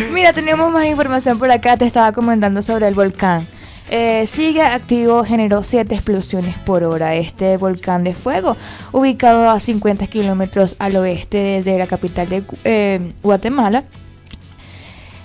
Mira, 0.12 0.32
tenemos 0.32 0.72
más 0.72 0.86
información 0.86 1.38
por 1.38 1.50
acá. 1.50 1.76
Te 1.76 1.84
estaba 1.84 2.12
comentando 2.12 2.62
sobre 2.62 2.88
el 2.88 2.94
volcán. 2.94 3.46
Eh, 3.90 4.26
sigue 4.26 4.62
activo, 4.62 5.24
generó 5.24 5.62
7 5.62 5.94
explosiones 5.94 6.56
por 6.58 6.84
hora. 6.84 7.14
Este 7.14 7.56
volcán 7.58 8.02
de 8.02 8.14
fuego, 8.14 8.56
ubicado 8.92 9.50
a 9.50 9.60
50 9.60 10.06
kilómetros 10.06 10.76
al 10.78 10.96
oeste 10.96 11.62
de 11.62 11.78
la 11.78 11.86
capital 11.86 12.28
de 12.28 12.42
eh, 12.64 13.12
Guatemala, 13.22 13.84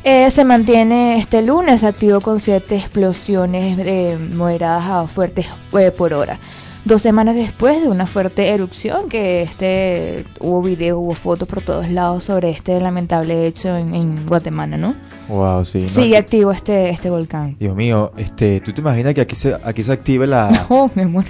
eh, 0.04 0.32
se 0.32 0.45
mantiene 0.45 1.18
este 1.20 1.41
lunes 1.41 1.84
activo 1.84 2.22
con 2.22 2.39
7 2.39 2.76
explosiones 2.76 3.78
eh, 3.80 4.18
moderadas 4.34 4.86
a 4.86 5.08
fuertes 5.08 5.47
eh, 5.78 5.91
por 5.91 6.14
hora. 6.14 6.38
Dos 6.86 7.02
semanas 7.02 7.36
después 7.36 7.82
de 7.82 7.89
una 7.89 8.08
fuerte 8.08 8.47
erupción, 8.50 9.10
que 9.10 9.41
este 9.41 10.26
hubo 10.39 10.62
video, 10.62 10.97
hubo 10.97 11.14
fotos 11.14 11.47
por 11.47 11.62
todos 11.62 11.89
lados 11.89 12.24
sobre 12.24 12.50
este 12.52 12.80
lamentable 12.80 13.45
hecho 13.45 13.76
en, 13.76 13.93
en 13.93 14.26
Guatemala, 14.26 14.78
¿no? 14.78 14.95
Wow, 15.28 15.66
sí. 15.66 15.80
no, 15.82 15.89
Sigue 15.89 16.16
aquí- 16.16 16.26
activo 16.38 16.52
este 16.54 16.89
este 16.89 17.10
volcán. 17.10 17.58
Dios 17.60 17.76
mío, 17.76 18.14
este, 18.18 18.62
¿tú 18.62 18.72
te 18.72 18.80
imaginas 18.80 19.14
que 19.14 19.22
aquí 19.22 19.36
se, 19.36 19.56
aquí 19.62 19.84
se 19.84 19.91
active 19.91 20.26
la... 20.26 20.66
Oh, 20.70 20.89
mi 20.95 21.02
amor. 21.04 21.26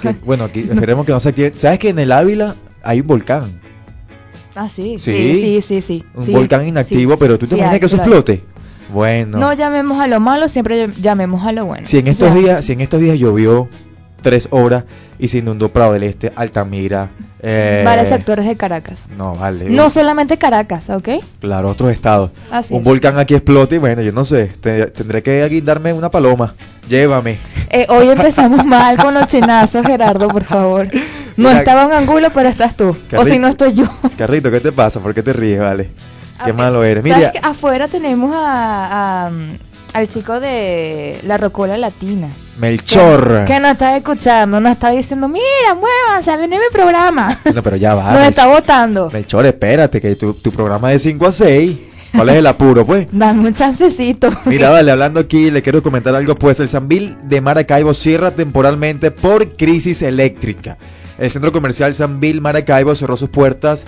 que- 0.00 0.12
bueno, 0.24 0.44
aquí 0.44 0.60
esperemos 0.70 1.04
que 1.04 1.12
no 1.12 1.18
se 1.20 1.30
active. 1.30 1.52
¿Sabes 1.56 1.80
que 1.80 1.88
en 1.90 1.98
el 1.98 2.12
Ávila 2.12 2.54
hay 2.84 3.00
un 3.00 3.08
volcán? 3.08 3.60
Ah, 4.60 4.68
sí, 4.68 4.98
Sí. 4.98 5.40
sí, 5.40 5.62
sí, 5.62 5.80
sí. 5.82 6.04
Un 6.14 6.22
sí, 6.24 6.32
volcán 6.32 6.66
inactivo, 6.66 7.12
sí. 7.12 7.16
pero 7.20 7.38
¿tú 7.38 7.46
te 7.46 7.54
imaginas 7.54 7.78
que 7.80 7.86
eso 7.86 7.96
explote? 7.96 8.42
Bueno. 8.92 9.38
No 9.38 9.52
llamemos 9.52 10.00
a 10.00 10.06
lo 10.08 10.18
malo, 10.18 10.48
siempre 10.48 10.88
llamemos 11.00 11.44
a 11.46 11.52
lo 11.52 11.64
bueno. 11.66 11.86
Si 11.86 11.98
en 11.98 12.08
estos 12.08 12.30
O 12.30 12.32
sea, 12.32 12.40
días, 12.42 12.64
si 12.64 12.72
en 12.72 12.80
estos 12.80 13.00
días 13.00 13.18
llovió 13.18 13.68
tres 14.22 14.48
horas 14.50 14.84
y 15.18 15.28
se 15.28 15.38
inundó 15.38 15.68
Prado 15.70 15.92
del 15.94 16.04
Este, 16.04 16.32
Altamira, 16.36 17.10
eh, 17.40 17.82
Varios 17.84 18.08
sectores 18.08 18.46
de 18.46 18.56
Caracas. 18.56 19.08
No, 19.16 19.34
vale. 19.34 19.68
No 19.70 19.90
solamente 19.90 20.38
Caracas, 20.38 20.90
¿ok? 20.90 21.08
Claro, 21.40 21.68
otros 21.70 21.92
estados. 21.92 22.30
Así 22.50 22.74
un 22.74 22.80
es. 22.80 22.84
volcán 22.84 23.18
aquí 23.18 23.34
explota 23.34 23.74
y 23.74 23.78
bueno, 23.78 24.02
yo 24.02 24.12
no 24.12 24.24
sé, 24.24 24.46
te- 24.46 24.86
tendré 24.86 25.22
que 25.22 25.48
guindarme 25.48 25.92
una 25.92 26.10
paloma. 26.10 26.54
Llévame. 26.88 27.38
Eh, 27.70 27.86
hoy 27.90 28.08
empezamos 28.10 28.64
mal 28.64 28.96
con 28.96 29.14
los 29.14 29.26
chinazos, 29.26 29.84
Gerardo, 29.86 30.28
por 30.28 30.44
favor. 30.44 30.88
No 31.36 31.48
Mira- 31.48 31.58
estaba 31.60 31.84
en 31.84 31.92
Angulo, 31.92 32.28
pero 32.34 32.48
estás 32.48 32.76
tú. 32.76 32.96
O 33.16 33.24
si 33.24 33.38
no 33.38 33.48
estoy 33.48 33.74
yo. 33.74 33.84
Carrito, 34.16 34.50
¿qué 34.50 34.60
te 34.60 34.72
pasa? 34.72 34.98
¿Por 35.00 35.14
qué 35.14 35.22
te 35.22 35.32
ríes, 35.32 35.60
vale? 35.60 35.90
Qué 36.44 36.52
Ok. 36.52 36.56
malo 36.56 36.82
eres. 36.84 37.02
¿Sabes 37.02 37.16
Mira, 37.18 37.32
que 37.32 37.38
afuera 37.42 37.88
tenemos 37.88 38.32
a, 38.34 39.26
a, 39.26 39.30
al 39.92 40.08
chico 40.08 40.40
de 40.40 41.18
la 41.24 41.36
Rocola 41.38 41.76
Latina. 41.76 42.28
Melchor. 42.58 43.44
Que, 43.46 43.54
que 43.54 43.60
nos 43.60 43.72
está 43.72 43.96
escuchando, 43.96 44.60
nos 44.60 44.72
está 44.72 44.90
diciendo, 44.90 45.28
mira, 45.28 45.74
muévanse, 45.74 46.36
viene 46.36 46.58
mi 46.58 46.72
programa. 46.72 47.38
No, 47.54 47.62
pero 47.62 47.76
ya 47.76 47.94
va. 47.94 48.02
nos 48.12 48.12
Melchor. 48.14 48.28
está 48.30 48.46
votando. 48.46 49.10
Melchor, 49.12 49.46
espérate, 49.46 50.00
que 50.00 50.16
tu, 50.16 50.34
tu 50.34 50.50
programa 50.52 50.92
es 50.92 51.02
de 51.04 51.10
5 51.10 51.26
a 51.26 51.32
6. 51.32 51.78
¿Cuál 52.14 52.30
es 52.30 52.36
el 52.36 52.46
apuro, 52.46 52.86
pues? 52.86 53.06
Dame 53.12 53.48
un 53.48 53.54
chancecito. 53.54 54.30
Mira, 54.46 54.70
vale, 54.70 54.90
hablando 54.90 55.20
aquí, 55.20 55.50
le 55.50 55.62
quiero 55.62 55.82
comentar 55.82 56.14
algo, 56.14 56.34
pues 56.36 56.58
el 56.60 56.68
Sanvil 56.68 57.16
de 57.24 57.40
Maracaibo 57.40 57.92
cierra 57.94 58.30
temporalmente 58.30 59.10
por 59.10 59.56
crisis 59.56 60.02
eléctrica. 60.02 60.78
El 61.18 61.30
centro 61.30 61.50
comercial 61.52 61.94
Sanvil 61.94 62.40
Maracaibo 62.40 62.94
cerró 62.94 63.16
sus 63.16 63.28
puertas 63.28 63.86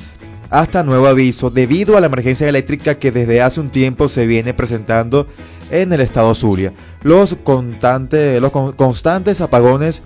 hasta 0.50 0.82
nuevo 0.82 1.06
aviso 1.06 1.50
debido 1.50 1.96
a 1.96 2.00
la 2.00 2.06
emergencia 2.08 2.48
eléctrica 2.48 2.96
que 2.96 3.12
desde 3.12 3.40
hace 3.40 3.60
un 3.60 3.70
tiempo 3.70 4.08
se 4.08 4.26
viene 4.26 4.52
presentando 4.52 5.26
en 5.70 5.92
el 5.92 6.00
estado 6.00 6.34
Zulia. 6.34 6.72
Los, 7.02 7.36
constantes, 7.42 8.40
los 8.40 8.50
con- 8.52 8.72
constantes 8.72 9.40
apagones 9.40 10.02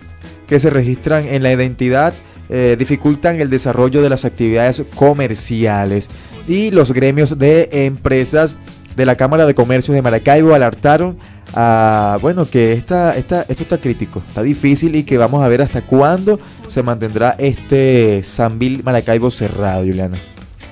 que 0.47 0.61
se 0.61 0.71
registran 0.71 1.25
en 1.27 1.43
la 1.43 1.53
identidad 1.53 2.13
eh, 2.51 2.77
dificultan 2.79 3.41
el 3.41 3.49
desarrollo 3.49 4.03
de 4.03 4.11
las 4.11 4.27
actividades 4.27 4.83
comerciales 4.95 6.11
y 6.47 6.71
los 6.71 6.93
gremios 6.93 7.39
de 7.39 7.71
empresas 7.87 8.59
de 8.95 9.07
la 9.07 9.17
Cámara 9.17 9.47
de 9.47 9.55
Comercio 9.55 9.95
de 9.95 10.03
Maracaibo 10.03 10.55
alertaron 10.55 11.17
a, 11.55 12.19
bueno, 12.21 12.49
que 12.49 12.75
esta, 12.75 13.17
esta, 13.17 13.43
esto 13.49 13.63
está 13.63 13.79
crítico, 13.79 14.23
está 14.29 14.43
difícil 14.43 14.95
y 14.95 15.05
que 15.05 15.17
vamos 15.17 15.43
a 15.43 15.49
ver 15.49 15.63
hasta 15.63 15.81
cuándo 15.81 16.39
se 16.69 16.83
mantendrá 16.83 17.35
este 17.39 18.23
Sanvil 18.23 18.83
Maracaibo 18.85 19.31
cerrado, 19.31 19.81
Juliana. 19.85 20.19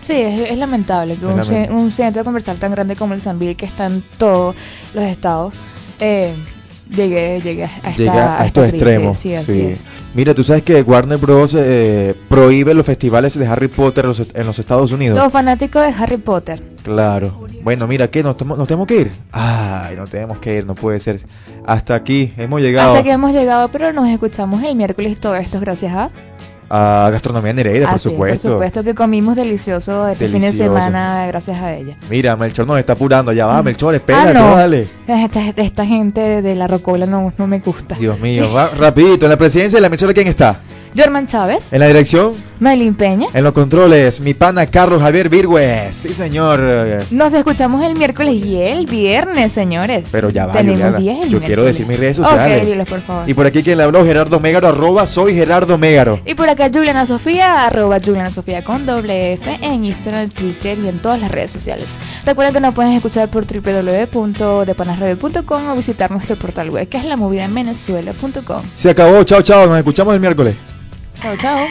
Sí, 0.02 0.12
es, 0.14 0.50
es 0.50 0.58
lamentable 0.58 1.14
que 1.16 1.24
Es 1.26 1.32
un, 1.32 1.42
ce- 1.44 1.52
lamentable. 1.54 1.80
un 1.82 1.90
centro 1.90 2.24
comercial 2.24 2.56
tan 2.58 2.70
grande 2.72 2.94
como 2.96 3.14
el 3.14 3.20
Sanvil, 3.20 3.56
que 3.56 3.64
está 3.66 3.86
en 3.86 4.02
todos 4.18 4.54
los 4.94 5.04
estados, 5.04 5.54
eh, 6.00 6.34
llegue, 6.94 7.40
llegue 7.40 7.64
a, 7.64 7.66
esta, 7.68 7.90
Llega 7.96 8.36
a 8.36 8.42
a 8.42 8.46
estos 8.46 8.64
crisis. 8.64 8.82
extremos. 8.82 9.18
Sí, 9.18 9.34
así 9.34 9.52
sí. 9.52 9.60
es. 9.68 9.78
Mira, 10.14 10.34
tú 10.34 10.44
sabes 10.44 10.62
que 10.62 10.82
Warner 10.82 11.16
Bros. 11.16 11.54
eh, 11.56 12.14
prohíbe 12.28 12.74
los 12.74 12.84
festivales 12.84 13.32
de 13.38 13.46
Harry 13.46 13.68
Potter 13.68 14.04
en 14.04 14.08
los, 14.08 14.22
en 14.34 14.46
los 14.46 14.58
Estados 14.58 14.92
Unidos. 14.92 15.16
Los 15.16 15.32
fanáticos 15.32 15.80
de 15.82 15.88
Harry 15.88 16.18
Potter. 16.18 16.62
Claro. 16.82 17.46
Bueno, 17.62 17.86
mira, 17.86 18.10
¿qué? 18.10 18.22
¿Nos, 18.22 18.36
tenemos 18.36 18.86
que 18.86 18.96
ir? 19.00 19.10
Ay, 19.30 19.96
no 19.96 20.04
tenemos 20.06 20.38
que 20.38 20.56
ir, 20.56 20.66
no 20.66 20.74
puede 20.74 21.00
ser. 21.00 21.20
Hasta 21.64 21.94
aquí 21.94 22.34
hemos 22.36 22.60
llegado 22.60 22.90
Hasta 22.92 23.04
que 23.04 23.12
hemos 23.12 23.32
llegado, 23.32 23.68
pero 23.68 23.92
nos 23.94 24.08
escuchamos 24.08 24.62
el 24.64 24.74
miércoles 24.74 25.18
todo 25.20 25.36
esto 25.36 25.60
gracias 25.60 25.94
a... 25.94 26.10
a 26.74 27.10
Gastronomía 27.10 27.52
Nereida, 27.52 27.86
por 27.86 27.96
es, 27.96 28.02
supuesto. 28.02 28.42
por 28.48 28.52
supuesto 28.52 28.82
que 28.82 28.94
comimos 28.94 29.36
delicioso 29.36 30.08
este 30.08 30.26
fin 30.28 30.40
de 30.40 30.52
semana 30.54 31.26
gracias 31.26 31.58
a 31.58 31.74
ella. 31.74 31.96
Mira, 32.08 32.34
Melchor 32.34 32.66
nos 32.66 32.78
está 32.78 32.94
apurando. 32.94 33.30
Ya 33.32 33.44
va, 33.44 33.62
Melchor, 33.62 33.94
espérate, 33.94 34.30
Ah, 34.30 34.32
no. 34.40 34.56
dale. 34.56 34.88
Esta, 35.06 35.48
esta 35.54 35.84
gente 35.84 36.40
de, 36.40 36.54
la 36.54 36.66
Rocola 36.68 37.04
no, 37.04 37.30
no 37.36 37.46
me 37.46 37.58
gusta. 37.58 37.94
Dios 37.96 38.18
mío, 38.20 38.50
va 38.54 38.68
rapidito. 38.70 39.26
En 39.26 39.30
la 39.32 39.36
presidencia 39.36 39.76
de 39.76 39.82
la 39.82 39.90
Melchor, 39.90 40.14
¿quién 40.14 40.28
está? 40.28 40.60
Jorman 40.96 41.26
Chávez, 41.26 41.72
En 41.74 41.80
la 41.80 41.86
dirección, 41.88 42.32
Maylin 42.62 42.94
Peña. 42.94 43.26
en 43.34 43.44
los 43.44 43.52
controles, 43.52 44.20
mi 44.20 44.32
pana 44.34 44.66
Carlos 44.66 45.02
Javier 45.02 45.28
Virgües. 45.28 45.94
Sí, 45.96 46.14
señor. 46.14 46.60
Nos 47.10 47.32
escuchamos 47.34 47.84
el 47.84 47.96
miércoles 47.96 48.34
y 48.36 48.56
el 48.62 48.86
viernes, 48.86 49.52
señores. 49.52 50.04
Pero 50.12 50.30
ya 50.30 50.46
va, 50.46 50.52
Tenemos 50.54 50.96
días 50.98 51.18
el 51.22 51.28
Yo 51.28 51.38
quiero 51.40 51.62
miércoles. 51.64 51.66
decir 51.66 51.86
mis 51.86 51.98
redes 51.98 52.16
sociales. 52.16 52.62
Ok, 52.62 52.68
diles 52.68 52.86
por 52.88 53.00
favor. 53.00 53.28
Y 53.28 53.34
por 53.34 53.46
aquí 53.46 53.62
quien 53.62 53.76
le 53.78 53.84
habló, 53.84 54.04
Gerardo 54.04 54.38
Mégaro, 54.40 54.68
arroba 54.68 55.06
soy 55.06 55.34
Gerardo 55.34 55.76
Mégaro. 55.76 56.20
Y 56.24 56.34
por 56.34 56.48
acá 56.48 56.70
Juliana 56.72 57.04
Sofía, 57.06 57.66
arroba 57.66 57.98
Juliana 58.04 58.30
Sofía 58.30 58.62
con 58.64 58.86
doble 58.86 59.34
F 59.34 59.58
en 59.60 59.84
Instagram, 59.84 60.30
Twitter 60.30 60.78
y 60.78 60.88
en 60.88 60.98
todas 61.00 61.20
las 61.20 61.30
redes 61.30 61.50
sociales. 61.50 61.98
Recuerda 62.24 62.52
que 62.52 62.60
nos 62.60 62.74
puedes 62.74 62.94
escuchar 62.94 63.28
por 63.28 63.44
www.depanasradio.com 63.44 65.68
o 65.68 65.74
visitar 65.76 66.10
nuestro 66.10 66.36
portal 66.36 66.70
web 66.70 66.88
que 66.88 66.96
es 66.98 67.04
la 67.04 67.16
movida 67.16 67.44
en 67.44 67.54
Venezuela.com. 67.54 68.62
Se 68.76 68.90
acabó, 68.90 69.22
chao, 69.24 69.42
chao, 69.42 69.66
nos 69.66 69.76
escuchamos 69.78 70.14
el 70.14 70.20
miércoles. 70.20 70.54
Chao, 71.20 71.36
chao. 71.36 71.66